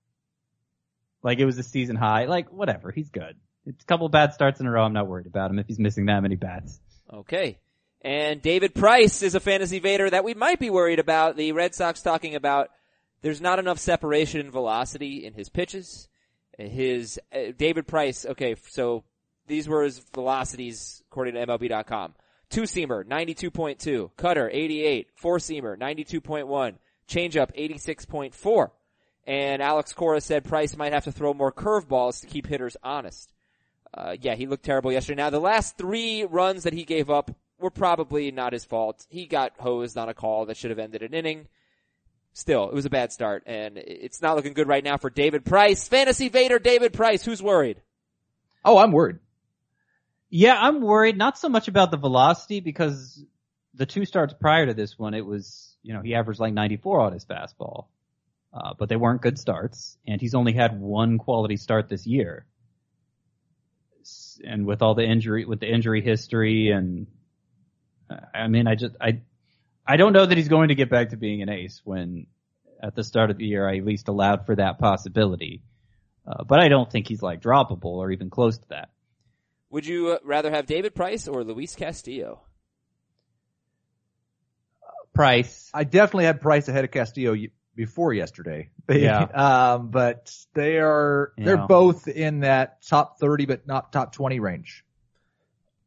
like 1.22 1.38
it 1.38 1.46
was 1.46 1.58
a 1.58 1.62
season 1.62 1.96
high. 1.96 2.26
Like 2.26 2.52
whatever, 2.52 2.90
he's 2.90 3.08
good. 3.08 3.36
It's 3.66 3.82
a 3.82 3.86
couple 3.86 4.08
bad 4.08 4.32
starts 4.32 4.60
in 4.60 4.66
a 4.66 4.70
row. 4.70 4.84
I'm 4.84 4.92
not 4.92 5.06
worried 5.06 5.26
about 5.26 5.50
him 5.50 5.58
if 5.58 5.66
he's 5.66 5.78
missing 5.78 6.06
that 6.06 6.20
many 6.20 6.36
bats. 6.36 6.80
Okay. 7.12 7.58
And 8.02 8.40
David 8.40 8.74
Price 8.74 9.22
is 9.22 9.34
a 9.34 9.40
fantasy 9.40 9.80
vader 9.80 10.08
that 10.08 10.24
we 10.24 10.34
might 10.34 10.60
be 10.60 10.70
worried 10.70 10.98
about. 11.00 11.36
The 11.36 11.52
Red 11.52 11.74
Sox 11.74 12.00
talking 12.00 12.34
about 12.34 12.70
there's 13.22 13.40
not 13.40 13.58
enough 13.58 13.78
separation 13.78 14.40
and 14.40 14.52
velocity 14.52 15.24
in 15.24 15.34
his 15.34 15.48
pitches. 15.48 16.08
His 16.56 17.20
uh, 17.32 17.52
David 17.56 17.86
Price. 17.86 18.24
Okay, 18.24 18.56
so 18.68 19.04
these 19.48 19.68
were 19.68 19.82
his 19.82 19.98
velocities 20.14 21.02
according 21.10 21.34
to 21.34 21.46
MLB.com. 21.46 22.14
Two 22.50 22.62
seamer 22.62 23.04
92.2, 23.04 24.10
cutter 24.16 24.48
88, 24.50 25.08
four 25.16 25.38
seamer 25.38 25.76
92.1, 25.76 26.74
changeup 27.08 27.54
86.4. 27.56 28.70
And 29.26 29.60
Alex 29.60 29.92
Cora 29.92 30.22
said 30.22 30.44
Price 30.44 30.76
might 30.76 30.94
have 30.94 31.04
to 31.04 31.12
throw 31.12 31.34
more 31.34 31.52
curveballs 31.52 32.20
to 32.20 32.26
keep 32.26 32.46
hitters 32.46 32.76
honest. 32.82 33.30
Uh, 33.92 34.16
yeah, 34.20 34.34
he 34.34 34.46
looked 34.46 34.64
terrible 34.64 34.92
yesterday. 34.92 35.22
Now, 35.22 35.30
the 35.30 35.40
last 35.40 35.76
three 35.76 36.24
runs 36.24 36.62
that 36.62 36.72
he 36.72 36.84
gave 36.84 37.10
up 37.10 37.30
were 37.58 37.70
probably 37.70 38.30
not 38.30 38.52
his 38.52 38.64
fault. 38.64 39.06
He 39.10 39.26
got 39.26 39.52
hosed 39.58 39.98
on 39.98 40.08
a 40.08 40.14
call 40.14 40.46
that 40.46 40.56
should 40.56 40.70
have 40.70 40.78
ended 40.78 41.02
an 41.02 41.12
inning. 41.12 41.48
Still, 42.32 42.68
it 42.68 42.74
was 42.74 42.86
a 42.86 42.90
bad 42.90 43.12
start, 43.12 43.42
and 43.46 43.76
it's 43.76 44.22
not 44.22 44.36
looking 44.36 44.52
good 44.52 44.68
right 44.68 44.84
now 44.84 44.96
for 44.96 45.10
David 45.10 45.44
Price. 45.44 45.88
Fantasy 45.88 46.28
Vader 46.28 46.58
David 46.58 46.92
Price, 46.92 47.24
who's 47.24 47.42
worried? 47.42 47.82
Oh, 48.64 48.78
I'm 48.78 48.92
worried. 48.92 49.18
Yeah, 50.30 50.56
I'm 50.60 50.80
worried 50.80 51.16
not 51.16 51.38
so 51.38 51.48
much 51.48 51.68
about 51.68 51.90
the 51.90 51.96
velocity 51.96 52.60
because 52.60 53.24
the 53.74 53.86
two 53.86 54.04
starts 54.04 54.34
prior 54.34 54.66
to 54.66 54.74
this 54.74 54.98
one, 54.98 55.14
it 55.14 55.24
was 55.24 55.76
you 55.82 55.94
know 55.94 56.02
he 56.02 56.14
averaged 56.14 56.40
like 56.40 56.52
94 56.52 57.00
on 57.00 57.12
his 57.12 57.24
fastball, 57.24 57.86
uh, 58.52 58.74
but 58.78 58.88
they 58.88 58.96
weren't 58.96 59.22
good 59.22 59.38
starts, 59.38 59.96
and 60.06 60.20
he's 60.20 60.34
only 60.34 60.52
had 60.52 60.78
one 60.78 61.18
quality 61.18 61.56
start 61.56 61.88
this 61.88 62.06
year. 62.06 62.46
And 64.44 64.66
with 64.66 64.82
all 64.82 64.94
the 64.94 65.04
injury, 65.04 65.44
with 65.44 65.60
the 65.60 65.68
injury 65.68 66.02
history, 66.02 66.70
and 66.70 67.06
I 68.34 68.48
mean, 68.48 68.66
I 68.66 68.74
just 68.74 68.96
I 69.00 69.22
I 69.86 69.96
don't 69.96 70.12
know 70.12 70.26
that 70.26 70.36
he's 70.36 70.48
going 70.48 70.68
to 70.68 70.74
get 70.74 70.90
back 70.90 71.10
to 71.10 71.16
being 71.16 71.40
an 71.42 71.48
ace 71.48 71.80
when 71.84 72.26
at 72.82 72.94
the 72.94 73.02
start 73.02 73.30
of 73.30 73.38
the 73.38 73.46
year 73.46 73.68
I 73.68 73.78
at 73.78 73.84
least 73.84 74.08
allowed 74.08 74.44
for 74.46 74.56
that 74.56 74.78
possibility. 74.78 75.62
Uh, 76.26 76.44
but 76.44 76.60
I 76.60 76.68
don't 76.68 76.90
think 76.90 77.08
he's 77.08 77.22
like 77.22 77.40
droppable 77.40 77.96
or 77.96 78.10
even 78.10 78.28
close 78.28 78.58
to 78.58 78.68
that. 78.68 78.90
Would 79.70 79.86
you 79.86 80.12
uh, 80.12 80.18
rather 80.24 80.50
have 80.50 80.66
David 80.66 80.94
Price 80.94 81.28
or 81.28 81.44
Luis 81.44 81.74
Castillo? 81.74 82.40
Price. 85.14 85.70
I 85.74 85.84
definitely 85.84 86.24
had 86.24 86.40
Price 86.40 86.68
ahead 86.68 86.84
of 86.84 86.90
Castillo 86.90 87.34
before 87.74 88.12
yesterday. 88.12 88.70
Yeah. 88.90 89.20
um, 89.24 89.90
but 89.90 90.34
they 90.54 90.78
are 90.78 91.32
they're 91.36 91.56
Yeah. 91.56 91.66
both 91.66 92.08
in 92.08 92.40
that 92.40 92.80
top 92.86 93.18
30 93.20 93.44
but 93.44 93.66
not 93.66 93.92
top 93.92 94.14
20 94.14 94.40
range. 94.40 94.82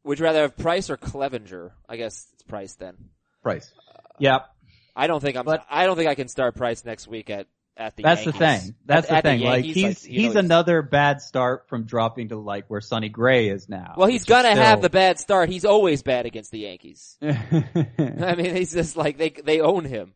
Would 0.04 0.20
you 0.20 0.24
rather 0.24 0.42
have 0.42 0.56
Price 0.56 0.88
or 0.88 0.96
Clevinger? 0.96 1.72
I 1.88 1.96
guess 1.96 2.28
it's 2.34 2.44
Price 2.44 2.74
then. 2.74 2.94
Price. 3.42 3.72
Yep. 4.20 4.46
I 4.94 5.08
don't 5.08 5.20
think 5.20 5.36
I'm. 5.36 5.44
But- 5.44 5.66
I 5.68 5.86
don't 5.86 5.96
think 5.96 6.08
I 6.08 6.14
can 6.14 6.28
start 6.28 6.54
Price 6.54 6.84
next 6.84 7.08
week 7.08 7.28
at 7.28 7.48
at 7.76 7.96
the. 7.96 8.02
That's 8.02 8.24
the 8.24 8.32
thing. 8.32 8.74
That's 8.84 9.06
At- 9.06 9.10
the 9.10 9.16
at 9.16 9.24
thing. 9.24 9.40
like 9.40 9.64
Yankees, 9.64 10.02
he's 10.02 10.08
you 10.08 10.22
know, 10.22 10.28
he's 10.28 10.36
another 10.36 10.82
bad 10.82 11.20
start 11.22 11.68
from 11.68 11.84
dropping 11.84 12.28
to 12.28 12.36
like 12.36 12.66
where 12.68 12.80
Sonny 12.80 13.08
Gray 13.08 13.48
is 13.48 13.68
now. 13.68 13.94
Well, 13.96 14.08
he's 14.08 14.24
gonna 14.24 14.54
have 14.54 14.82
the 14.82 14.90
bad 14.90 15.18
start. 15.18 15.48
He's 15.48 15.64
always 15.64 16.02
bad 16.02 16.26
against 16.26 16.50
the 16.50 16.60
Yankees. 16.60 17.16
I 17.22 18.34
mean, 18.36 18.54
he's 18.56 18.72
just 18.72 18.96
like 18.96 19.18
they 19.18 19.30
they 19.30 19.60
own 19.60 19.84
him. 19.84 20.14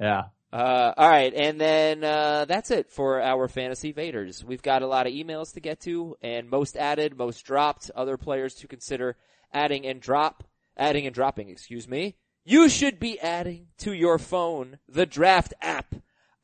yeah. 0.00 0.24
Uh, 0.50 0.94
all 0.96 1.08
right, 1.10 1.34
and 1.34 1.60
then 1.60 2.02
uh, 2.02 2.46
that's 2.46 2.70
it 2.70 2.90
for 2.90 3.20
our 3.20 3.48
fantasy 3.48 3.92
vaders. 3.92 4.42
We've 4.42 4.62
got 4.62 4.80
a 4.80 4.86
lot 4.86 5.06
of 5.06 5.12
emails 5.12 5.52
to 5.54 5.60
get 5.60 5.80
to, 5.80 6.16
and 6.22 6.48
most 6.48 6.74
added, 6.74 7.18
most 7.18 7.42
dropped, 7.44 7.90
other 7.94 8.16
players 8.16 8.54
to 8.56 8.66
consider 8.66 9.16
adding 9.52 9.84
and 9.86 10.00
drop, 10.00 10.44
adding 10.74 11.04
and 11.04 11.14
dropping. 11.14 11.50
Excuse 11.50 11.86
me. 11.86 12.16
You 12.46 12.70
should 12.70 12.98
be 12.98 13.20
adding 13.20 13.66
to 13.80 13.92
your 13.92 14.18
phone 14.18 14.78
the 14.88 15.04
Draft 15.04 15.52
app. 15.60 15.94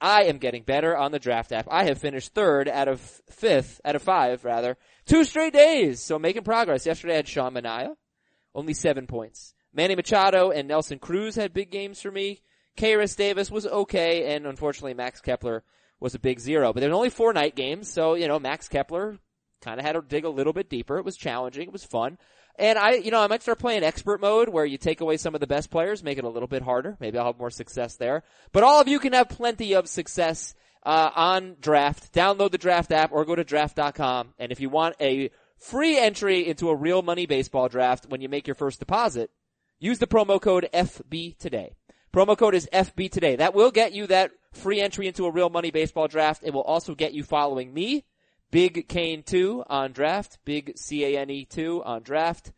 I 0.01 0.25
am 0.25 0.39
getting 0.39 0.63
better 0.63 0.97
on 0.97 1.13
the 1.13 1.19
Draft 1.19 1.53
app. 1.53 1.67
I 1.71 1.85
have 1.85 1.99
finished 1.99 2.35
third 2.35 2.69
out 2.69 2.89
of 2.89 3.01
fifth, 3.31 3.81
out 3.85 3.97
of 3.97 4.03
five 4.03 4.45
rather, 4.45 4.77
two 5.07 5.25
straight 5.25 5.53
days. 5.53 6.01
So 6.01 6.19
making 6.19 6.45
progress. 6.45 6.87
Yesterday 6.87 7.15
I 7.15 7.17
had 7.17 7.29
Sean 7.29 7.55
Manaea, 7.55 7.95
only 8.55 8.75
seven 8.75 9.07
points. 9.07 9.55
Manny 9.73 9.97
Machado 9.97 10.51
and 10.51 10.69
Nelson 10.69 10.99
Cruz 10.99 11.35
had 11.35 11.53
big 11.53 11.71
games 11.71 12.01
for 12.01 12.11
me. 12.11 12.43
Khris 12.79 13.17
Davis 13.17 13.51
was 13.51 13.67
okay, 13.67 14.35
and 14.35 14.47
unfortunately 14.47 14.95
Max 14.95 15.21
Kepler 15.21 15.63
was 16.01 16.15
a 16.15 16.19
big 16.19 16.41
zero. 16.41 16.73
But 16.73 16.81
there 16.81 16.91
were 16.91 16.97
only 16.97 17.11
four 17.11 17.33
night 17.33 17.55
games, 17.55 17.91
so, 17.91 18.15
you 18.15 18.29
know, 18.29 18.39
Max 18.39 18.69
Kepler 18.69 19.19
kind 19.63 19.81
of 19.81 19.87
had 19.87 19.93
to 19.93 20.03
dig 20.03 20.25
a 20.25 20.31
little 20.31 20.53
bit 20.53 20.69
deeper. 20.69 20.99
It 20.99 21.05
was 21.05 21.17
challenging. 21.17 21.69
It 21.69 21.73
was 21.73 21.85
fun. 21.85 22.19
And 22.57 22.79
I, 22.79 22.93
you 22.95 23.11
know, 23.11 23.21
I 23.21 23.27
might 23.27 23.43
start 23.43 23.59
playing 23.59 23.83
expert 23.83 24.21
mode 24.21 24.49
where 24.49 24.65
you 24.65 24.79
take 24.79 25.01
away 25.01 25.17
some 25.17 25.35
of 25.35 25.41
the 25.41 25.47
best 25.47 25.71
players, 25.71 26.05
make 26.05 26.19
it 26.19 26.25
a 26.25 26.29
little 26.29 26.47
bit 26.47 26.63
harder. 26.63 26.97
Maybe 27.01 27.19
I'll 27.19 27.27
have 27.27 27.39
more 27.39 27.51
success 27.51 27.97
there. 27.97 28.23
But 28.53 28.63
all 28.63 28.81
of 28.81 28.87
you 28.87 29.01
can 29.01 29.13
have 29.13 29.29
plenty 29.29 29.75
of 29.75 29.89
success, 29.89 30.55
uh, 30.85 31.11
on 31.15 31.57
draft. 31.61 32.13
Download 32.13 32.51
the 32.51 32.59
draft 32.59 32.93
app 32.93 33.13
or 33.13 33.25
go 33.25 33.35
to 33.35 33.45
draft.com. 33.45 34.35
And 34.39 34.53
if 34.53 34.61
you 34.61 34.69
want 34.69 34.97
a 35.01 35.31
free 35.59 35.99
entry 35.99 36.47
into 36.47 36.69
a 36.69 36.77
real 36.77 37.03
money 37.03 37.27
baseball 37.27 37.69
draft 37.69 38.07
when 38.09 38.21
you 38.21 38.29
make 38.29 38.47
your 38.47 38.55
first 38.55 38.81
deposit, 38.81 39.31
use 39.79 39.99
the 39.99 40.07
promo 40.07 40.41
code 40.41 40.69
FB 40.73 41.39
today. 41.39 41.75
Promo 42.13 42.37
code 42.37 42.55
is 42.55 42.69
FB 42.73 43.11
today. 43.11 43.37
That 43.37 43.55
will 43.55 43.71
get 43.71 43.93
you 43.93 44.07
that 44.07 44.31
free 44.53 44.81
entry 44.81 45.09
into 45.09 45.27
a 45.27 45.33
real 45.33 45.51
money 45.51 45.71
baseball 45.71 46.07
draft. 46.07 46.45
It 46.45 46.53
will 46.53 46.63
also 46.63 46.95
get 46.95 47.13
you 47.13 47.25
following 47.25 47.75
me, 47.75 48.05
Big 48.55 48.87
Kane 48.87 49.25
2 49.25 49.65
on 49.67 49.91
draft, 49.91 50.39
Big 50.45 50.79
C-A-N-E 50.79 51.45
2 51.47 51.83
on 51.85 52.03
draft. 52.03 52.53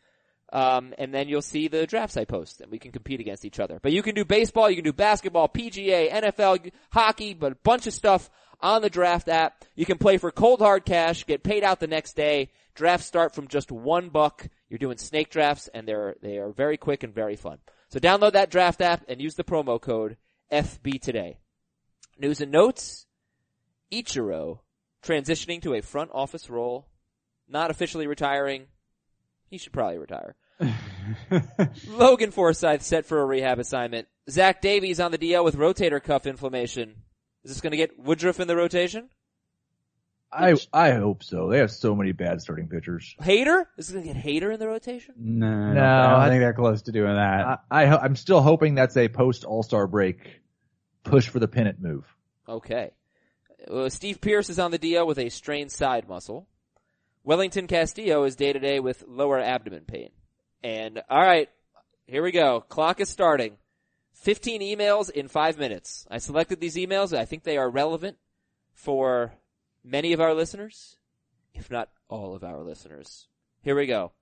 Um, 0.53 0.93
and 0.99 1.15
then 1.15 1.27
you'll 1.27 1.41
see 1.41 1.69
the 1.69 1.87
drafts 1.87 2.19
I 2.19 2.27
post 2.27 2.61
and 2.61 2.71
we 2.71 2.79
can 2.79 2.93
compete 2.93 3.19
against 3.19 3.47
each 3.47 3.59
other. 3.59 3.79
But 3.81 3.93
you 3.93 4.03
can 4.03 4.15
do 4.15 4.27
baseball, 4.27 4.69
you 4.69 4.77
can 4.77 4.85
do 4.85 4.93
basketball, 4.93 5.49
PGA, 5.49 6.13
NFL, 6.13 6.71
hockey, 6.93 7.33
but 7.33 7.53
a 7.53 7.57
bunch 7.65 7.87
of 7.87 7.95
stuff 7.95 8.29
on 8.61 8.83
the 8.83 8.91
draft 8.91 9.31
app. 9.31 9.65
You 9.75 9.87
can 9.87 9.97
play 9.97 10.19
for 10.19 10.31
cold 10.31 10.61
hard 10.61 10.85
cash, 10.85 11.25
get 11.25 11.43
paid 11.43 11.65
out 11.65 11.81
the 11.81 11.87
next 11.87 12.15
day. 12.15 12.51
Drafts 12.75 13.07
start 13.07 13.35
from 13.35 13.49
just 13.49 13.73
one 13.73 14.11
buck. 14.11 14.47
You're 14.69 14.77
doing 14.77 14.99
snake 14.99 15.31
drafts 15.31 15.67
and 15.73 15.89
they're, 15.89 16.17
they 16.21 16.37
are 16.37 16.51
very 16.51 16.77
quick 16.77 17.05
and 17.05 17.15
very 17.15 17.37
fun. 17.37 17.57
So 17.89 18.01
download 18.01 18.35
that 18.35 18.51
draft 18.51 18.83
app 18.83 19.03
and 19.09 19.19
use 19.19 19.37
the 19.37 19.45
promo 19.45 19.81
code 19.81 20.19
FB 20.53 21.01
today. 21.01 21.39
News 22.19 22.43
and 22.43 22.53
notes. 22.53 23.07
Ichiro 23.91 24.59
transitioning 25.03 25.63
to 25.63 25.75
a 25.75 25.83
front 25.83 26.11
office 26.13 26.49
role, 26.51 26.87
not 27.49 27.71
officially 27.71 28.07
retiring. 28.07 28.67
He 29.49 29.59
should 29.59 29.73
probably 29.73 29.99
retire. 29.99 30.35
Logan 31.89 32.31
Forsythe 32.31 32.83
set 32.83 33.07
for 33.07 33.21
a 33.21 33.25
rehab 33.25 33.59
assignment. 33.59 34.09
Zach 34.29 34.61
Davies 34.61 35.01
on 35.01 35.13
the 35.13 35.19
DL 35.19 35.45
with 35.45 35.57
rotator 35.57 36.03
cuff 36.03 36.27
inflammation. 36.27 36.95
Is 37.45 37.51
this 37.53 37.61
going 37.61 37.71
to 37.73 37.77
get 37.77 37.99
Woodruff 37.99 38.41
in 38.41 38.49
the 38.49 38.57
rotation? 38.57 39.09
I 40.33 40.55
I 40.73 40.91
hope 40.93 41.23
so. 41.23 41.49
They 41.49 41.59
have 41.59 41.71
so 41.71 41.95
many 41.95 42.11
bad 42.13 42.41
starting 42.43 42.69
pitchers. 42.69 43.15
Hader? 43.23 43.67
Is 43.79 43.87
this 43.89 43.95
going 43.95 44.07
to 44.07 44.13
get 44.15 44.23
Hader 44.23 44.53
in 44.53 44.59
the 44.59 44.67
rotation? 44.67 45.15
No, 45.17 45.47
I 45.47 45.51
don't, 45.51 45.75
No, 45.77 45.83
I 45.85 46.11
don't 46.11 46.21
I- 46.21 46.29
think 46.29 46.41
they're 46.41 46.53
close 46.53 46.83
to 46.83 46.93
doing 46.93 47.15
that. 47.15 47.61
I, 47.71 47.83
I 47.83 47.87
ho- 47.87 47.99
I'm 48.03 48.17
still 48.17 48.41
hoping 48.43 48.75
that's 48.75 48.97
a 48.97 49.09
post 49.09 49.45
All 49.45 49.63
Star 49.63 49.87
break 49.87 50.41
push 51.05 51.29
for 51.29 51.39
the 51.39 51.47
pennant 51.49 51.81
move. 51.81 52.05
Okay. 52.49 52.91
Uh, 53.71 53.89
Steve 53.89 54.21
Pearce 54.21 54.51
is 54.51 54.59
on 54.59 54.71
the 54.71 54.79
DL 54.79 55.07
with 55.07 55.19
a 55.19 55.29
strained 55.29 55.73
side 55.73 56.09
muscle. 56.09 56.47
Wellington 57.25 57.67
Castillo 57.67 58.25
is 58.25 58.37
day 58.37 58.53
to 58.53 58.59
day 58.59 58.79
with 58.79 59.05
lower 59.09 59.41
abdomen 59.41 59.85
pain. 59.85 60.11
And 60.63 61.03
alright, 61.11 61.49
here 62.07 62.23
we 62.23 62.31
go. 62.31 62.61
Clock 62.61 63.01
is 63.01 63.09
starting. 63.09 63.57
15 64.15 64.61
emails 64.61 65.11
in 65.11 65.29
five 65.29 65.59
minutes. 65.59 66.07
I 66.11 66.19
selected 66.19 66.61
these 66.61 66.77
emails. 66.77 67.17
I 67.17 67.25
think 67.25 67.43
they 67.43 67.59
are 67.59 67.69
relevant 67.69 68.17
for 68.73 69.35
many 69.85 70.13
of 70.13 70.21
our 70.21 70.35
listeners, 70.35 70.97
if 71.55 71.71
not 71.71 71.91
all 72.09 72.35
of 72.35 72.45
our 72.45 72.63
listeners. 72.63 73.27
Here 73.63 73.75
we 73.75 73.87
go. 73.87 74.13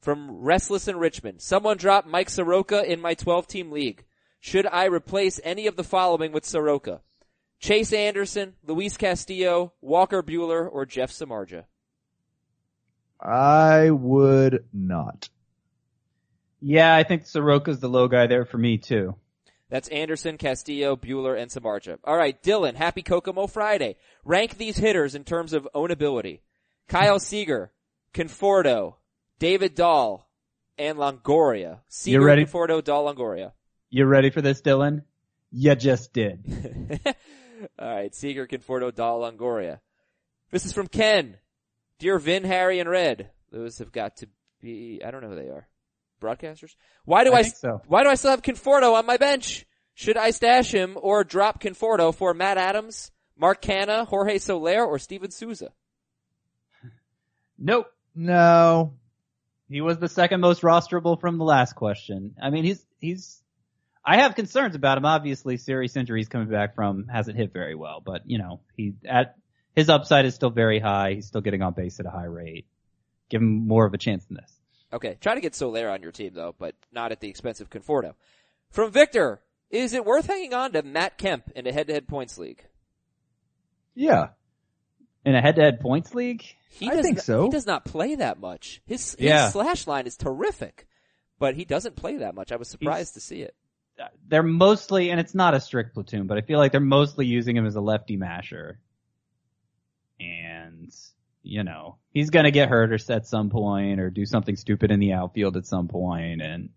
From 0.00 0.30
Restless 0.30 0.88
in 0.88 0.96
Richmond. 0.96 1.40
Someone 1.40 1.76
dropped 1.76 2.08
Mike 2.08 2.30
Soroka 2.30 2.84
in 2.84 3.00
my 3.00 3.14
12 3.14 3.46
team 3.46 3.70
league. 3.70 4.04
Should 4.40 4.66
I 4.66 4.86
replace 4.86 5.40
any 5.44 5.66
of 5.66 5.76
the 5.76 5.84
following 5.84 6.32
with 6.32 6.44
Soroka? 6.44 7.00
Chase 7.62 7.92
Anderson, 7.92 8.54
Luis 8.66 8.96
Castillo, 8.96 9.72
Walker 9.80 10.20
Buehler, 10.20 10.68
or 10.70 10.84
Jeff 10.84 11.12
Samardzija? 11.12 11.64
I 13.20 13.88
would 13.88 14.64
not. 14.72 15.28
Yeah, 16.60 16.92
I 16.94 17.04
think 17.04 17.22
Soroka's 17.22 17.78
the 17.78 17.88
low 17.88 18.08
guy 18.08 18.26
there 18.26 18.44
for 18.44 18.58
me 18.58 18.78
too. 18.78 19.14
That's 19.70 19.88
Anderson, 19.88 20.38
Castillo, 20.38 20.96
Buehler, 20.96 21.40
and 21.40 21.50
Samardzija. 21.52 21.98
All 22.02 22.16
right, 22.16 22.40
Dylan, 22.42 22.74
happy 22.74 23.02
Kokomo 23.02 23.46
Friday. 23.46 23.96
Rank 24.24 24.58
these 24.58 24.76
hitters 24.76 25.14
in 25.14 25.22
terms 25.22 25.52
of 25.52 25.68
ownability. 25.72 26.40
Kyle 26.88 27.20
Seager, 27.20 27.70
Conforto, 28.12 28.94
David 29.38 29.76
Dahl, 29.76 30.28
and 30.78 30.98
Longoria. 30.98 31.78
Seager, 31.88 32.18
You 32.18 32.26
ready? 32.26 32.44
Conforto, 32.44 32.82
Dahl, 32.82 33.04
Longoria. 33.14 33.52
You 33.88 34.04
ready 34.06 34.30
for 34.30 34.42
this, 34.42 34.60
Dylan? 34.62 35.04
You 35.52 35.76
just 35.76 36.12
did. 36.12 36.42
All 37.78 37.94
right, 37.94 38.14
Seager, 38.14 38.46
Conforto, 38.46 38.94
Dahl, 38.94 39.20
Longoria. 39.20 39.80
This 40.50 40.66
is 40.66 40.72
from 40.72 40.86
Ken. 40.86 41.36
Dear 41.98 42.18
Vin, 42.18 42.44
Harry, 42.44 42.80
and 42.80 42.88
Red. 42.88 43.30
Those 43.50 43.78
have 43.78 43.92
got 43.92 44.16
to 44.18 44.28
be, 44.60 45.00
I 45.04 45.10
don't 45.10 45.22
know 45.22 45.28
who 45.28 45.36
they 45.36 45.48
are. 45.48 45.68
Broadcasters? 46.20 46.74
Why 47.04 47.24
do 47.24 47.32
I 47.32 47.38
I, 47.38 47.42
so. 47.42 47.82
why 47.86 48.04
do 48.04 48.10
I 48.10 48.14
still 48.14 48.30
have 48.30 48.42
Conforto 48.42 48.94
on 48.94 49.06
my 49.06 49.16
bench? 49.16 49.66
Should 49.94 50.16
I 50.16 50.30
stash 50.30 50.72
him 50.72 50.96
or 51.00 51.24
drop 51.24 51.60
Conforto 51.60 52.14
for 52.14 52.32
Matt 52.32 52.58
Adams, 52.58 53.10
Mark 53.36 53.60
Canha, 53.60 54.06
Jorge 54.06 54.38
Soler, 54.38 54.84
or 54.84 54.98
Steven 54.98 55.30
Souza? 55.30 55.72
Nope. 57.58 57.86
No. 58.14 58.94
He 59.68 59.80
was 59.80 59.98
the 59.98 60.08
second 60.08 60.40
most 60.40 60.62
rosterable 60.62 61.20
from 61.20 61.38
the 61.38 61.44
last 61.44 61.76
question. 61.76 62.34
I 62.42 62.50
mean, 62.50 62.64
he's, 62.64 62.84
he's, 62.98 63.41
I 64.04 64.16
have 64.18 64.34
concerns 64.34 64.74
about 64.74 64.98
him. 64.98 65.04
Obviously, 65.04 65.56
serious 65.56 65.96
injuries 65.96 66.28
coming 66.28 66.48
back 66.48 66.74
from 66.74 67.06
hasn't 67.08 67.36
hit 67.36 67.52
very 67.52 67.74
well, 67.74 68.02
but 68.04 68.22
you 68.26 68.38
know, 68.38 68.60
he, 68.76 68.94
at, 69.08 69.36
his 69.76 69.88
upside 69.88 70.24
is 70.26 70.34
still 70.34 70.50
very 70.50 70.80
high. 70.80 71.14
He's 71.14 71.26
still 71.26 71.40
getting 71.40 71.62
on 71.62 71.72
base 71.74 72.00
at 72.00 72.06
a 72.06 72.10
high 72.10 72.24
rate. 72.24 72.66
Give 73.30 73.40
him 73.40 73.66
more 73.68 73.86
of 73.86 73.94
a 73.94 73.98
chance 73.98 74.24
than 74.26 74.36
this. 74.36 74.52
Okay, 74.92 75.16
try 75.20 75.34
to 75.34 75.40
get 75.40 75.54
Soler 75.54 75.88
on 75.88 76.02
your 76.02 76.12
team 76.12 76.32
though, 76.34 76.54
but 76.58 76.74
not 76.92 77.12
at 77.12 77.20
the 77.20 77.28
expense 77.28 77.60
of 77.60 77.70
Conforto. 77.70 78.14
From 78.70 78.90
Victor, 78.90 79.40
is 79.70 79.92
it 79.94 80.04
worth 80.04 80.26
hanging 80.26 80.52
on 80.52 80.72
to 80.72 80.82
Matt 80.82 81.16
Kemp 81.16 81.50
in 81.54 81.66
a 81.66 81.72
head-to-head 81.72 82.08
points 82.08 82.36
league? 82.38 82.62
Yeah. 83.94 84.28
In 85.24 85.34
a 85.34 85.40
head-to-head 85.40 85.80
points 85.80 86.14
league, 86.14 86.44
He 86.70 86.90
I 86.90 86.94
does 86.94 87.02
think 87.04 87.16
not, 87.18 87.24
so. 87.24 87.44
He 87.44 87.50
does 87.50 87.66
not 87.66 87.84
play 87.84 88.16
that 88.16 88.40
much. 88.40 88.82
His, 88.86 89.12
his 89.12 89.20
Yeah. 89.20 89.50
slash 89.50 89.86
line 89.86 90.06
is 90.06 90.16
terrific, 90.16 90.86
but 91.38 91.54
he 91.54 91.64
doesn't 91.64 91.96
play 91.96 92.16
that 92.18 92.34
much. 92.34 92.50
I 92.52 92.56
was 92.56 92.68
surprised 92.68 93.14
to 93.14 93.20
see 93.20 93.40
it. 93.42 93.54
They're 94.28 94.42
mostly, 94.42 95.10
and 95.10 95.20
it's 95.20 95.34
not 95.34 95.54
a 95.54 95.60
strict 95.60 95.94
platoon, 95.94 96.26
but 96.26 96.38
I 96.38 96.40
feel 96.40 96.58
like 96.58 96.72
they're 96.72 96.80
mostly 96.80 97.26
using 97.26 97.56
him 97.56 97.66
as 97.66 97.76
a 97.76 97.80
lefty 97.80 98.16
masher. 98.16 98.78
And, 100.18 100.90
you 101.42 101.64
know, 101.64 101.96
he's 102.12 102.30
gonna 102.30 102.50
get 102.50 102.68
hurt 102.68 102.92
or 102.92 103.12
at 103.12 103.26
some 103.26 103.50
point 103.50 104.00
or 104.00 104.10
do 104.10 104.24
something 104.24 104.56
stupid 104.56 104.90
in 104.90 105.00
the 105.00 105.12
outfield 105.12 105.56
at 105.56 105.66
some 105.66 105.88
point. 105.88 106.40
point 106.40 106.42
and 106.42 106.68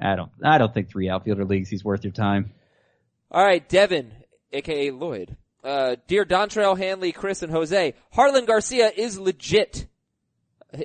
I 0.00 0.16
don't, 0.16 0.30
I 0.42 0.58
don't 0.58 0.72
think 0.72 0.88
three 0.88 1.08
outfielder 1.08 1.44
leagues 1.44 1.68
he's 1.68 1.84
worth 1.84 2.04
your 2.04 2.12
time. 2.12 2.52
All 3.30 3.44
right, 3.44 3.66
Devin, 3.68 4.12
aka 4.52 4.90
Lloyd. 4.90 5.36
Uh, 5.64 5.96
dear 6.08 6.24
Dontrell, 6.24 6.76
Hanley, 6.76 7.12
Chris, 7.12 7.42
and 7.42 7.52
Jose, 7.52 7.94
Jarlin 8.14 8.46
Garcia 8.46 8.90
is 8.96 9.18
legit. 9.18 9.86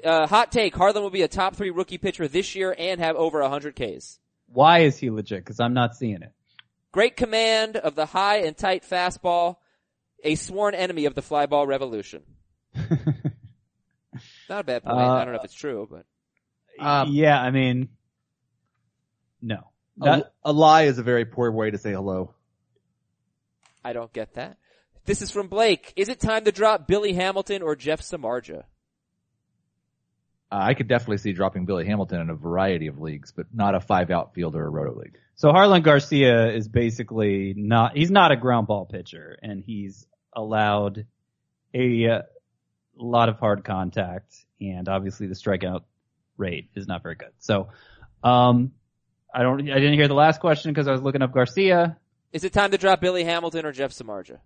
Uh, 0.03 0.27
hot 0.27 0.51
take, 0.51 0.75
Jarlin 0.75 1.01
will 1.01 1.09
be 1.09 1.23
a 1.23 1.27
top 1.27 1.55
three 1.55 1.71
rookie 1.71 1.97
pitcher 1.97 2.27
this 2.27 2.55
year 2.55 2.75
and 2.77 2.99
have 2.99 3.15
over 3.15 3.41
100 3.41 3.75
Ks. 3.75 4.19
Why 4.47 4.79
is 4.79 4.97
he 4.97 5.09
legit? 5.09 5.45
Cause 5.45 5.59
I'm 5.59 5.73
not 5.73 5.95
seeing 5.95 6.21
it. 6.21 6.31
Great 6.91 7.15
command 7.15 7.77
of 7.77 7.95
the 7.95 8.05
high 8.05 8.37
and 8.37 8.57
tight 8.57 8.83
fastball, 8.83 9.57
a 10.23 10.35
sworn 10.35 10.73
enemy 10.73 11.05
of 11.05 11.15
the 11.15 11.21
fly 11.21 11.45
ball 11.45 11.67
revolution. 11.67 12.23
Not 14.49 14.61
a 14.61 14.63
bad 14.63 14.83
point. 14.83 14.97
Uh, 14.97 14.99
I 14.99 15.25
don't 15.25 15.33
know 15.33 15.39
if 15.39 15.45
it's 15.45 15.53
true, 15.53 15.87
but 15.89 16.05
Um, 16.83 17.09
yeah, 17.11 17.39
I 17.39 17.51
mean, 17.51 17.89
no. 19.41 19.71
A, 20.01 20.05
That, 20.05 20.33
a 20.43 20.53
lie 20.53 20.83
is 20.83 20.97
a 20.97 21.03
very 21.03 21.25
poor 21.25 21.51
way 21.51 21.71
to 21.71 21.77
say 21.77 21.91
hello. 21.91 22.33
I 23.83 23.93
don't 23.93 24.11
get 24.13 24.33
that. 24.35 24.57
This 25.05 25.21
is 25.21 25.31
from 25.31 25.47
Blake. 25.47 25.93
Is 25.95 26.09
it 26.09 26.19
time 26.19 26.45
to 26.45 26.51
drop 26.51 26.87
Billy 26.87 27.13
Hamilton 27.13 27.61
or 27.61 27.75
Jeff 27.75 28.01
Samardzija? 28.01 28.63
Uh, 30.51 30.59
I 30.61 30.73
could 30.73 30.87
definitely 30.87 31.17
see 31.17 31.33
dropping 31.33 31.65
Billy 31.65 31.85
Hamilton 31.85 32.21
in 32.21 32.29
a 32.29 32.35
variety 32.35 32.87
of 32.87 32.99
leagues, 32.99 33.31
but 33.31 33.47
not 33.53 33.75
a 33.75 33.81
five 33.81 34.11
outfielder 34.11 34.63
or 34.63 34.71
roto 34.71 34.99
league. 34.99 35.17
So 35.35 35.51
Jarlin 35.51 35.83
Garcia 35.83 36.51
is 36.51 36.67
basically 36.67 37.53
not, 37.55 37.95
he's 37.95 38.11
not 38.11 38.31
a 38.31 38.37
ground 38.37 38.67
ball 38.67 38.85
pitcher 38.85 39.37
and 39.41 39.61
he's 39.63 40.07
allowed 40.33 41.05
a 41.73 42.07
uh, 42.07 42.21
lot 42.95 43.29
of 43.29 43.39
hard 43.39 43.63
contact 43.63 44.45
and 44.61 44.87
obviously 44.87 45.27
the 45.27 45.35
strikeout 45.35 45.81
rate 46.37 46.69
is 46.75 46.87
not 46.87 47.03
very 47.03 47.15
good. 47.15 47.33
So, 47.39 47.69
um, 48.23 48.71
I 49.33 49.43
don't, 49.43 49.59
I 49.69 49.75
didn't 49.75 49.93
hear 49.93 50.07
the 50.07 50.15
last 50.15 50.39
question 50.39 50.71
because 50.71 50.87
I 50.87 50.91
was 50.91 51.01
looking 51.01 51.21
up 51.21 51.33
Garcia. 51.33 51.97
Is 52.31 52.43
it 52.43 52.53
time 52.53 52.71
to 52.71 52.77
drop 52.77 53.01
Billy 53.01 53.23
Hamilton 53.23 53.65
or 53.65 53.71
Jeff 53.71 53.91
Samardzija? 53.91 54.39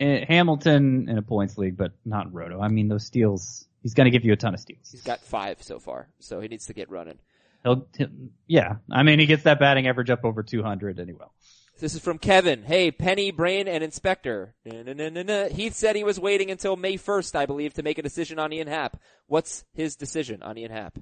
Eh, 0.00 0.24
Hamilton 0.28 1.08
in 1.08 1.18
a 1.18 1.22
points 1.22 1.58
league, 1.58 1.76
but 1.76 1.92
not 2.04 2.26
in 2.26 2.32
roto. 2.32 2.60
I 2.60 2.68
mean, 2.68 2.88
those 2.88 3.04
steals, 3.04 3.66
he's 3.82 3.94
going 3.94 4.04
to 4.04 4.10
give 4.10 4.24
you 4.24 4.32
a 4.32 4.36
ton 4.36 4.54
of 4.54 4.60
steals. 4.60 4.90
He's 4.92 5.02
got 5.02 5.20
five 5.20 5.62
so 5.62 5.78
far, 5.80 6.08
so 6.20 6.40
he 6.40 6.46
needs 6.48 6.66
to 6.66 6.72
get 6.72 6.88
running. 6.90 7.18
He'll, 7.64 7.86
he'll- 7.96 8.08
yeah. 8.46 8.76
I 8.90 9.02
mean, 9.02 9.18
he 9.18 9.26
gets 9.26 9.42
that 9.42 9.58
batting 9.58 9.88
average 9.88 10.10
up 10.10 10.24
over 10.24 10.42
200 10.44 10.98
and 11.00 11.08
he 11.08 11.14
will. 11.14 11.32
This 11.80 11.94
is 11.94 12.00
from 12.00 12.18
Kevin. 12.18 12.64
Hey, 12.64 12.90
Penny, 12.90 13.30
Brain, 13.30 13.68
and 13.68 13.84
Inspector. 13.84 14.54
Na-na-na-na-na. 14.64 15.48
Heath 15.48 15.74
said 15.74 15.94
he 15.94 16.02
was 16.04 16.18
waiting 16.18 16.50
until 16.50 16.74
May 16.76 16.94
1st, 16.96 17.36
I 17.36 17.46
believe, 17.46 17.74
to 17.74 17.82
make 17.84 17.98
a 17.98 18.02
decision 18.02 18.38
on 18.40 18.52
Ian 18.52 18.66
Happ. 18.66 19.00
What's 19.26 19.64
his 19.74 19.94
decision 19.94 20.42
on 20.42 20.58
Ian 20.58 20.72
Happ? 20.72 20.98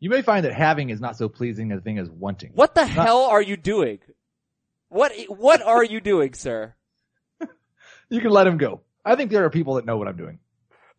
You 0.00 0.08
may 0.10 0.22
find 0.22 0.44
that 0.44 0.54
having 0.54 0.90
is 0.90 1.00
not 1.00 1.16
so 1.16 1.28
pleasing 1.28 1.72
a 1.72 1.80
thing 1.80 1.98
as 1.98 2.10
wanting. 2.10 2.52
What 2.54 2.74
the 2.74 2.86
hell 2.86 3.24
are 3.24 3.42
you 3.42 3.56
doing? 3.56 4.00
What, 4.88 5.12
what 5.28 5.60
are 5.62 5.84
you 5.84 6.00
doing, 6.00 6.34
sir? 6.34 6.74
You 8.14 8.20
can 8.20 8.30
let 8.30 8.46
him 8.46 8.58
go. 8.58 8.80
I 9.04 9.16
think 9.16 9.30
there 9.30 9.44
are 9.44 9.50
people 9.50 9.74
that 9.74 9.84
know 9.84 9.96
what 9.96 10.06
I'm 10.08 10.16
doing. 10.16 10.38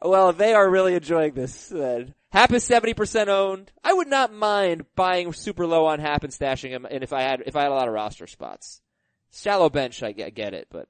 Well, 0.02 0.34
they 0.34 0.54
are 0.54 0.70
really 0.70 0.94
enjoying 0.96 1.34
this. 1.34 1.70
Then 1.70 2.14
Happ 2.32 2.52
is 2.52 2.64
seventy 2.64 2.94
percent 2.94 3.30
owned. 3.30 3.72
I 3.84 3.94
would 3.94 4.08
not 4.10 4.34
mind 4.34 4.86
buying 4.96 5.32
super 5.34 5.66
low 5.66 5.86
on 5.86 6.00
Happ 6.00 6.24
and 6.26 6.34
stashing 6.34 6.70
him. 6.72 6.86
And 6.90 7.04
if 7.04 7.14
I 7.14 7.22
had 7.22 7.44
if 7.46 7.56
I 7.56 7.62
had 7.64 7.72
a 7.72 7.74
lot 7.74 7.88
of 7.88 7.94
roster 7.94 8.28
spots, 8.28 8.82
shallow 9.34 9.70
bench, 9.70 10.04
I 10.04 10.12
get, 10.12 10.36
get 10.36 10.54
it. 10.54 10.68
But 10.70 10.88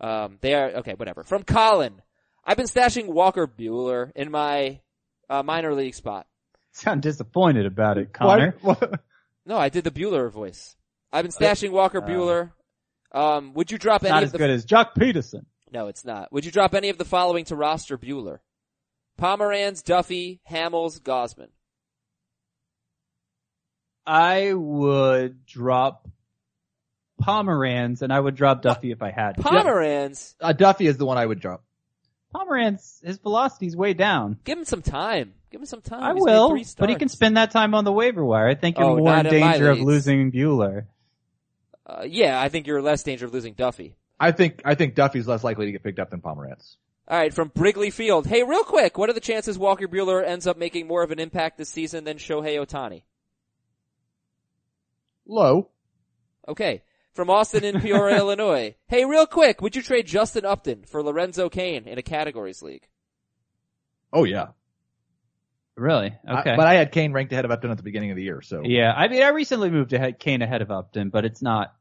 um, 0.00 0.38
they 0.40 0.54
are 0.54 0.70
okay. 0.78 0.94
Whatever. 0.94 1.22
From 1.22 1.44
Colin, 1.44 2.02
I've 2.44 2.56
been 2.56 2.66
stashing 2.66 3.06
Walker 3.06 3.46
Buehler 3.46 4.10
in 4.16 4.30
my 4.30 4.80
uh, 5.30 5.42
minor 5.44 5.72
league 5.74 5.94
spot. 5.94 6.26
Sound 6.72 7.02
disappointed 7.02 7.64
about 7.66 7.96
it, 7.98 8.12
Connor. 8.12 8.56
Why- 8.60 8.74
what- 8.74 9.00
No, 9.46 9.56
I 9.56 9.68
did 9.68 9.84
the 9.84 9.90
Bueller 9.92 10.30
voice. 10.30 10.76
I've 11.12 11.22
been 11.24 11.32
stashing 11.32 11.70
Walker 11.70 12.00
Buehler. 12.02 12.50
Um, 13.12 13.54
would 13.54 13.70
you 13.70 13.78
drop 13.78 14.02
any 14.02 14.10
Not 14.10 14.22
of 14.22 14.26
as 14.28 14.32
the 14.32 14.38
good 14.38 14.50
as 14.50 14.66
Joc 14.66 14.94
Pederson. 14.94 15.46
No, 15.72 15.88
it's 15.88 16.04
not. 16.04 16.32
Would 16.32 16.44
you 16.44 16.50
drop 16.50 16.74
any 16.74 16.88
of 16.88 16.98
the 16.98 17.04
following 17.04 17.44
to 17.46 17.56
roster 17.56 17.96
Buehler? 17.98 18.38
Pomeranz, 19.20 19.82
Duffy, 19.82 20.40
Hamels, 20.50 21.00
Gausman. 21.00 21.48
I 24.06 24.52
would 24.54 25.44
drop 25.44 26.08
Pomeranz 27.22 28.02
and 28.02 28.12
I 28.12 28.18
would 28.20 28.36
drop 28.36 28.62
Duffy 28.62 28.90
if 28.90 29.02
I 29.02 29.10
had 29.10 29.36
to. 29.36 29.42
Pomeranz, 29.42 30.34
uh, 30.40 30.52
Duffy 30.52 30.86
is 30.86 30.96
the 30.96 31.04
one 31.06 31.18
I 31.18 31.26
would 31.26 31.40
drop. 31.40 31.62
Pomeranz, 32.34 33.04
his 33.04 33.18
velocity's 33.18 33.76
way 33.76 33.94
down. 33.94 34.38
give 34.44 34.58
him 34.58 34.64
some 34.64 34.82
time. 34.82 35.34
Give 35.50 35.60
him 35.60 35.66
some 35.66 35.80
time. 35.80 36.02
I 36.02 36.12
He's 36.14 36.22
will, 36.22 36.58
but 36.78 36.90
he 36.90 36.94
can 36.96 37.08
spend 37.08 37.38
that 37.38 37.50
time 37.50 37.74
on 37.74 37.84
the 37.84 37.92
waiver 37.92 38.22
wire. 38.22 38.48
I 38.48 38.54
think 38.54 38.78
you're 38.78 38.86
Oh, 38.86 38.96
more 38.96 39.16
in 39.16 39.22
not 39.24 39.30
danger 39.30 39.70
of 39.70 39.80
losing 39.80 40.30
Buehler. 40.30 40.84
Uh, 41.88 42.04
yeah, 42.06 42.38
I 42.40 42.48
think 42.50 42.66
you're 42.66 42.82
less 42.82 43.02
danger 43.02 43.24
of 43.26 43.32
losing 43.32 43.54
Duffy. 43.54 43.96
I 44.20 44.32
think 44.32 44.60
I 44.64 44.74
think 44.74 44.94
Duffy's 44.94 45.26
less 45.28 45.42
likely 45.44 45.66
to 45.66 45.72
get 45.72 45.82
picked 45.82 45.98
up 45.98 46.10
than 46.10 46.20
Pomeranz. 46.20 46.76
All 47.06 47.16
right, 47.18 47.32
from 47.32 47.48
Brigley 47.50 47.90
Field. 47.90 48.26
Hey, 48.26 48.42
real 48.42 48.64
quick, 48.64 48.98
what 48.98 49.08
are 49.08 49.14
the 49.14 49.20
chances 49.20 49.56
Walker 49.58 49.88
Buehler 49.88 50.22
ends 50.26 50.46
up 50.46 50.58
making 50.58 50.86
more 50.86 51.02
of 51.02 51.10
an 51.10 51.18
impact 51.18 51.56
this 51.56 51.70
season 51.70 52.04
than 52.04 52.18
Shohei 52.18 52.58
Ohtani? 52.62 53.04
Low. 55.26 55.70
Okay. 56.46 56.82
From 57.14 57.30
Austin 57.30 57.64
in 57.64 57.80
Peoria, 57.80 58.16
Illinois. 58.18 58.76
Hey, 58.86 59.04
real 59.04 59.26
quick, 59.26 59.60
would 59.60 59.74
you 59.74 59.82
trade 59.82 60.06
Justin 60.06 60.44
Upton 60.44 60.84
for 60.86 61.02
Lorenzo 61.02 61.48
Cain 61.48 61.86
in 61.86 61.98
a 61.98 62.02
categories 62.02 62.62
league? 62.62 62.86
Oh 64.12 64.24
yeah. 64.24 64.48
Really? 65.76 66.14
I- 66.26 66.40
Okay. 66.40 66.54
but 66.56 66.66
I 66.66 66.74
had 66.74 66.92
Cain 66.92 67.12
ranked 67.12 67.32
ahead 67.32 67.44
of 67.44 67.50
Upton 67.50 67.70
at 67.70 67.76
the 67.76 67.82
beginning 67.82 68.10
of 68.10 68.16
the 68.16 68.22
year, 68.22 68.40
so 68.42 68.62
yeah, 68.64 68.92
I 68.92 69.08
mean, 69.08 69.22
I 69.22 69.28
recently 69.28 69.70
moved 69.70 69.92
ahead, 69.92 70.18
Cain 70.18 70.42
ahead 70.42 70.62
of 70.62 70.70
Upton, 70.70 71.10
but 71.10 71.24
it's 71.24 71.42
not, 71.42 71.74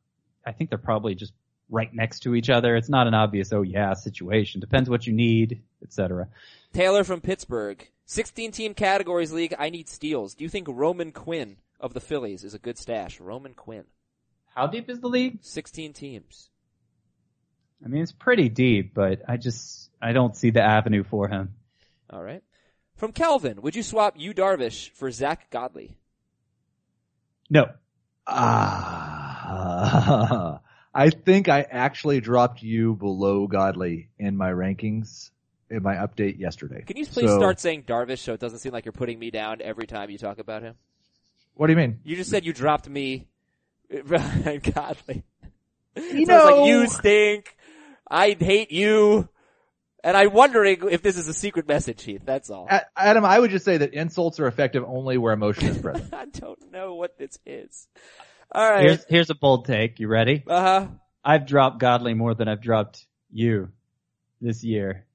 I 0.47 0.53
think 0.53 0.69
they're 0.69 0.79
probably 0.79 1.13
just 1.13 1.33
right 1.69 1.93
next 1.93 2.21
to 2.21 2.33
each 2.33 2.49
other. 2.49 2.77
It's 2.77 2.89
not 2.89 3.07
an 3.07 3.13
obvious, 3.13 3.51
oh 3.51 3.61
yeah, 3.61 3.93
situation. 3.93 4.61
Depends 4.61 4.89
what 4.89 5.05
you 5.05 5.13
need, 5.13 5.61
etc. 5.83 6.29
Taylor 6.73 7.03
from 7.03 7.21
Pittsburgh. 7.21 7.85
16 8.05 8.53
team 8.53 8.73
categories 8.73 9.33
league, 9.33 9.53
I 9.59 9.69
need 9.69 9.89
steals. 9.89 10.33
Do 10.33 10.45
Yu 10.45 10.49
think 10.49 10.67
Roman 10.69 11.11
Quinn 11.11 11.57
of 11.81 11.93
the 11.93 11.99
Phillies 11.99 12.45
is 12.45 12.53
a 12.53 12.59
good 12.59 12.77
stash? 12.77 13.19
Roman 13.19 13.53
Quinn. 13.53 13.83
How 14.55 14.67
deep 14.67 14.89
is 14.89 15.01
the 15.01 15.09
league? 15.09 15.39
16 15.41 15.91
teams. 15.91 16.49
I 17.83 17.89
mean, 17.89 18.01
it's 18.01 18.13
pretty 18.13 18.47
deep, 18.47 18.93
but 18.93 19.21
I 19.27 19.35
just, 19.35 19.91
I 20.01 20.13
don't 20.13 20.37
see 20.37 20.51
the 20.51 20.63
avenue 20.63 21.03
for 21.03 21.27
him. 21.27 21.55
Alright. 22.11 22.43
From 22.95 23.11
Calvin, 23.11 23.61
would 23.61 23.75
you 23.75 23.83
swap 23.83 24.15
you 24.17 24.33
Darvish 24.33 24.91
for 24.91 25.11
Zach 25.11 25.49
Godley? 25.51 25.97
No. 27.49 27.67
Ah, 28.25 29.16
I 30.93 31.09
think 31.09 31.47
I 31.49 31.61
actually 31.61 32.19
dropped 32.21 32.61
Yu 32.63 32.95
below 32.95 33.47
Godley 33.47 34.09
in 34.19 34.35
my 34.35 34.51
rankings 34.51 35.31
in 35.69 35.83
my 35.83 35.95
update 35.95 36.39
yesterday. 36.39 36.83
Can 36.85 36.97
you 36.97 37.05
please 37.05 37.29
So- 37.29 37.37
start 37.37 37.59
saying 37.59 37.83
Darvish 37.83 38.19
so 38.19 38.33
it 38.33 38.39
doesn't 38.39 38.59
seem 38.59 38.71
like 38.73 38.85
you're 38.85 38.91
putting 38.93 39.19
me 39.19 39.31
down 39.31 39.61
every 39.61 39.85
time 39.87 40.09
you 40.09 40.17
talk 40.17 40.39
about 40.39 40.63
him? 40.63 40.75
What 41.55 41.67
do 41.67 41.73
you 41.73 41.77
mean? 41.77 41.99
You 42.03 42.15
just 42.15 42.29
said 42.29 42.45
you 42.45 42.53
dropped 42.53 42.87
me, 42.87 43.27
Godley. 44.11 45.23
You 45.95 46.25
So 46.25 46.31
know, 46.37 46.45
like 46.61 46.67
you 46.69 46.87
stink. 46.87 47.55
I 48.09 48.31
hate 48.39 48.71
you. 48.71 49.27
And 50.03 50.15
I'm 50.15 50.31
wondering 50.31 50.77
if 50.89 51.01
this 51.01 51.17
is 51.17 51.27
a 51.27 51.33
secret 51.33 51.67
message, 51.67 52.03
Heath. 52.03 52.21
That's 52.23 52.49
all. 52.49 52.69
Adam, 52.95 53.25
I 53.25 53.39
would 53.39 53.51
just 53.51 53.65
say 53.65 53.77
that 53.77 53.93
insults 53.93 54.39
are 54.39 54.47
effective 54.47 54.83
only 54.87 55.17
where 55.17 55.33
emotion 55.33 55.67
is 55.69 55.77
present. 55.79 56.13
I 56.13 56.25
don't 56.25 56.71
know 56.71 56.95
what 56.95 57.17
this 57.17 57.39
is. 57.45 57.87
All 58.51 58.69
right. 58.69 58.83
Here's 58.85 59.05
here's 59.09 59.29
a 59.29 59.35
bold 59.35 59.65
take. 59.65 59.99
You 59.99 60.07
ready? 60.07 60.43
Uh 60.47 60.61
huh. 60.61 60.87
I've 61.23 61.45
dropped 61.45 61.79
Godley 61.79 62.13
more 62.13 62.33
than 62.33 62.47
I've 62.47 62.61
dropped 62.61 63.05
Yu 63.31 63.69
this 64.41 64.63
year. 64.63 65.05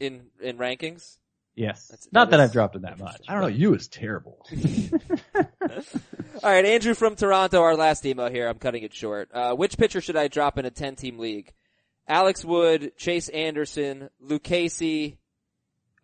In 0.00 0.26
in 0.40 0.58
rankings. 0.58 1.16
Yes. 1.56 1.88
That's- 1.88 2.08
Not 2.12 2.30
that 2.30 2.36
that 2.36 2.42
is 2.44 2.50
I've 2.50 2.52
dropped 2.52 2.76
him 2.76 2.82
that 2.82 2.98
much. 2.98 3.22
I 3.26 3.32
don't 3.32 3.42
know. 3.42 3.48
You 3.48 3.74
is 3.74 3.88
terrible. 3.88 4.46
All 5.34 6.50
right, 6.52 6.64
Andrew 6.64 6.94
from 6.94 7.16
Toronto, 7.16 7.60
our 7.62 7.74
last 7.76 8.06
email 8.06 8.28
here. 8.30 8.46
I'm 8.48 8.58
cutting 8.58 8.84
it 8.84 8.94
short. 8.94 9.28
Uh, 9.32 9.54
which 9.54 9.76
pitcher 9.76 10.00
should 10.00 10.16
I 10.16 10.28
drop 10.28 10.56
in 10.56 10.66
a 10.66 10.70
10 10.70 10.94
team 10.94 11.18
league? 11.18 11.52
Alex 12.06 12.44
Wood, 12.44 12.92
Chase 12.96 13.28
Anderson, 13.28 14.08
Lucchesi, 14.24 15.16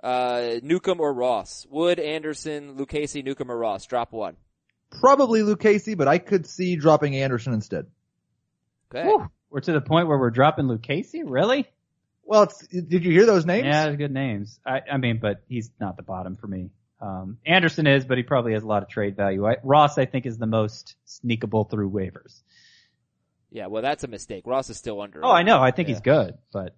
uh, 0.02 0.54
Newcomb 0.62 1.00
or 1.00 1.12
Ross? 1.12 1.66
Wood, 1.70 2.00
Anderson, 2.00 2.74
Lucchesi, 2.76 3.24
Newcomb 3.24 3.50
or 3.50 3.56
Ross? 3.56 3.86
Drop 3.86 4.12
one. 4.12 4.36
Probably 5.00 5.40
Lucchesi, 5.42 5.96
but 5.96 6.08
I 6.08 6.18
could 6.18 6.46
see 6.46 6.76
dropping 6.76 7.16
Anderson 7.16 7.52
instead. 7.52 7.86
Okay. 8.94 9.06
Whew. 9.06 9.28
We're 9.50 9.60
to 9.60 9.72
the 9.72 9.80
point 9.80 10.08
where 10.08 10.18
we're 10.18 10.30
dropping 10.30 10.66
Lucchesi? 10.66 11.22
Really? 11.24 11.66
Well, 12.24 12.44
it's, 12.44 12.66
did 12.66 13.04
you 13.04 13.12
hear 13.12 13.26
those 13.26 13.44
names? 13.44 13.66
Yeah, 13.66 13.92
good 13.92 14.12
names. 14.12 14.58
I, 14.66 14.80
I 14.92 14.96
mean, 14.96 15.18
but 15.20 15.42
he's 15.48 15.70
not 15.78 15.96
the 15.96 16.02
bottom 16.02 16.36
for 16.36 16.46
me. 16.46 16.70
Um, 17.00 17.36
Anderson 17.44 17.86
is, 17.86 18.04
but 18.06 18.16
he 18.16 18.22
probably 18.24 18.54
has 18.54 18.62
a 18.62 18.66
lot 18.66 18.82
of 18.82 18.88
trade 18.88 19.14
value. 19.16 19.46
I, 19.46 19.56
Ross, 19.62 19.98
I 19.98 20.06
think, 20.06 20.24
is 20.26 20.38
the 20.38 20.46
most 20.46 20.96
sneakable 21.04 21.64
through 21.64 21.90
waivers. 21.90 22.40
Yeah, 23.50 23.66
well, 23.66 23.82
that's 23.82 24.04
a 24.04 24.08
mistake. 24.08 24.44
Ross 24.46 24.70
is 24.70 24.78
still 24.78 25.00
under. 25.00 25.24
Oh, 25.24 25.30
I 25.30 25.42
know. 25.42 25.60
I 25.60 25.70
think 25.70 25.88
Yeah. 25.88 25.94
he's 25.94 26.00
good, 26.00 26.38
but 26.52 26.74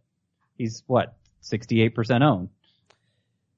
he's 0.59 0.83
what? 0.87 1.17
68% 1.45 2.23
owned. 2.23 2.49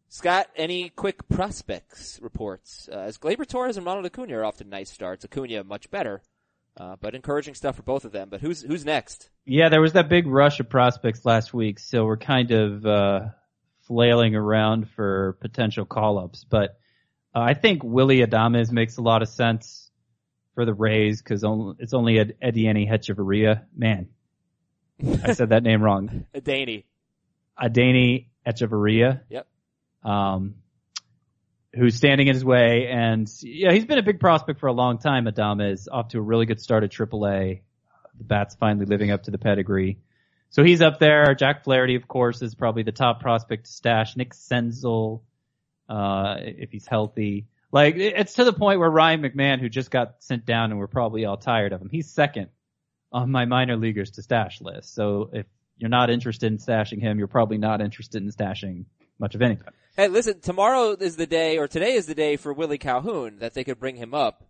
Scott, 0.09 0.49
any 0.57 0.89
quick 0.91 1.29
prospects 1.29 2.19
reports? 2.23 2.89
Uh, 2.91 2.99
as 3.01 3.19
Gleyber 3.19 3.47
Torres 3.47 3.77
and 3.77 3.85
Ronald 3.85 4.07
Acuna 4.07 4.39
are 4.39 4.45
often 4.45 4.69
nice 4.69 4.91
starts. 4.91 5.25
Acuna 5.25 5.65
much 5.65 5.91
better, 5.91 6.23
uh, 6.77 6.97
but 7.01 7.15
encouraging 7.15 7.55
stuff 7.55 7.77
for 7.77 7.83
both 7.83 8.05
of 8.05 8.13
them. 8.13 8.29
But 8.31 8.41
who's 8.41 8.63
who's 8.63 8.85
next? 8.85 9.29
Yeah, 9.45 9.69
there 9.69 9.81
was 9.81 9.93
that 9.93 10.09
big 10.09 10.27
rush 10.27 10.61
of 10.61 10.69
prospects 10.69 11.25
last 11.25 11.53
week, 11.53 11.79
so 11.79 12.05
we're 12.05 12.17
kind 12.17 12.51
of 12.51 12.87
uh, 12.87 13.21
flailing 13.87 14.35
around 14.35 14.89
for 14.91 15.37
potential 15.41 15.85
call-ups. 15.85 16.45
But 16.49 16.79
uh, 17.35 17.41
I 17.41 17.55
think 17.55 17.83
Willie 17.85 18.25
Adames 18.25 18.71
makes 18.71 18.97
a 18.97 19.03
lot 19.03 19.23
of 19.23 19.29
sense 19.29 19.91
for 20.55 20.65
the 20.65 20.75
Rays 20.75 21.23
because 21.23 21.45
it's 21.79 21.95
only 21.95 22.19
Ed- 22.19 22.35
Ediani 22.43 22.91
Hechavarria. 22.91 23.65
Man, 23.77 24.09
I 25.23 25.33
said 25.35 25.51
that 25.51 25.63
name 25.63 25.83
wrong. 25.83 26.27
Daney. 26.43 26.87
Adani 27.63 28.27
Echevarria. 28.47 29.23
Yep. 29.29 29.47
Um, 30.03 30.55
who's 31.75 31.95
standing 31.95 32.29
in 32.29 32.35
his 32.35 32.45
way, 32.45 32.89
and 32.89 33.31
yeah, 33.43 33.73
he's 33.73 33.85
been 33.85 33.99
a 33.99 34.03
big 34.03 34.21
prospect 34.21 34.61
for 34.61 34.69
a 34.69 34.73
long 34.73 34.99
time. 34.99 35.27
Adames 35.27 35.73
is 35.73 35.89
off 35.89 36.09
to 36.09 36.19
a 36.19 36.23
really 36.23 36.47
good 36.47 36.61
start 36.61 36.83
at 36.83 36.91
AAA. 36.91 37.61
The 38.17 38.25
bat's 38.25 38.55
finally 38.57 38.87
living 38.87 39.11
up 39.11 39.25
to 39.25 39.31
the 39.31 39.39
pedigree. 39.39 39.99
So 40.51 40.65
he's 40.65 40.81
up 40.81 40.99
there. 40.99 41.35
Jack 41.35 41.65
Flaherty, 41.65 41.95
of 41.95 42.09
course, 42.09 42.43
is 42.43 42.55
probably 42.55 42.83
the 42.83 42.93
top 42.93 43.21
prospect 43.21 43.67
to 43.67 43.71
stash. 43.71 44.17
Nick 44.17 44.33
Senzel, 44.35 45.21
uh, 45.89 46.37
if 46.39 46.71
he's 46.71 46.87
healthy. 46.87 47.47
Like, 47.71 47.97
it's 47.97 48.35
to 48.35 48.45
the 48.45 48.53
point 48.53 48.81
where 48.81 48.91
Ryan 48.91 49.23
McMahon, 49.23 49.61
who 49.61 49.69
just 49.69 49.91
got 49.91 50.23
sent 50.23 50.47
down 50.47 50.71
and 50.71 50.81
we're 50.81 50.87
probably 50.87 51.27
all 51.27 51.37
tired 51.37 51.73
of 51.75 51.83
him, 51.83 51.91
he's 51.91 52.11
second 52.11 52.49
on 53.13 53.31
my 53.31 53.45
minor 53.45 53.77
leaguers 53.77 54.13
to 54.13 54.23
stash 54.23 54.61
list. 54.63 54.95
So 54.95 55.31
if 55.35 55.47
you're 55.77 55.91
not 55.91 56.09
interested 56.09 56.51
in 56.51 56.59
stashing 56.59 57.01
him, 57.01 57.19
you're 57.19 57.29
probably 57.29 57.59
not 57.59 57.83
interested 57.83 58.23
in 58.23 58.31
stashing 58.31 58.87
much 59.19 59.35
of 59.35 59.43
anything. 59.43 59.69
Hey, 59.99 60.07
listen, 60.07 60.39
tomorrow 60.39 60.93
is 60.93 61.17
the 61.17 61.27
day, 61.27 61.59
or 61.59 61.67
today 61.67 61.95
is 61.95 62.07
the 62.07 62.15
day 62.15 62.37
for 62.37 62.53
Willie 62.53 62.79
Calhoun 62.79 63.41
that 63.41 63.55
they 63.55 63.65
could 63.65 63.81
bring 63.81 63.97
him 63.97 64.15
up. 64.15 64.45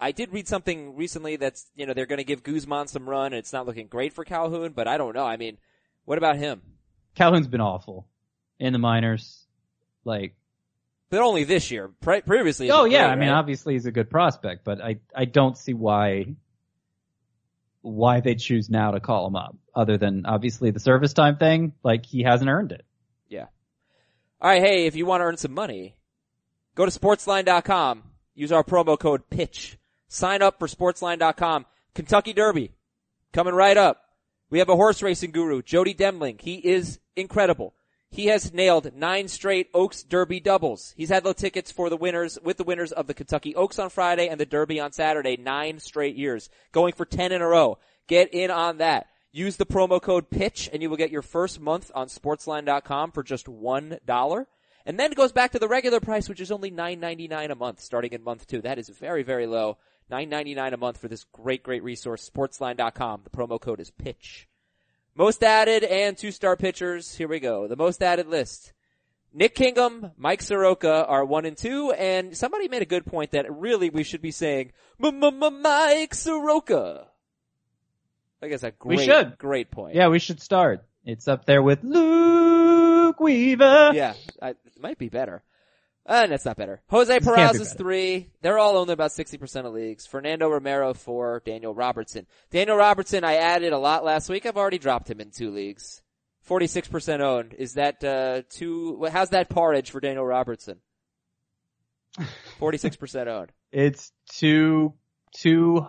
I 0.00 0.10
did 0.10 0.32
read 0.32 0.48
something 0.48 0.96
recently 0.96 1.36
that's, 1.36 1.66
you 1.76 1.84
know, 1.84 1.92
they're 1.92 2.06
going 2.06 2.16
to 2.16 2.24
give 2.24 2.42
Guzman 2.42 2.86
some 2.88 3.06
run 3.06 3.26
and 3.26 3.34
it's 3.34 3.52
not 3.52 3.66
looking 3.66 3.88
great 3.88 4.14
for 4.14 4.24
Calhoun, 4.24 4.72
but 4.72 4.88
I 4.88 4.96
don't 4.96 5.14
know. 5.14 5.26
I 5.26 5.36
mean, 5.36 5.58
what 6.06 6.16
about 6.16 6.36
him? 6.36 6.62
Calhoun's 7.14 7.46
been 7.46 7.60
awful 7.60 8.08
in 8.58 8.72
the 8.72 8.78
minors. 8.78 9.44
Like, 10.02 10.34
But 11.10 11.20
only 11.20 11.44
this 11.44 11.70
year. 11.70 11.90
Pre- 12.00 12.22
previously. 12.22 12.70
oh 12.70 12.86
yeah, 12.86 13.06
I 13.06 13.16
mean, 13.16 13.28
right? 13.28 13.36
obviously 13.36 13.74
he's 13.74 13.84
a 13.84 13.92
good 13.92 14.08
prospect, 14.08 14.64
but 14.64 14.80
I, 14.80 14.96
I 15.14 15.26
don't 15.26 15.58
see 15.58 15.74
why, 15.74 16.36
why 17.82 18.20
they 18.20 18.34
choose 18.34 18.70
now 18.70 18.92
to 18.92 19.00
call 19.00 19.26
him 19.26 19.36
up 19.36 19.58
other 19.74 19.98
than 19.98 20.24
obviously 20.24 20.70
the 20.70 20.80
service 20.80 21.12
time 21.12 21.36
thing. 21.36 21.74
Like, 21.82 22.06
he 22.06 22.22
hasn't 22.22 22.48
earned 22.48 22.72
it. 22.72 22.86
All 24.44 24.50
right, 24.50 24.60
hey, 24.60 24.84
if 24.84 24.94
you 24.94 25.06
want 25.06 25.22
to 25.22 25.24
earn 25.24 25.38
some 25.38 25.54
money, 25.54 25.96
go 26.74 26.84
to 26.84 26.90
sportsline.com. 26.90 28.02
Use 28.34 28.52
our 28.52 28.62
promo 28.62 28.98
code 28.98 29.30
PITCH. 29.30 29.78
Sign 30.08 30.42
up 30.42 30.58
for 30.58 30.68
sportsline.com. 30.68 31.64
Kentucky 31.94 32.34
Derby 32.34 32.70
coming 33.32 33.54
right 33.54 33.78
up. 33.78 34.02
We 34.50 34.58
have 34.58 34.68
a 34.68 34.76
horse 34.76 35.00
racing 35.00 35.30
guru, 35.30 35.62
Jody 35.62 35.94
Demling. 35.94 36.42
He 36.42 36.56
is 36.56 37.00
incredible. 37.16 37.72
He 38.10 38.26
has 38.26 38.52
nailed 38.52 38.94
nine 38.94 39.28
straight 39.28 39.70
Oaks 39.72 40.02
Derby 40.02 40.40
doubles. 40.40 40.92
He's 40.94 41.08
had 41.08 41.24
the 41.24 41.32
tickets 41.32 41.72
for 41.72 41.88
the 41.88 41.96
winners 41.96 42.38
with 42.44 42.58
the 42.58 42.64
winners 42.64 42.92
of 42.92 43.06
the 43.06 43.14
Kentucky 43.14 43.56
Oaks 43.56 43.78
on 43.78 43.88
Friday 43.88 44.28
and 44.28 44.38
the 44.38 44.44
Derby 44.44 44.78
on 44.78 44.92
Saturday, 44.92 45.38
nine 45.38 45.78
straight 45.78 46.16
years, 46.16 46.50
going 46.70 46.92
for 46.92 47.06
10 47.06 47.32
in 47.32 47.40
a 47.40 47.48
row. 47.48 47.78
Get 48.08 48.34
in 48.34 48.50
on 48.50 48.76
that. 48.76 49.06
Use 49.36 49.56
the 49.56 49.66
promo 49.66 50.00
code 50.00 50.30
PITCH 50.30 50.70
and 50.72 50.80
you 50.80 50.88
will 50.88 50.96
get 50.96 51.10
your 51.10 51.20
first 51.20 51.58
month 51.58 51.90
on 51.92 52.06
sportsline.com 52.06 53.10
for 53.10 53.24
just 53.24 53.46
$1. 53.46 54.46
And 54.86 55.00
then 55.00 55.10
it 55.10 55.16
goes 55.16 55.32
back 55.32 55.50
to 55.50 55.58
the 55.58 55.66
regular 55.66 55.98
price, 55.98 56.28
which 56.28 56.40
is 56.40 56.52
only 56.52 56.70
$9.99 56.70 57.50
a 57.50 57.56
month 57.56 57.80
starting 57.80 58.12
in 58.12 58.22
month 58.22 58.46
two. 58.46 58.60
That 58.60 58.78
is 58.78 58.88
very, 58.90 59.24
very 59.24 59.48
low. 59.48 59.78
$9.99 60.08 60.74
a 60.74 60.76
month 60.76 60.98
for 60.98 61.08
this 61.08 61.24
great, 61.32 61.64
great 61.64 61.82
resource, 61.82 62.30
sportsline.com. 62.30 63.22
The 63.24 63.30
promo 63.30 63.60
code 63.60 63.80
is 63.80 63.90
PITCH. 63.90 64.46
Most 65.16 65.42
added 65.42 65.82
and 65.82 66.16
two 66.16 66.30
star 66.30 66.56
pitchers. 66.56 67.16
Here 67.16 67.26
we 67.26 67.40
go. 67.40 67.66
The 67.66 67.74
most 67.74 68.04
added 68.04 68.28
list. 68.28 68.72
Nick 69.32 69.56
Kingham, 69.56 70.12
Mike 70.16 70.42
Soroka 70.42 71.04
are 71.06 71.24
one 71.24 71.44
and 71.44 71.56
two, 71.56 71.90
and 71.90 72.36
somebody 72.36 72.68
made 72.68 72.82
a 72.82 72.86
good 72.86 73.04
point 73.04 73.32
that 73.32 73.52
really 73.52 73.90
we 73.90 74.04
should 74.04 74.22
be 74.22 74.30
saying 74.30 74.70
Mike 75.00 76.14
Soroka. 76.14 77.08
I 78.44 78.48
guess 78.48 78.62
a 78.62 78.72
We 78.84 78.96
great, 78.96 79.06
should. 79.06 79.38
great 79.38 79.70
point. 79.70 79.94
Yeah, 79.94 80.08
we 80.08 80.18
should 80.18 80.40
start. 80.40 80.84
It's 81.04 81.28
up 81.28 81.44
there 81.46 81.62
with 81.62 81.82
Luke 81.82 83.18
Weaver. 83.20 83.92
yeah, 83.94 84.14
I, 84.42 84.50
it 84.50 84.56
might 84.78 84.98
be 84.98 85.08
better. 85.08 85.42
Uh, 86.06 86.26
that's 86.26 86.44
not 86.44 86.56
better. 86.58 86.82
Jose 86.88 87.18
be 87.18 87.24
Peraza 87.24 87.60
is 87.62 87.72
three. 87.72 88.28
They're 88.42 88.58
all 88.58 88.76
only 88.76 88.92
about 88.92 89.10
60% 89.12 89.64
of 89.64 89.72
leagues. 89.72 90.06
Fernando 90.06 90.48
Romero 90.50 90.92
four. 90.92 91.40
Daniel 91.46 91.74
Robertson. 91.74 92.26
Daniel 92.50 92.76
Robertson, 92.76 93.24
I 93.24 93.36
added 93.36 93.72
a 93.72 93.78
lot 93.78 94.04
last 94.04 94.28
week. 94.28 94.44
I've 94.44 94.58
already 94.58 94.76
dropped 94.78 95.10
him 95.10 95.20
in 95.20 95.30
two 95.30 95.50
leagues. 95.50 96.02
46% 96.46 97.20
owned. 97.20 97.54
Is 97.54 97.74
that, 97.74 98.04
uh, 98.04 98.42
wh- 99.00 99.10
how's 99.10 99.30
that 99.30 99.48
porridge 99.48 99.90
for 99.90 100.00
Daniel 100.00 100.26
Robertson? 100.26 100.80
46% 102.60 103.26
owned. 103.28 103.52
It's 103.76 104.12
too, 104.30 104.94
too, 105.36 105.84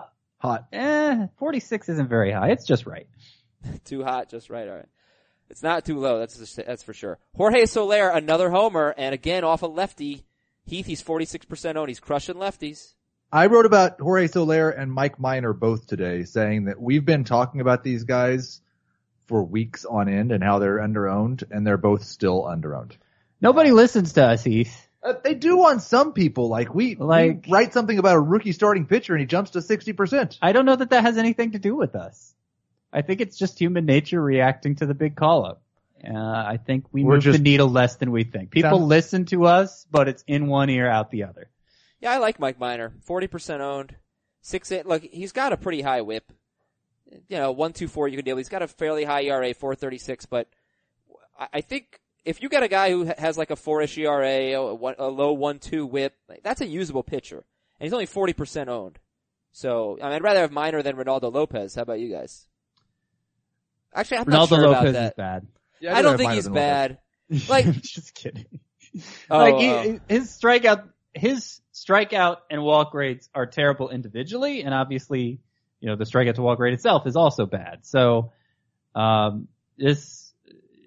Hot. 0.45 0.67
eh, 0.71 1.27
46 1.37 1.89
isn't 1.89 2.09
very 2.09 2.31
high. 2.31 2.49
It's 2.51 2.65
just 2.65 2.85
right. 2.85 3.07
Too 3.85 4.03
hot, 4.03 4.29
just 4.29 4.49
right. 4.49 4.67
All 4.67 4.75
right. 4.75 4.87
It's 5.49 5.61
not 5.61 5.85
too 5.85 5.99
low. 5.99 6.19
That's 6.19 6.55
that's 6.55 6.81
for 6.81 6.93
sure. 6.93 7.19
Jorge 7.35 7.65
Soler, 7.67 8.09
another 8.09 8.49
homer, 8.49 8.95
and 8.97 9.13
again 9.13 9.43
off 9.43 9.61
a 9.61 9.67
lefty. 9.67 10.25
Heath, 10.65 10.87
he's 10.87 11.03
46% 11.03 11.75
owned. 11.75 11.89
He's 11.89 11.99
crushing 11.99 12.35
lefties. 12.35 12.93
I 13.31 13.45
wrote 13.45 13.67
about 13.67 13.99
Jorge 13.99 14.27
Soler 14.27 14.71
and 14.71 14.91
Mike 14.91 15.19
Minor 15.19 15.53
both 15.53 15.85
today, 15.85 16.23
saying 16.23 16.65
that 16.65 16.81
we've 16.81 17.05
been 17.05 17.23
talking 17.25 17.61
about 17.61 17.83
these 17.83 18.05
guys 18.05 18.61
for 19.27 19.43
weeks 19.43 19.85
on 19.85 20.09
end 20.09 20.31
and 20.31 20.43
how 20.43 20.57
they're 20.57 20.79
underowned, 20.79 21.43
and 21.51 21.65
they're 21.65 21.77
both 21.77 22.03
still 22.03 22.43
underowned. 22.43 22.93
Nobody 23.39 23.71
listens 23.71 24.13
to 24.13 24.25
us, 24.25 24.43
Heath. 24.43 24.84
Uh, 25.05 25.13
they 25.23 25.35
do 25.35 25.65
on 25.65 25.79
some 25.79 26.13
people. 26.13 26.49
Like 26.49 26.73
we, 26.73 26.95
Like- 26.95 27.45
we 27.45 27.51
write 27.51 27.73
something 27.73 27.97
about 27.99 28.15
a 28.15 28.19
rookie 28.19 28.51
starting 28.51 28.85
pitcher 28.87 29.13
and 29.13 29.19
he 29.19 29.25
jumps 29.27 29.51
to 29.51 29.61
sixty 29.61 29.93
percent. 29.93 30.37
I 30.41 30.51
don't 30.51 30.65
know 30.65 30.75
that 30.75 30.89
that 30.89 31.03
has 31.03 31.17
anything 31.17 31.51
to 31.51 31.59
do 31.59 31.75
with 31.75 31.95
us. 31.95 32.33
I 32.91 33.01
think 33.01 33.21
it's 33.21 33.37
just 33.37 33.59
human 33.59 33.85
nature 33.85 34.21
reacting 34.21 34.75
to 34.77 34.85
the 34.85 34.93
big 34.93 35.15
call 35.15 35.45
up. 35.45 35.61
Uh, 36.03 36.17
I 36.17 36.57
think 36.65 36.85
we 36.91 37.03
We're 37.03 37.15
move 37.15 37.23
the 37.23 37.37
needle 37.39 37.67
less 37.69 37.95
than 37.97 38.11
we 38.11 38.23
think. 38.23 38.51
People 38.51 38.77
Sounds- 38.79 38.87
listen 38.89 39.25
to 39.25 39.45
us, 39.45 39.85
but 39.91 40.07
it's 40.07 40.23
in 40.27 40.47
one 40.47 40.69
ear, 40.69 40.87
out 40.89 41.09
the 41.11 41.23
other. 41.23 41.49
Yeah, 41.99 42.11
I 42.11 42.17
like 42.17 42.39
Mike 42.39 42.59
Minor. 42.59 42.93
Forty 43.03 43.27
percent 43.27 43.61
owned. 43.61 43.95
Six 44.41 44.71
eight. 44.71 44.85
Look, 44.85 45.03
he's 45.03 45.31
got 45.31 45.53
a 45.53 45.57
pretty 45.57 45.81
high 45.81 46.01
whip. 46.01 46.31
You 47.27 47.37
know, 47.37 47.51
one 47.51 47.73
two 47.73 47.87
four 47.87 48.07
you 48.07 48.17
can 48.17 48.25
deal. 48.25 48.37
He's 48.37 48.49
got 48.49 48.61
a 48.61 48.67
fairly 48.67 49.03
high 49.03 49.23
ERA, 49.23 49.53
four 49.53 49.75
thirty 49.75 49.97
six. 49.97 50.25
But 50.25 50.47
I- 51.39 51.47
I 51.53 51.61
think 51.61 51.99
if 52.25 52.41
you 52.41 52.49
got 52.49 52.63
a 52.63 52.67
guy 52.67 52.89
who 52.89 53.05
has 53.17 53.37
like 53.37 53.51
a 53.51 53.55
four-ish 53.55 53.97
ERA, 53.97 54.51
a, 54.53 54.95
a 54.97 55.07
low 55.09 55.33
one 55.33 55.59
two 55.59 55.85
whip, 55.85 56.15
like, 56.27 56.43
that's 56.43 56.61
a 56.61 56.67
usable 56.67 57.03
pitcher, 57.03 57.37
and 57.79 57.85
he's 57.85 57.93
only 57.93 58.07
forty 58.07 58.33
percent 58.33 58.69
owned. 58.69 58.99
So 59.51 59.97
I 60.01 60.05
mean, 60.05 60.13
I'd 60.13 60.23
rather 60.23 60.41
have 60.41 60.51
Minor 60.51 60.81
than 60.81 60.95
Reynaldo 60.97 61.31
Lopez. 61.31 61.75
How 61.75 61.83
about 61.83 61.99
you 61.99 62.11
guys? 62.11 62.47
Actually, 63.93 64.17
I'm 64.17 64.29
not 64.29 64.49
Reynaldo 64.49 64.55
sure 64.55 64.67
Lopez 64.67 64.79
about 64.81 64.87
is 64.87 64.93
that. 64.93 65.15
bad. 65.15 65.47
Yeah, 65.79 65.95
I 65.95 65.99
I'd 65.99 66.01
don't 66.01 66.17
think 66.17 66.31
he's 66.31 66.43
than 66.45 66.53
Lopez. 66.53 66.63
bad. 66.63 66.97
Like- 67.49 67.65
just 67.81 68.13
kidding. 68.13 68.45
Oh, 69.29 69.37
like 69.39 69.55
he, 69.55 69.69
oh. 69.69 69.99
his 70.07 70.29
strikeout, 70.29 70.87
his 71.13 71.59
strikeout 71.73 72.37
and 72.49 72.61
walk 72.61 72.93
rates 72.93 73.29
are 73.33 73.45
terrible 73.45 73.89
individually, 73.89 74.61
and 74.61 74.73
obviously, 74.73 75.39
you 75.79 75.89
know, 75.89 75.95
the 75.95 76.05
strikeout 76.05 76.35
to 76.35 76.41
walk 76.41 76.59
rate 76.59 76.73
itself 76.73 77.07
is 77.07 77.15
also 77.15 77.45
bad. 77.45 77.79
So, 77.85 78.31
um, 78.93 79.47
this, 79.77 80.24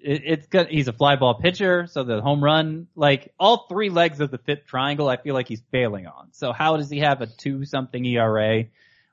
it, 0.03 0.21
it's 0.25 0.47
good. 0.47 0.67
He's 0.67 0.87
a 0.87 0.93
fly 0.93 1.15
ball 1.15 1.35
pitcher, 1.35 1.87
so 1.87 2.03
the 2.03 2.21
home 2.21 2.43
run, 2.43 2.87
like 2.95 3.33
all 3.39 3.67
three 3.67 3.89
legs 3.89 4.19
of 4.19 4.31
the 4.31 4.37
FIP 4.37 4.67
triangle, 4.67 5.07
I 5.07 5.17
feel 5.17 5.33
like 5.33 5.47
he's 5.47 5.61
failing 5.71 6.07
on. 6.07 6.29
So 6.31 6.51
how 6.51 6.77
does 6.77 6.89
he 6.89 6.99
have 6.99 7.21
a 7.21 7.27
two 7.27 7.65
something 7.65 8.05
ERA? 8.05 8.65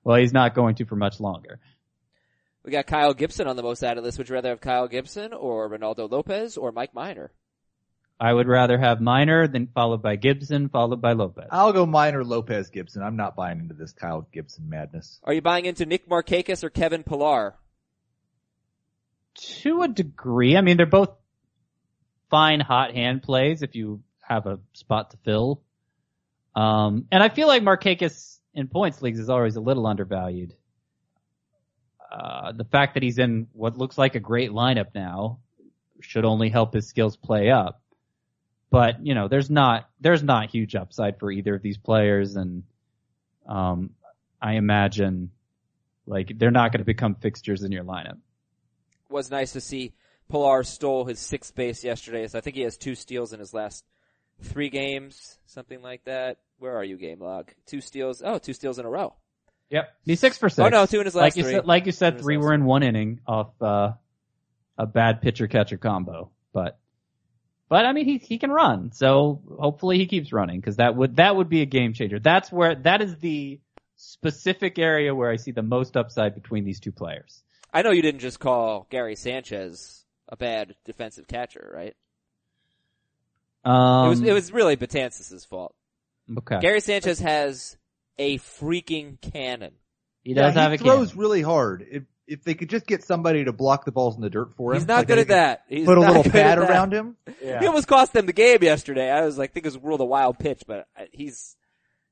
Well, 0.05 0.17
he's 0.17 0.33
not 0.33 0.55
going 0.55 0.77
to 0.77 0.85
for 0.85 0.97
much 0.97 1.21
longer. 1.21 1.59
We 2.65 2.73
got 2.73 2.87
Kyle 2.87 3.15
Gibson 3.15 3.47
on 3.47 3.57
the 3.57 3.63
most 3.63 3.85
out 3.85 3.97
of 3.97 4.05
list. 4.05 4.19
Would 4.19 4.29
you 4.29 4.35
rather 4.35 4.49
have 4.49 4.61
Kyle 4.61 4.89
Gibson 4.89 5.33
or 5.33 5.69
Reynaldo 5.71 6.11
Lopez 6.11 6.57
or 6.57 6.73
Mike 6.73 6.95
Minor? 6.95 7.31
I 8.19 8.33
would 8.33 8.49
rather 8.49 8.79
have 8.79 9.01
Minor 9.01 9.47
than 9.47 9.67
followed 9.67 10.03
by 10.03 10.17
Gibson, 10.17 10.69
followed 10.71 11.03
by 11.03 11.13
Lopez. 11.13 11.49
I'll 11.51 11.73
go 11.73 11.85
Minor 11.85 12.25
Lopez 12.25 12.71
Gibson. 12.71 13.03
I'm 13.03 13.17
not 13.17 13.37
buying 13.37 13.61
into 13.61 13.75
this 13.75 13.93
Kyle 13.93 14.27
Gibson 14.33 14.69
madness. 14.69 15.21
Are 15.23 15.35
you 15.35 15.43
buying 15.43 15.67
into 15.67 15.85
Nick 15.85 16.09
Markakis 16.09 16.65
or 16.65 16.71
Kevin 16.71 17.03
Pillar? 17.03 17.57
To 19.37 19.83
a 19.83 19.89
degree. 19.89 20.57
I 20.57 20.61
mean, 20.61 20.77
they're 20.77 20.87
both 20.87 21.11
fine 22.31 22.61
hot 22.61 22.95
hand 22.95 23.23
plays 23.23 23.63
if 23.63 23.75
you 23.75 24.03
have 24.21 24.47
a 24.47 24.59
spot 24.73 25.11
to 25.13 25.17
fill. 25.19 25.63
Um, 26.55 27.07
and 27.13 27.23
I 27.23 27.29
feel 27.29 27.49
like 27.49 27.63
Markakis 27.63 28.39
in 28.55 28.69
points 28.69 29.03
leagues 29.03 29.19
is 29.19 29.29
always 29.29 29.57
a 29.57 29.61
little 29.61 29.87
undervalued. 29.87 30.55
Uh, 32.11 32.53
the 32.53 32.65
fact 32.65 32.95
that 32.95 33.03
he's 33.03 33.19
in 33.19 33.49
what 33.53 33.77
looks 33.77 33.99
like 33.99 34.15
a 34.15 34.21
great 34.21 34.51
lineup 34.51 34.95
now 34.95 35.41
should 36.01 36.25
only 36.25 36.49
help 36.49 36.73
his 36.73 36.89
skills 36.89 37.17
play 37.17 37.51
up. 37.51 37.83
But, 38.71 39.05
you 39.05 39.15
know, 39.15 39.29
there's 39.29 39.51
not, 39.51 39.89
there's 40.01 40.23
not 40.23 40.51
huge 40.51 40.75
upside 40.75 41.19
for 41.19 41.31
either 41.31 41.55
of 41.55 41.63
these 41.63 41.79
players 41.79 42.37
and, 42.37 42.65
um, 43.47 43.91
I 44.41 44.55
imagine 44.55 45.31
like 46.07 46.39
they're 46.39 46.51
not 46.51 46.73
going 46.73 46.81
to 46.81 46.85
become 46.85 47.15
fixtures 47.15 47.63
in 47.63 47.73
your 47.73 47.85
lineup. 47.85 48.19
Was 49.09 49.31
nice 49.31 49.53
to 49.53 49.61
see 49.61 49.95
Pillar 50.31 50.65
stole 50.65 51.05
his 51.05 51.19
sixth 51.19 51.55
base 51.55 51.85
yesterday. 51.85 52.27
So 52.27 52.39
I 52.39 52.41
think 52.41 52.57
he 52.57 52.63
has 52.63 52.77
two 52.77 52.95
steals 52.95 53.33
in 53.33 53.41
his 53.41 53.55
last 53.55 53.85
three 54.43 54.69
games, 54.69 55.39
something 55.47 55.81
like 55.83 56.05
that. 56.05 56.39
Where 56.59 56.77
are 56.77 56.85
you, 56.85 56.97
game 56.97 57.21
log? 57.21 57.51
Two 57.67 57.81
steals. 57.81 58.23
Oh, 58.25 58.39
two 58.39 58.53
steals 58.53 58.79
in 58.79 58.87
a 58.87 58.91
row. 58.91 59.15
Yep. 59.71 59.89
He's 60.05 60.21
six 60.21 60.39
for 60.39 60.49
six. 60.49 60.65
Oh, 60.65 60.69
no, 60.69 60.87
two 60.87 61.01
in 61.01 61.05
his 61.05 61.15
last 61.15 61.23
like 61.23 61.37
you 61.37 61.43
three. 61.43 61.53
Said, 61.53 61.67
like 61.67 61.87
you 61.87 61.93
said, 61.93 62.21
three 62.21 62.37
were 62.37 62.55
in 62.55 62.65
one 62.65 62.83
inning 62.83 63.21
off 63.27 63.51
uh, 63.61 63.93
a 64.79 64.87
bad 64.87 65.23
pitcher 65.23 65.49
catcher 65.49 65.77
combo. 65.77 66.31
But 66.53 66.79
but 67.69 67.85
I 67.85 67.93
mean 67.93 68.05
he 68.05 68.19
he 68.19 68.39
can 68.39 68.51
run, 68.51 68.93
so 68.93 69.43
hopefully 69.59 69.99
he 69.99 70.07
keeps 70.07 70.33
running 70.33 70.61
because 70.61 70.77
that 70.77 70.95
would 70.97 71.17
that 71.17 71.35
would 71.37 71.49
be 71.49 71.63
a 71.63 71.67
game 71.67 71.93
changer. 71.93 72.19
That's 72.19 72.51
where 72.53 72.75
that 72.77 73.03
is 73.03 73.17
the 73.19 73.61
specific 73.97 74.79
area 74.79 75.15
where 75.15 75.31
I 75.31 75.37
see 75.37 75.51
the 75.51 75.63
most 75.63 75.97
upside 75.97 76.35
between 76.35 76.65
these 76.65 76.81
two 76.81 76.93
players. 76.93 77.43
I 77.77 77.83
know 77.83 77.91
you 77.91 78.01
didn't 78.01 78.21
just 78.21 78.41
call 78.41 78.87
Gary 78.89 79.17
Sanchez 79.17 80.07
a 80.31 80.37
bad 80.37 80.75
defensive 80.87 81.29
catcher, 81.29 81.71
right? 81.75 81.95
Um, 83.67 84.07
it 84.07 84.09
was 84.09 84.21
it 84.23 84.33
was 84.33 84.51
really 84.51 84.79
Betances' 84.79 85.47
fault. 85.47 85.75
okay. 86.39 86.59
Gary 86.61 86.81
Sanchez 86.81 87.19
has 87.21 87.77
a 88.17 88.39
freaking 88.39 89.21
cannon. 89.21 89.73
he 90.25 90.33
does 90.33 90.55
yeah, 90.55 90.63
have 90.63 90.73
a 90.73 90.79
cannon. 90.79 90.85
he 90.87 90.89
a 90.89 90.97
throws 90.97 91.09
cannon. 91.09 91.21
really 91.21 91.43
hard. 91.43 91.87
If 91.91 92.05
if 92.27 92.45
they 92.45 92.55
could 92.55 92.71
just 92.71 92.87
get 92.87 93.05
somebody 93.05 93.45
to 93.45 93.53
block 93.53 93.85
the 93.85 93.93
balls 93.93 94.17
in 94.17 94.23
the 94.23 94.31
dirt 94.31 94.55
for 94.55 94.73
him, 94.73 94.79
He's 94.79 94.89
not 94.89 95.01
like 95.01 95.09
good 95.09 95.19
at 95.19 95.29
that. 95.29 95.65
He's 95.69 95.85
Put 95.85 95.99
a 95.99 96.01
little 96.01 96.25
pad 96.25 96.57
around 96.57 96.95
him. 96.95 97.17
He 97.43 97.67
almost 97.67 97.89
cost 97.89 98.15
them 98.15 98.25
the 98.25 98.33
game 98.33 98.63
yesterday. 98.63 99.11
I 99.11 99.27
was 99.27 99.37
like, 99.37 99.53
think 99.53 99.67
it 99.67 99.69
was 99.69 99.79
ruled 99.79 100.01
a 100.01 100.07
wild 100.07 100.39
pitch, 100.39 100.63
but 100.67 100.89
he's, 101.13 101.57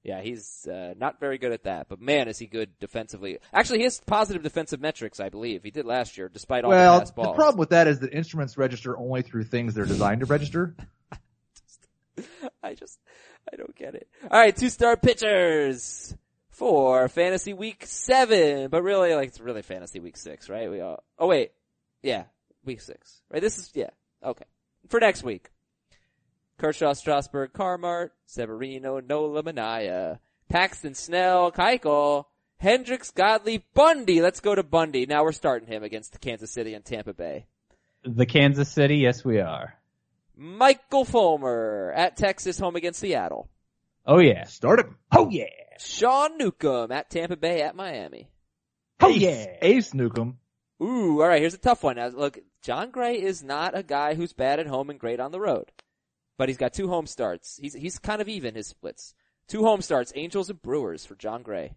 yeah, 0.05 0.21
he's 0.21 0.69
uh, 0.69 0.93
not 0.99 1.19
very 1.19 1.39
good 1.39 1.53
at 1.53 1.65
that. 1.65 1.89
But 1.89 2.01
man, 2.01 2.29
is 2.29 2.39
he 2.39 2.47
good 2.47 2.79
defensively. 2.79 3.39
Actually, 3.53 3.79
he 3.79 3.85
has 3.85 4.01
positive 4.07 4.43
defensive 4.43 4.81
metrics, 4.81 5.19
I 5.19 5.31
believe. 5.31 5.65
He 5.65 5.71
did 5.71 5.87
last 5.87 6.19
year, 6.19 6.29
despite 6.29 6.65
all 6.65 6.71
the 6.71 6.77
Well, 6.77 7.01
pass 7.01 7.11
the 7.11 7.33
problem 7.33 7.59
with 7.59 7.71
that 7.71 7.89
is 7.89 8.01
that 8.01 8.13
instruments 8.13 8.59
register 8.59 8.97
only 8.99 9.23
through 9.23 9.45
things 9.45 9.73
they're 9.73 9.87
designed 9.87 10.21
to 10.21 10.27
register. 10.27 10.77
I 12.63 12.75
just, 12.75 13.01
I 13.51 13.57
don't 13.57 13.75
get 13.75 13.95
it. 13.95 14.07
All 14.31 14.39
right, 14.39 14.55
two 14.55 14.69
star 14.69 14.99
pitchers 14.99 16.15
for 16.51 17.09
fantasy 17.09 17.55
week 17.55 17.85
seven, 17.87 18.69
but 18.69 18.83
really, 18.83 19.15
like, 19.15 19.29
it's 19.29 19.41
really 19.41 19.63
fantasy 19.63 20.01
week 20.01 20.19
six, 20.19 20.51
right? 20.51 20.71
We 20.71 20.81
all, 20.81 21.03
oh 21.19 21.27
wait, 21.27 21.53
yeah, 22.03 22.25
week 22.63 22.83
six, 22.83 23.23
right? 23.31 23.41
This 23.41 23.59
is, 23.59 23.71
yeah, 23.75 23.91
okay. 24.23 24.45
For 24.89 25.01
next 25.01 25.23
week. 25.23 25.49
Kershaw, 26.59 26.93
Strasburg, 26.93 27.53
Carmart, 27.53 28.11
Severino, 28.27 29.01
Nola, 29.01 29.43
Manaea, 29.43 30.19
Paxton, 30.49 30.95
Snell, 30.95 31.51
Keuchel, 31.53 32.27
Hendricks, 32.59 33.11
Godley, 33.11 33.65
Bundy. 33.75 34.21
Let's 34.21 34.41
go 34.41 34.55
to 34.55 34.63
Bundy. 34.63 35.07
Now 35.07 35.25
we're 35.25 35.33
starting 35.33 35.69
him 35.69 35.83
against 35.83 36.21
Kansas 36.21 36.51
City 36.51 36.75
and 36.75 36.85
Tampa 36.85 37.13
Bay. 37.13 37.47
The 38.05 38.27
Kansas 38.27 38.71
City, 38.71 38.97
yes 38.99 39.25
we 39.25 39.41
are. 39.41 39.75
Michael 40.37 41.05
Fulmer 41.05 41.93
at 41.95 42.17
Texas, 42.17 42.59
home 42.59 42.77
against 42.77 43.01
Seattle. 43.01 43.49
Oh 44.07 44.19
yeah. 44.19 44.45
Start 44.45 44.81
him. 44.81 44.97
Oh 45.13 45.29
yeah. 45.31 45.47
Sean 45.79 46.39
Newcomb 46.39 46.93
at 46.93 47.11
Tampa 47.11 47.37
Bay 47.37 47.63
at 47.63 47.77
Miami. 47.77 48.29
Oh 49.01 49.09
Ace, 49.09 49.21
yeah. 49.21 49.47
Ace 49.63 49.95
Newcomb. 49.95 50.39
Ooh, 50.83 51.23
alright, 51.23 51.41
here's 51.41 51.55
a 51.55 51.59
tough 51.59 51.83
one. 51.83 51.97
Now, 51.97 52.09
look, 52.09 52.39
Jon 52.63 52.91
Gray 52.91 53.21
is 53.21 53.43
not 53.43 53.77
a 53.77 53.83
guy 53.83 54.15
who's 54.15 54.33
bad 54.33 54.61
at 54.61 54.67
home 54.67 54.91
and 54.91 54.99
great 54.99 55.21
on 55.21 55.31
the 55.31 55.41
road. 55.41 55.71
But 56.37 56.49
he's 56.49 56.59
got 56.59 56.73
two 56.73 56.89
home 56.89 57.07
starts. 57.07 57.59
He's, 57.61 57.75
he's 57.75 57.99
kind 57.99 58.21
of 58.21 58.29
even 58.29 58.55
his 58.55 58.67
splits. 58.67 59.15
Two 59.47 59.63
home 59.63 59.83
starts, 59.83 60.13
Angels 60.15 60.51
and 60.51 60.61
Brewers 60.61 61.05
for 61.05 61.15
Jon 61.15 61.43
Gray. 61.43 61.75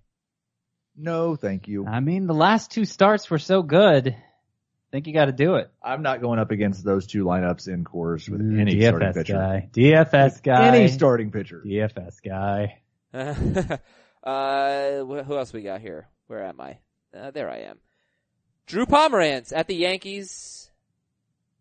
No, 0.95 1.35
thank 1.35 1.67
you. 1.67 1.85
I 1.85 1.99
mean, 1.99 2.25
the 2.25 2.33
last 2.33 2.71
two 2.71 2.85
starts 2.85 3.29
were 3.29 3.37
so 3.37 3.61
good. 3.61 4.07
I 4.07 4.89
think 4.91 5.05
you 5.05 5.13
got 5.13 5.25
to 5.25 5.33
do 5.33 5.55
it. 5.55 5.69
I'm 5.83 6.01
not 6.01 6.21
going 6.21 6.39
up 6.39 6.49
against 6.49 6.83
those 6.83 7.07
two 7.07 7.25
lineups 7.25 7.67
in 7.67 7.83
Coors 7.83 8.29
with 8.29 8.41
any 8.41 8.81
starting 8.81 9.09
DFS 9.09 9.13
pitcher. 9.13 9.33
guy. 9.33 9.69
DFS 9.73 10.41
guy. 10.41 10.75
Any 10.75 10.87
starting 10.87 11.29
pitcher. 11.29 11.61
DFS 11.65 12.15
guy. 12.25 12.81
uh, 14.23 15.03
who 15.03 15.37
else 15.37 15.51
we 15.51 15.61
got 15.61 15.81
here? 15.81 16.07
Where 16.27 16.45
am 16.45 16.61
I? 16.61 16.77
Uh, 17.15 17.31
there 17.31 17.49
I 17.49 17.59
am. 17.59 17.79
Drew 18.65 18.85
Pomeranz 18.85 19.51
at 19.55 19.67
the 19.67 19.75
Yankees. 19.75 20.66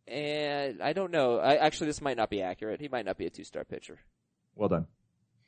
And 0.09 0.83
I 0.83 0.93
don't 0.93 1.11
know. 1.11 1.39
I, 1.39 1.57
actually, 1.57 1.89
this 1.89 2.01
might 2.01 2.17
not 2.17 2.31
be 2.31 2.43
accurate. 2.43 2.81
He 2.81 2.89
might 2.89 3.05
not 3.05 3.19
be 3.19 3.27
a 3.27 3.31
two-star 3.31 3.65
pitcher. 3.65 3.99
Well 4.55 4.69
done. 4.69 4.87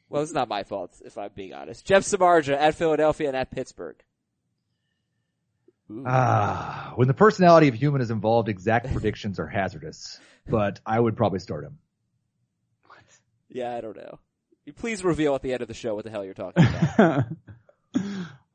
Well, 0.08 0.22
it's 0.22 0.32
not 0.32 0.48
my 0.48 0.64
fault, 0.64 1.00
if 1.04 1.18
I'm 1.18 1.30
being 1.34 1.52
honest. 1.52 1.84
Jeff 1.84 2.02
Samardzija 2.02 2.56
at 2.56 2.74
Philadelphia 2.74 3.28
and 3.28 3.36
at 3.36 3.50
Pittsburgh. 3.50 3.96
Ooh. 5.90 6.04
Ah, 6.06 6.92
when 6.96 7.08
the 7.08 7.14
personality 7.14 7.68
of 7.68 7.74
human 7.74 8.00
is 8.00 8.10
involved, 8.10 8.48
exact 8.48 8.86
predictions 8.92 9.38
are 9.38 9.46
hazardous. 9.46 10.18
But 10.46 10.80
I 10.84 10.98
would 10.98 11.16
probably 11.16 11.40
start 11.40 11.64
him. 11.64 11.78
What? 12.86 12.98
yeah, 13.50 13.76
I 13.76 13.80
don't 13.80 13.96
know. 13.96 14.18
Please 14.76 15.04
reveal 15.04 15.34
at 15.34 15.42
the 15.42 15.52
end 15.52 15.62
of 15.62 15.68
the 15.68 15.74
show 15.74 15.94
what 15.94 16.04
the 16.04 16.10
hell 16.10 16.24
you're 16.24 16.34
talking 16.34 16.66
about. 16.66 17.24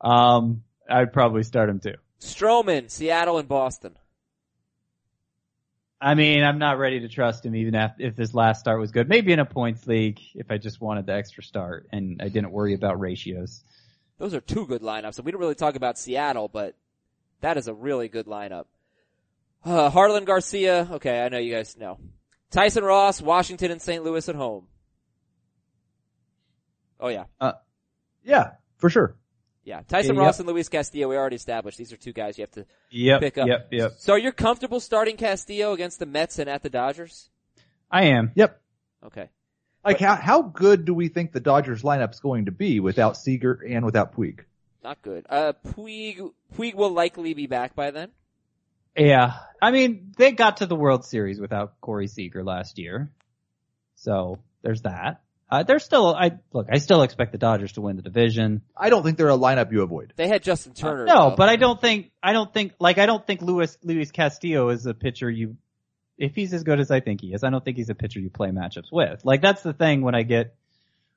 um, 0.00 0.62
I'd 0.88 1.12
probably 1.12 1.42
start 1.42 1.68
him 1.68 1.80
too. 1.80 1.94
Stroman, 2.20 2.90
Seattle 2.90 3.38
and 3.38 3.48
Boston. 3.48 3.96
I 6.00 6.14
mean, 6.14 6.44
I'm 6.44 6.58
not 6.58 6.78
ready 6.78 7.00
to 7.00 7.08
trust 7.08 7.46
him 7.46 7.54
even 7.56 7.74
if, 7.74 7.92
if 7.98 8.16
this 8.16 8.34
last 8.34 8.60
start 8.60 8.78
was 8.80 8.90
good. 8.90 9.08
Maybe 9.08 9.32
in 9.32 9.38
a 9.38 9.46
points 9.46 9.86
league 9.86 10.20
if 10.34 10.50
I 10.50 10.58
just 10.58 10.80
wanted 10.80 11.06
the 11.06 11.14
extra 11.14 11.42
start 11.42 11.86
and 11.92 12.20
I 12.20 12.28
didn't 12.28 12.50
worry 12.50 12.74
about 12.74 13.00
ratios. 13.00 13.62
Those 14.18 14.34
are 14.34 14.40
two 14.40 14.66
good 14.66 14.82
lineups. 14.82 15.16
And 15.16 15.24
we 15.24 15.32
didn't 15.32 15.40
really 15.40 15.54
talk 15.54 15.76
about 15.76 15.98
Seattle, 15.98 16.48
but 16.48 16.76
that 17.40 17.56
is 17.56 17.68
a 17.68 17.74
really 17.74 18.08
good 18.08 18.26
lineup. 18.26 18.66
Uh, 19.64 19.90
Jarlin 19.90 20.24
Garcia. 20.24 20.88
Okay, 20.92 21.22
I 21.22 21.28
know 21.28 21.38
you 21.38 21.54
guys 21.54 21.76
know. 21.76 21.98
Tyson 22.50 22.84
Ross, 22.84 23.20
Washington 23.20 23.70
and 23.70 23.82
St. 23.82 24.04
Louis 24.04 24.28
at 24.28 24.34
home. 24.34 24.66
Oh 27.00 27.08
yeah. 27.08 27.24
Uh, 27.40 27.52
yeah, 28.22 28.52
for 28.76 28.90
sure. 28.90 29.16
Yeah, 29.64 29.80
Tyson 29.88 30.14
Yep. 30.16 30.22
Ross 30.22 30.38
and 30.40 30.48
Luis 30.48 30.68
Castillo. 30.68 31.08
We 31.08 31.16
already 31.16 31.36
established 31.36 31.78
these 31.78 31.92
are 31.92 31.96
two 31.96 32.12
guys 32.12 32.36
you 32.36 32.42
have 32.42 32.50
to 32.52 32.66
Yep. 32.90 33.20
pick 33.20 33.38
up. 33.38 33.48
Yep. 33.48 33.68
Yep. 33.72 33.92
So 33.98 34.12
are 34.12 34.18
you're 34.18 34.32
comfortable 34.32 34.78
starting 34.78 35.16
Castillo 35.16 35.72
against 35.72 35.98
the 35.98 36.06
Mets 36.06 36.38
and 36.38 36.50
at 36.50 36.62
the 36.62 36.68
Dodgers? 36.70 37.30
I 37.90 38.04
am. 38.06 38.32
Yep. 38.34 38.60
Okay. 39.06 39.28
Like 39.84 40.00
how 40.00 40.16
how 40.16 40.42
good 40.42 40.84
do 40.84 40.94
we 40.94 41.08
think 41.08 41.32
the 41.32 41.40
Dodgers 41.40 41.82
lineup's 41.82 42.20
going 42.20 42.46
to 42.46 42.52
be 42.52 42.80
without 42.80 43.16
Seager 43.16 43.52
and 43.68 43.84
without 43.84 44.14
Puig? 44.14 44.40
Not 44.82 45.00
good. 45.02 45.24
Uh, 45.30 45.54
Puig, 45.66 46.32
Puig 46.56 46.74
will 46.74 46.90
likely 46.90 47.32
be 47.34 47.46
back 47.46 47.74
by 47.74 47.90
then. 47.90 48.10
Yeah. 48.96 49.32
I 49.60 49.70
mean, 49.70 50.12
they 50.16 50.32
got 50.32 50.58
to 50.58 50.66
the 50.66 50.76
World 50.76 51.04
Series 51.06 51.40
without 51.40 51.80
Corey 51.80 52.06
Seager 52.06 52.44
last 52.44 52.78
year. 52.78 53.10
So 53.96 54.38
there's 54.62 54.82
that. 54.82 55.22
Uh, 55.54 55.62
they're 55.62 55.78
still, 55.78 56.14
I, 56.14 56.32
look, 56.52 56.66
I 56.68 56.78
still 56.78 57.02
expect 57.02 57.30
the 57.30 57.38
Dodgers 57.38 57.72
to 57.72 57.80
win 57.80 57.94
the 57.94 58.02
division. 58.02 58.62
I 58.76 58.90
don't 58.90 59.04
think 59.04 59.18
they're 59.18 59.28
a 59.28 59.38
lineup 59.38 59.70
you 59.70 59.82
avoid. 59.82 60.12
They 60.16 60.26
had 60.26 60.42
Justin 60.42 60.74
Turner. 60.74 61.04
No, 61.04 61.30
though. 61.30 61.36
but 61.36 61.48
I 61.48 61.56
don't 61.56 61.80
think, 61.80 62.10
I 62.20 62.32
don't 62.32 62.52
think, 62.52 62.72
like, 62.80 62.98
I 62.98 63.06
don't 63.06 63.24
think 63.24 63.40
Luis, 63.40 63.78
Luis 63.84 64.10
Castillo 64.10 64.70
is 64.70 64.84
a 64.86 64.94
pitcher 64.94 65.30
you, 65.30 65.56
if 66.18 66.34
he's 66.34 66.52
as 66.52 66.64
good 66.64 66.80
as 66.80 66.90
I 66.90 66.98
think 66.98 67.20
he 67.20 67.32
is, 67.34 67.44
I 67.44 67.50
don't 67.50 67.64
think 67.64 67.76
he's 67.76 67.88
a 67.88 67.94
pitcher 67.94 68.18
you 68.18 68.30
play 68.30 68.48
matchups 68.48 68.90
with. 68.90 69.24
Like, 69.24 69.42
that's 69.42 69.62
the 69.62 69.72
thing 69.72 70.02
when 70.02 70.16
I 70.16 70.22
get, 70.22 70.56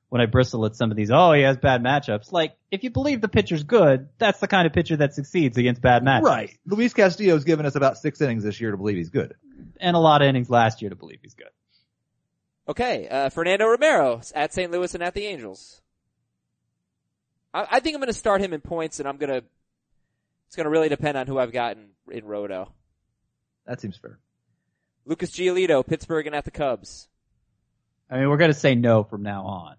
when 0.08 0.20
I 0.20 0.26
bristle 0.26 0.64
at 0.66 0.76
some 0.76 0.90
of 0.90 0.96
these, 0.96 1.10
oh, 1.10 1.32
he 1.32 1.42
has 1.42 1.56
bad 1.56 1.82
matchups. 1.82 2.32
Like, 2.32 2.56
if 2.70 2.84
you 2.84 2.90
believe 2.90 3.20
the 3.20 3.28
pitcher's 3.28 3.64
good, 3.64 4.08
that's 4.18 4.38
the 4.40 4.48
kind 4.48 4.66
of 4.66 4.72
pitcher 4.72 4.96
that 4.98 5.14
succeeds 5.14 5.58
against 5.58 5.82
bad 5.82 6.02
matchups. 6.02 6.22
Right. 6.22 6.58
Luis 6.64 6.94
Castillo's 6.94 7.44
given 7.44 7.66
us 7.66 7.74
about 7.74 7.98
six 7.98 8.20
innings 8.20 8.44
this 8.44 8.60
year 8.60 8.70
to 8.70 8.76
believe 8.76 8.96
he's 8.96 9.10
good. 9.10 9.34
And 9.80 9.96
a 9.96 9.98
lot 9.98 10.22
of 10.22 10.28
innings 10.28 10.48
last 10.48 10.80
year 10.80 10.90
to 10.90 10.96
believe 10.96 11.18
he's 11.22 11.34
good. 11.34 11.48
Okay, 12.68 13.08
uh, 13.08 13.30
Fernando 13.30 13.66
Romero 13.66 14.20
at 14.34 14.52
St. 14.52 14.70
Louis 14.70 14.92
and 14.94 15.02
at 15.02 15.14
the 15.14 15.24
Angels. 15.24 15.80
I, 17.54 17.66
I 17.70 17.80
think 17.80 17.94
I'm 17.94 18.00
going 18.00 18.08
to 18.08 18.12
start 18.12 18.40
him 18.42 18.52
in 18.52 18.60
points, 18.60 18.98
and 19.00 19.08
I'm 19.08 19.16
going 19.16 19.30
to. 19.30 19.44
It's 20.46 20.56
going 20.56 20.64
to 20.64 20.70
really 20.70 20.88
depend 20.88 21.16
on 21.18 21.26
who 21.26 21.38
I've 21.38 21.52
gotten 21.52 21.90
in 22.10 22.24
Roto. 22.24 22.72
That 23.66 23.80
seems 23.80 23.96
fair. 23.96 24.18
Lucas 25.04 25.30
Giolito, 25.30 25.86
Pittsburgh 25.86 26.26
and 26.26 26.34
at 26.36 26.44
the 26.44 26.50
Cubs. 26.50 27.08
I 28.10 28.18
mean, 28.18 28.28
we're 28.30 28.36
gonna 28.38 28.54
say 28.54 28.74
no 28.74 29.04
from 29.04 29.22
now 29.22 29.44
on, 29.44 29.76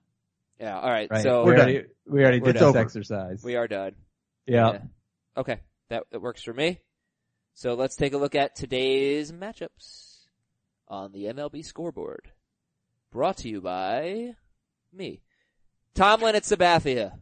Yeah, 0.60 0.80
all 0.80 0.90
right. 0.90 1.10
right? 1.10 1.24
So 1.24 1.44
we 1.44 1.52
We're 1.52 1.58
already, 1.58 1.84
we 2.08 2.22
already 2.22 2.40
did 2.40 2.56
It's 2.56 2.60
this 2.60 2.76
exercise. 2.76 3.44
we 3.44 3.56
are 3.56 3.68
done. 3.68 3.94
yeah. 4.46 4.80
Okay, 5.36 5.60
that, 5.90 6.04
that 6.12 6.22
works 6.22 6.44
for 6.44 6.54
me. 6.54 6.80
So 7.56 7.74
let's 7.74 7.96
take 7.96 8.14
a 8.14 8.18
look 8.18 8.36
at 8.36 8.56
today's 8.56 9.32
matchups 9.32 10.26
on 10.88 11.12
the 11.12 11.26
MLB 11.26 11.66
scoreboard. 11.66 12.30
Brought 13.12 13.38
to 13.38 13.50
you 13.50 13.62
by 13.62 14.34
me. 14.94 15.22
Tomlin 15.96 16.36
at 16.36 16.44
Sabathia. 16.44 17.14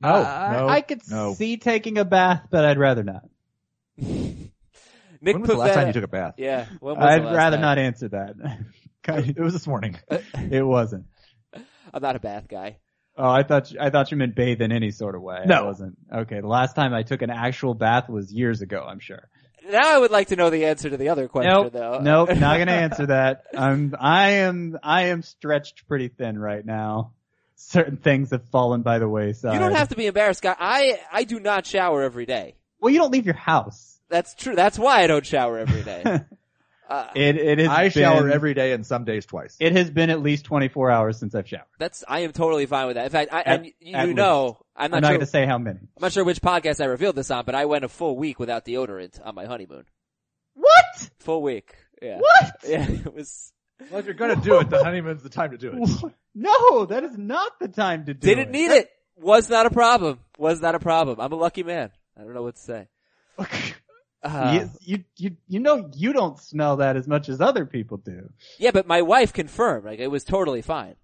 No, 0.00 0.08
Uh, 0.14 0.48
no, 0.60 0.68
I 0.68 0.80
could 0.80 1.00
no. 1.08 1.34
see 1.34 1.56
taking 1.58 1.96
a 1.98 2.04
bath, 2.04 2.48
but 2.50 2.64
I'd 2.64 2.78
rather 2.78 3.04
not. 3.04 3.22
Nick 3.96 5.34
When 5.34 5.42
was 5.42 5.50
the 5.50 5.56
last 5.56 5.74
time 5.74 5.86
you 5.86 5.92
took 5.92 6.02
a 6.04 6.08
bath? 6.08 6.34
Yeah, 6.38 6.66
when 6.80 6.96
was 6.96 7.04
I'd 7.04 7.22
last 7.24 7.36
rather 7.36 7.56
time? 7.56 7.62
not 7.62 7.78
answer 7.78 8.08
that. 8.08 8.34
It 9.04 9.36
was 9.40 9.52
this 9.52 9.66
morning. 9.66 9.98
it 10.10 10.64
wasn't. 10.64 11.06
I'm 11.92 12.02
not 12.02 12.14
a 12.14 12.20
bath 12.20 12.46
guy. 12.48 12.78
Oh, 13.16 13.28
I 13.28 13.42
thought 13.42 13.72
you, 13.72 13.78
I 13.80 13.90
thought 13.90 14.12
you 14.12 14.16
meant 14.16 14.36
bathe 14.36 14.60
in 14.62 14.70
any 14.70 14.92
sort 14.92 15.16
of 15.16 15.22
way. 15.22 15.38
I 15.42 15.44
No. 15.44 15.64
wasn't. 15.64 15.98
Okay, 16.14 16.40
the 16.40 16.46
last 16.46 16.76
time 16.76 16.94
I 16.94 17.02
took 17.02 17.20
an 17.20 17.28
actual 17.30 17.74
bath 17.74 18.08
was 18.08 18.32
years 18.32 18.62
ago. 18.62 18.86
I'm 18.88 19.00
sure. 19.00 19.28
Now 19.72 19.96
I 19.96 19.98
would 19.98 20.10
like 20.10 20.28
to 20.28 20.36
know 20.36 20.50
the 20.50 20.66
answer 20.66 20.90
to 20.90 20.96
the 20.96 21.08
other 21.08 21.28
question 21.28 21.50
Nope, 21.50 21.72
though. 21.72 21.98
nope, 22.00 22.28
not 22.36 22.58
gonna 22.58 22.70
answer 22.72 23.06
that. 23.06 23.44
I'm, 23.56 23.94
I 23.98 24.30
am, 24.30 24.78
I 24.82 25.06
am 25.06 25.22
stretched 25.22 25.88
pretty 25.88 26.08
thin 26.08 26.38
right 26.38 26.64
now. 26.64 27.12
Certain 27.56 27.96
things 27.96 28.30
have 28.30 28.44
fallen 28.50 28.82
by 28.82 28.98
the 28.98 29.08
wayside. 29.08 29.54
You 29.54 29.60
don't 29.60 29.74
have 29.74 29.88
to 29.88 29.96
be 29.96 30.06
embarrassed, 30.06 30.42
guy. 30.42 30.54
I, 30.58 31.00
I 31.10 31.24
do 31.24 31.40
not 31.40 31.64
shower 31.64 32.02
every 32.02 32.26
day. 32.26 32.54
Well, 32.80 32.92
you 32.92 32.98
don't 32.98 33.12
leave 33.12 33.24
your 33.24 33.36
house. 33.36 33.98
That's 34.08 34.34
true. 34.34 34.54
That's 34.54 34.78
why 34.78 35.02
I 35.02 35.06
don't 35.06 35.24
shower 35.24 35.58
every 35.58 35.82
day. 35.82 36.02
Uh, 36.92 37.10
It, 37.14 37.36
it 37.36 37.58
is. 37.60 37.68
I 37.68 37.88
shower 37.88 38.28
every 38.30 38.54
day 38.54 38.72
and 38.72 38.84
some 38.86 39.04
days 39.04 39.24
twice. 39.26 39.56
It 39.60 39.72
has 39.72 39.90
been 39.90 40.10
at 40.10 40.20
least 40.22 40.44
24 40.44 40.90
hours 40.90 41.18
since 41.18 41.34
I've 41.34 41.48
showered. 41.48 41.64
that's, 41.78 42.04
I 42.06 42.20
am 42.20 42.32
totally 42.32 42.66
fine 42.66 42.86
with 42.86 42.96
that. 42.96 43.04
In 43.06 43.10
fact, 43.10 43.32
I, 43.32 43.40
At- 43.40 43.46
and 43.60 43.72
you 43.80 43.94
at 43.96 44.08
know, 44.10 44.58
I'm 44.76 44.90
not 44.90 44.96
I'm 44.98 45.00
not 45.02 45.08
sure, 45.08 45.14
going 45.16 45.20
to 45.20 45.26
say 45.26 45.46
how 45.46 45.58
many. 45.58 45.78
I'm 45.80 46.00
not 46.02 46.12
sure 46.12 46.24
which 46.24 46.40
podcast 46.42 46.80
I 46.82 46.86
revealed 46.86 47.16
this 47.16 47.30
on, 47.30 47.44
but 47.44 47.54
I 47.54 47.64
went 47.66 47.84
a 47.84 47.88
full 47.88 48.16
week 48.16 48.38
without 48.38 48.64
deodorant 48.64 49.20
on 49.24 49.34
my 49.34 49.44
honeymoon. 49.46 49.84
What? 50.54 51.10
Full 51.20 51.42
week. 51.42 51.74
Yeah. 52.00 52.18
What? 52.18 52.56
Yeah, 52.68 52.88
it 52.90 53.14
was, 53.14 53.52
Well, 53.90 54.00
if 54.00 54.06
you're 54.06 54.14
gonna 54.14 54.36
do 54.36 54.58
it, 54.60 54.68
the 54.70 54.82
honeymoon's 54.84 55.22
the 55.22 55.28
time 55.30 55.50
to 55.52 55.58
do 55.58 55.72
it. 55.74 56.12
No, 56.34 56.86
that 56.86 57.04
is 57.04 57.16
not 57.18 57.52
the 57.60 57.68
time 57.68 58.06
to 58.06 58.14
do 58.14 58.26
it. 58.26 58.34
didn't 58.34 58.48
it. 58.48 58.58
need 58.58 58.70
it. 58.70 58.90
Was 59.16 59.50
not 59.50 59.66
a 59.66 59.70
problem. 59.70 60.18
Was 60.38 60.60
not 60.62 60.74
a 60.74 60.78
problem. 60.78 61.20
I'm 61.20 61.30
a 61.32 61.36
lucky 61.36 61.62
man. 61.62 61.90
I 62.18 62.22
don't 62.22 62.32
know 62.34 62.42
what 62.42 62.56
to 62.56 62.60
say. 62.62 62.88
Uh, 64.22 64.52
you, 64.54 64.70
you, 64.80 65.04
you, 65.16 65.36
you 65.48 65.60
know 65.60 65.90
you 65.94 66.12
don't 66.12 66.38
smell 66.38 66.76
that 66.76 66.96
as 66.96 67.08
much 67.08 67.28
as 67.28 67.40
other 67.40 67.66
people 67.66 67.96
do. 67.96 68.30
yeah, 68.58 68.70
but 68.70 68.86
my 68.86 69.02
wife 69.02 69.32
confirmed, 69.32 69.84
like, 69.84 69.98
it 69.98 70.06
was 70.08 70.22
totally 70.22 70.62
fine. 70.62 70.94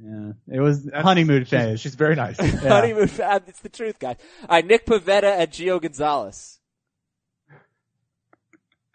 Yeah, 0.00 0.32
it 0.48 0.60
was 0.60 0.88
honeymoon 0.94 1.42
She's, 1.42 1.50
phase. 1.50 1.80
she's 1.80 1.94
very 1.94 2.14
nice. 2.14 2.38
Yeah. 2.40 2.68
Honeymoon, 2.68 3.10
uh, 3.20 3.40
it's 3.46 3.60
the 3.60 3.68
truth, 3.68 3.98
guys. 3.98 4.16
Alright, 4.42 4.66
Nick 4.66 4.86
Pivetta 4.86 5.24
at 5.24 5.52
Gio 5.52 5.80
Gonzalez. 5.80 6.58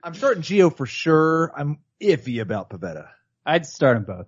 I'm 0.04 0.14
starting 0.14 0.44
Gio 0.44 0.76
for 0.76 0.86
sure. 0.86 1.52
I'm 1.56 1.80
iffy 2.02 2.42
about 2.42 2.70
Pivetta. 2.70 3.08
I'd 3.46 3.66
start 3.66 3.96
them 3.98 4.18
both. 4.18 4.28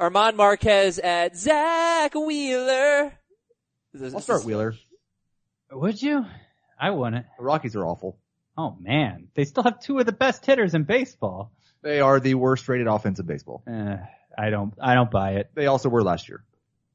German 0.00 0.36
Marquez 0.36 0.98
at 0.98 1.36
Zach 1.36 2.14
Wheeler. 2.14 3.12
I'll 4.00 4.20
start 4.20 4.44
Wheeler. 4.44 4.74
Would 5.70 6.02
you? 6.02 6.24
I 6.78 6.90
wouldn't. 6.90 7.26
The 7.38 7.44
Rockies 7.44 7.76
are 7.76 7.84
awful. 7.84 8.18
Oh 8.56 8.76
man, 8.80 9.28
they 9.34 9.44
still 9.44 9.62
have 9.64 9.80
two 9.80 9.98
of 9.98 10.06
the 10.06 10.12
best 10.12 10.46
hitters 10.46 10.74
in 10.74 10.84
baseball. 10.84 11.52
They 11.82 12.00
are 12.00 12.20
the 12.20 12.34
worst 12.34 12.68
rated 12.68 12.86
offense 12.86 13.18
in 13.18 13.26
baseball. 13.26 13.62
Eh, 13.66 13.96
I 14.38 14.50
don't, 14.50 14.72
I 14.80 14.94
don't 14.94 15.10
buy 15.10 15.32
it. 15.32 15.50
They 15.54 15.66
also 15.66 15.88
were 15.88 16.02
last 16.02 16.28
year. 16.28 16.42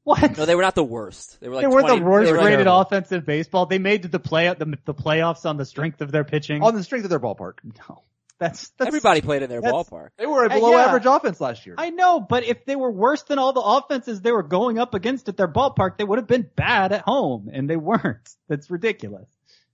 What? 0.02 0.36
No, 0.38 0.46
they 0.46 0.54
were 0.54 0.62
not 0.62 0.74
the 0.74 0.82
worst. 0.82 1.38
They 1.40 1.48
were 1.48 1.56
like 1.56 1.62
they 1.62 1.68
were 1.68 1.82
20 1.82 1.98
the 1.98 2.04
worst 2.04 2.26
they 2.26 2.32
were 2.32 2.38
rated 2.38 2.60
terrible. 2.60 2.80
offense 2.80 3.12
in 3.12 3.20
baseball. 3.20 3.66
They 3.66 3.78
made 3.78 4.02
the 4.02 4.18
play 4.18 4.48
the, 4.48 4.78
the 4.84 4.94
playoffs 4.94 5.44
on 5.44 5.58
the 5.58 5.66
strength 5.66 6.00
of 6.00 6.10
their 6.10 6.24
pitching. 6.24 6.62
On 6.62 6.74
the 6.74 6.82
strength 6.82 7.04
of 7.04 7.10
their 7.10 7.20
ballpark. 7.20 7.58
no, 7.88 8.02
that's, 8.38 8.70
that's 8.70 8.88
Everybody 8.88 9.20
played 9.20 9.42
in 9.42 9.50
their 9.50 9.60
ballpark. 9.60 10.08
They 10.16 10.24
were 10.26 10.44
a 10.44 10.46
Uh, 10.46 10.54
below 10.54 10.70
yeah. 10.72 10.86
average 10.86 11.04
offense 11.04 11.40
last 11.40 11.66
year. 11.66 11.74
I 11.76 11.90
know, 11.90 12.18
but 12.20 12.44
if 12.44 12.64
they 12.64 12.74
were 12.74 12.90
worse 12.90 13.22
than 13.24 13.38
all 13.38 13.52
the 13.52 13.60
offenses 13.60 14.22
they 14.22 14.32
were 14.32 14.42
going 14.42 14.78
up 14.78 14.94
against 14.94 15.28
at 15.28 15.36
their 15.36 15.46
ballpark, 15.46 15.98
they 15.98 16.04
would 16.04 16.18
have 16.18 16.26
been 16.26 16.48
bad 16.56 16.92
at 16.92 17.02
home, 17.02 17.50
and 17.52 17.68
they 17.68 17.76
weren't. 17.76 18.26
That's 18.48 18.70
ridiculous. 18.70 19.28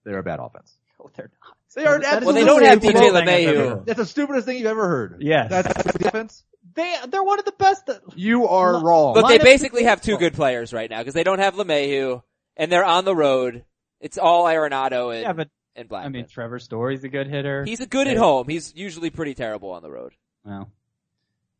They're 0.06 0.18
a 0.18 0.22
bad 0.22 0.40
offense. 0.40 0.72
No, 0.98 1.10
they're 1.14 1.30
not. 1.44 1.56
They 1.74 1.84
are 1.84 2.00
That 2.00 2.22
is 2.22 2.26
Well, 2.26 2.34
they 2.34 2.44
don't 2.44 2.64
have 2.64 2.80
stupidest 2.80 3.04
DJ 3.04 3.12
thing 3.12 3.16
I've 3.16 3.24
LeMahieu. 3.28 3.48
ever 3.58 3.68
heard. 3.76 3.86
That's 3.86 3.98
the 3.98 4.06
stupidest 4.06 4.46
thing 4.46 4.56
you've 4.56 4.66
ever 4.66 4.88
heard. 4.88 5.16
Yes. 5.20 5.50
That's 5.50 5.82
the 5.92 6.08
offense. 6.08 6.42
They 6.74 6.94
they're 7.08 7.22
one 7.22 7.38
of 7.38 7.44
the 7.44 7.52
best. 7.52 7.90
You 8.14 8.48
are 8.48 8.72
Look- 8.72 8.82
wrong. 8.84 9.14
Look, 9.14 9.28
they 9.28 9.36
basically 9.38 9.84
have 9.84 10.00
two 10.00 10.16
good 10.16 10.32
players 10.32 10.72
right 10.72 10.88
now 10.88 10.98
because 11.00 11.12
they 11.12 11.22
don't 11.22 11.38
have 11.38 11.54
LeMahieu 11.54 12.22
and 12.56 12.72
they're 12.72 12.84
on 12.84 13.04
the 13.04 13.14
road. 13.14 13.64
It's 14.00 14.16
all 14.16 14.44
Arenado 14.44 15.12
and, 15.14 15.22
Yeah, 15.22 15.32
but 15.34 15.48
and 15.76 15.88
Blackmon. 15.88 16.04
I 16.04 16.08
mean, 16.08 16.26
Trevor 16.26 16.58
Story's 16.58 17.04
a 17.04 17.08
good 17.10 17.26
hitter. 17.28 17.64
He's 17.64 17.80
a 17.80 17.86
good 17.86 18.08
at 18.08 18.16
home. 18.16 18.48
He's 18.48 18.72
usually 18.74 19.10
pretty 19.10 19.34
terrible 19.34 19.70
on 19.72 19.82
the 19.82 19.90
road. 19.90 20.12
well, 20.44 20.70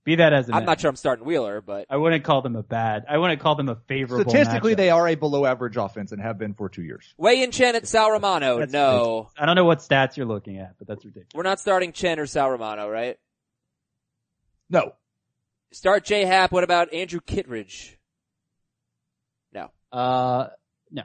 be 0.07 0.14
that 0.16 0.32
as 0.32 0.48
it 0.48 0.54
I'm 0.54 0.64
not 0.64 0.80
sure 0.80 0.88
I'm 0.88 0.96
starting 0.96 1.26
Wheeler, 1.26 1.61
but 1.61 1.84
I 1.90 1.98
wouldn't 1.98 2.24
call 2.24 2.40
them 2.40 2.57
a 2.57 2.62
bad. 2.62 3.04
I 3.11 3.18
wouldn't 3.18 3.40
call 3.40 3.57
them 3.57 3.68
a 3.68 3.74
favorable. 3.74 4.30
Statistically, 4.30 4.72
matchup. 4.72 4.76
they 4.78 4.90
are 4.90 5.09
a 5.09 5.14
below 5.16 5.44
average 5.44 5.76
offense 5.76 6.12
and 6.12 6.22
have 6.22 6.38
been 6.38 6.54
for 6.54 6.68
two 6.70 6.82
years. 6.84 7.12
Wei-Yin 7.18 7.50
Chen 7.50 7.74
at 7.76 7.86
Sal 7.86 8.11
Romano. 8.11 8.59
That's 8.61 8.72
No, 8.72 8.92
ridiculous. 8.92 9.32
I 9.38 9.46
don't 9.46 9.57
know 9.57 9.64
what 9.64 9.80
stats 9.80 10.16
you're 10.16 10.24
looking 10.26 10.59
at, 10.59 10.78
but 10.78 10.86
that's 10.88 11.04
ridiculous. 11.04 11.28
we're 11.34 11.42
not 11.42 11.61
starting 11.61 11.92
Chen 11.92 12.18
or 12.18 12.26
Sal 12.26 12.50
Romano, 12.50 12.88
right? 12.88 13.18
No. 14.70 14.92
Start 15.72 16.04
J 16.04 16.24
Happ. 16.24 16.52
What 16.52 16.64
about 16.64 16.94
Andrew 16.94 17.20
Kittredge? 17.20 17.98
No. 19.52 19.70
Uh, 19.92 20.46
no. 20.90 21.02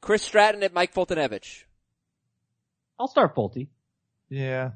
Chris 0.00 0.22
Stratton 0.22 0.62
at 0.62 0.74
Mike 0.74 0.92
Foltynewicz. 0.92 1.64
I'll 3.00 3.08
start 3.08 3.34
Folty. 3.34 3.68
Yeah. 4.28 4.72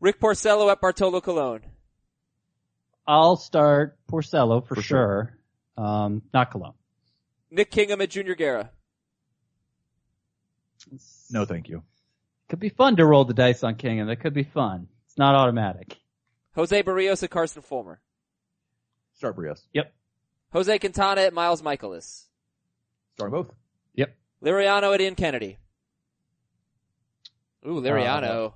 Rick 0.00 0.18
Porcello 0.18 0.72
at 0.72 0.80
Bartolo 0.80 1.20
Colon. 1.20 1.60
I'll 3.10 3.36
start 3.36 3.98
Porcello 4.08 4.64
for, 4.64 4.76
For 4.76 4.82
sure. 4.82 5.36
Um, 5.76 6.22
not 6.32 6.52
Colon. 6.52 6.74
Nick 7.50 7.72
Kingham 7.72 8.00
at 8.00 8.10
Junior 8.10 8.36
Guerra. 8.36 8.70
No, 11.28 11.44
thank 11.44 11.68
you. 11.68 11.82
Could 12.48 12.60
be 12.60 12.68
fun 12.68 12.94
to 12.96 13.04
roll 13.04 13.24
the 13.24 13.34
dice 13.34 13.64
on 13.64 13.74
Kingham. 13.74 14.06
That 14.06 14.20
could 14.20 14.32
be 14.32 14.44
fun. 14.44 14.86
It's 15.06 15.18
not 15.18 15.34
automatic. 15.34 15.98
Jose 16.54 16.84
Berrios 16.84 17.24
at 17.24 17.30
Carson 17.30 17.62
Fulmer. 17.62 18.00
Start 19.14 19.36
Berrios. 19.36 19.60
Yep. 19.72 19.92
Jose 20.52 20.78
Quintana 20.78 21.22
at 21.22 21.34
Miles 21.34 21.62
Mikolas. 21.62 22.26
Start 23.16 23.32
both. 23.32 23.52
Yep. 23.94 24.14
Liriano 24.44 24.94
at 24.94 25.00
Ian 25.00 25.16
Kennedy. 25.16 25.58
Ooh, 27.66 27.80
Liriano. 27.80 28.46
Uh, 28.46 28.50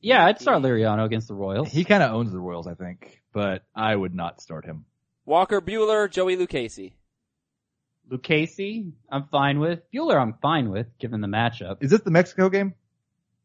Yeah, 0.00 0.24
I'd 0.24 0.40
start 0.40 0.62
Liriano 0.62 1.04
against 1.04 1.28
the 1.28 1.34
Royals. 1.34 1.70
He 1.70 1.84
kind 1.84 2.02
of 2.02 2.12
owns 2.12 2.32
the 2.32 2.38
Royals, 2.38 2.66
I 2.66 2.74
think, 2.74 3.20
but 3.32 3.62
I 3.74 3.94
would 3.94 4.14
not 4.14 4.40
start 4.40 4.64
him. 4.64 4.86
Walker 5.26 5.60
Buehler, 5.60 6.10
Joey 6.10 6.36
Lucchesi. 6.36 6.92
Lucchesi, 8.10 8.92
I'm 9.10 9.26
fine 9.28 9.60
with. 9.60 9.80
Buehler, 9.92 10.20
I'm 10.20 10.34
fine 10.42 10.70
with, 10.70 10.86
given 10.98 11.20
the 11.20 11.28
matchup. 11.28 11.82
Is 11.82 11.90
this 11.90 12.00
the 12.00 12.10
Mexico 12.10 12.48
game? 12.48 12.74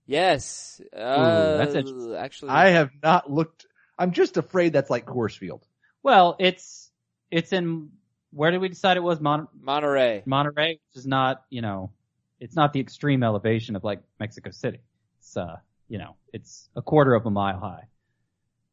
Yes. 0.07 0.81
Uh, 0.95 1.57
that's 1.57 1.75
interesting. 1.75 2.15
actually, 2.15 2.49
I 2.51 2.69
have 2.69 2.91
not 3.03 3.31
looked. 3.31 3.65
I'm 3.97 4.11
just 4.11 4.37
afraid 4.37 4.73
that's 4.73 4.89
like 4.89 5.05
Coors 5.05 5.37
Field. 5.37 5.65
Well, 6.03 6.35
it's 6.39 6.91
it's 7.31 7.51
in 7.53 7.89
where 8.31 8.51
did 8.51 8.61
we 8.61 8.69
decide 8.69 8.97
it 8.97 9.03
was 9.03 9.19
Mon- 9.19 9.47
Monterrey. 9.59 10.23
Monterrey, 10.25 10.73
which 10.73 10.95
is 10.95 11.07
not 11.07 11.43
you 11.49 11.61
know, 11.61 11.91
it's 12.39 12.55
not 12.55 12.73
the 12.73 12.79
extreme 12.79 13.23
elevation 13.23 13.75
of 13.75 13.83
like 13.83 14.01
Mexico 14.19 14.51
City. 14.51 14.79
It's 15.19 15.35
uh, 15.35 15.57
you 15.87 15.97
know, 15.97 16.15
it's 16.33 16.69
a 16.75 16.81
quarter 16.81 17.13
of 17.13 17.25
a 17.25 17.29
mile 17.29 17.59
high 17.59 17.83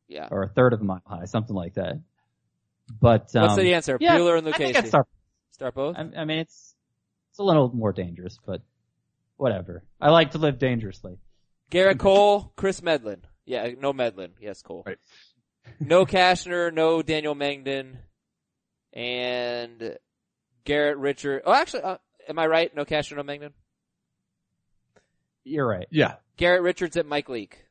Yeah. 0.08 0.28
or 0.30 0.42
a 0.44 0.48
third 0.48 0.72
of 0.72 0.80
a 0.80 0.84
mile 0.84 1.02
high, 1.06 1.24
something 1.26 1.54
like 1.54 1.74
that. 1.74 2.00
But 3.00 3.34
um, 3.36 3.42
What's 3.42 3.56
the 3.56 3.74
answer? 3.74 3.96
yeah, 4.00 4.16
Buehler 4.18 4.38
and 4.38 4.48
I 4.48 4.52
think 4.52 4.74
Lucchesi. 4.76 4.78
I'd 4.78 4.88
start. 4.88 5.06
Start 5.52 5.74
both. 5.74 5.96
I, 5.96 6.00
I 6.16 6.24
mean, 6.24 6.38
it's 6.38 6.74
it's 7.30 7.38
a 7.38 7.42
little 7.44 7.70
more 7.74 7.92
dangerous, 7.92 8.38
but 8.44 8.60
whatever. 9.36 9.84
I 10.00 10.10
like 10.10 10.32
to 10.32 10.38
live 10.38 10.58
dangerously. 10.58 11.18
Gerrit 11.70 11.98
Cole, 11.98 12.52
Chris 12.56 12.82
Medlen. 12.82 13.22
Yeah, 13.46 13.68
no 13.78 13.92
Medlen. 13.92 14.32
Yes, 14.40 14.60
Cole. 14.62 14.82
Right. 14.86 14.98
No 15.80 16.04
Cashner, 16.04 16.72
no 16.72 17.02
Daniel 17.02 17.34
Mengden, 17.34 17.96
and 18.92 19.96
Garrett 20.64 20.98
Richard. 20.98 21.42
Oh, 21.46 21.52
actually, 21.52 21.82
uh, 21.82 21.98
am 22.28 22.38
I 22.38 22.46
right? 22.46 22.74
No 22.74 22.84
Cashner, 22.84 23.16
no 23.16 23.22
Mengden. 23.22 23.52
You're 25.44 25.66
right. 25.66 25.86
Yeah. 25.90 26.14
Garrett 26.36 26.62
Richards 26.62 26.96
at 26.96 27.06
Mike 27.06 27.28
Leake. 27.28 27.64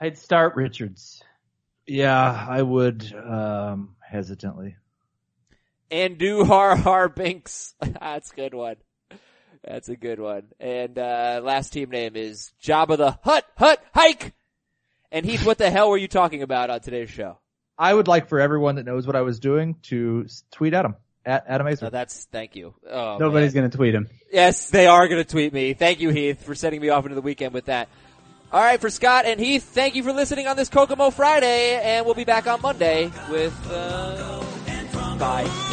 I'd 0.00 0.18
start 0.18 0.54
Richards. 0.56 1.22
Yeah, 1.86 2.46
I 2.48 2.62
would, 2.62 3.12
um, 3.14 3.96
hesitantly. 4.00 4.76
And 5.90 6.18
do 6.18 6.44
Har 6.44 6.76
Har 6.76 7.08
Binks. 7.08 7.74
That's 7.80 8.30
a 8.30 8.34
good 8.34 8.54
one. 8.54 8.76
That's 9.64 9.88
a 9.88 9.96
good 9.96 10.20
one. 10.20 10.44
And 10.60 10.98
uh 10.98 11.40
last 11.42 11.72
team 11.72 11.90
name 11.90 12.14
is 12.14 12.52
Jabba 12.62 12.96
the 12.96 13.18
Hutt 13.22 13.44
Hut 13.56 13.82
Hike. 13.94 14.34
And 15.10 15.24
Heath, 15.24 15.44
what 15.44 15.58
the 15.58 15.70
hell 15.70 15.90
were 15.90 15.96
you 15.96 16.08
talking 16.08 16.42
about 16.42 16.70
on 16.70 16.80
today's 16.80 17.10
show? 17.10 17.38
I 17.78 17.92
would 17.92 18.08
like 18.08 18.28
for 18.28 18.40
everyone 18.40 18.76
that 18.76 18.84
knows 18.84 19.06
what 19.06 19.16
I 19.16 19.22
was 19.22 19.40
doing 19.40 19.76
to 19.84 20.26
tweet 20.50 20.74
at 20.74 20.84
him. 20.84 20.96
At 21.26 21.44
Adam 21.46 21.66
Aizer. 21.66 21.90
that's 21.90 22.24
thank 22.32 22.56
you. 22.56 22.74
Oh, 22.90 23.18
Nobody's 23.18 23.54
man. 23.54 23.64
gonna 23.64 23.76
tweet 23.76 23.94
him. 23.94 24.08
Yes, 24.32 24.70
they 24.70 24.86
are 24.86 25.08
going 25.08 25.22
to 25.22 25.28
tweet 25.28 25.52
me. 25.52 25.72
Thank 25.74 26.00
you, 26.00 26.10
Heath, 26.10 26.44
for 26.44 26.54
sending 26.54 26.80
me 26.80 26.90
off 26.90 27.04
into 27.04 27.14
the 27.14 27.22
weekend 27.22 27.54
with 27.54 27.66
that. 27.66 27.88
All 28.52 28.60
right, 28.60 28.80
for 28.80 28.88
Scott 28.90 29.26
and 29.26 29.38
Heath, 29.38 29.64
thank 29.64 29.94
you 29.94 30.02
for 30.02 30.12
listening 30.12 30.46
on 30.46 30.56
this 30.56 30.68
Kokomo 30.68 31.10
Friday, 31.10 31.80
and 31.82 32.06
we'll 32.06 32.14
be 32.14 32.24
back 32.24 32.46
on 32.46 32.60
Monday 32.62 33.10
with. 33.30 33.54
Uh, 33.70 34.44
bye. 35.18 35.67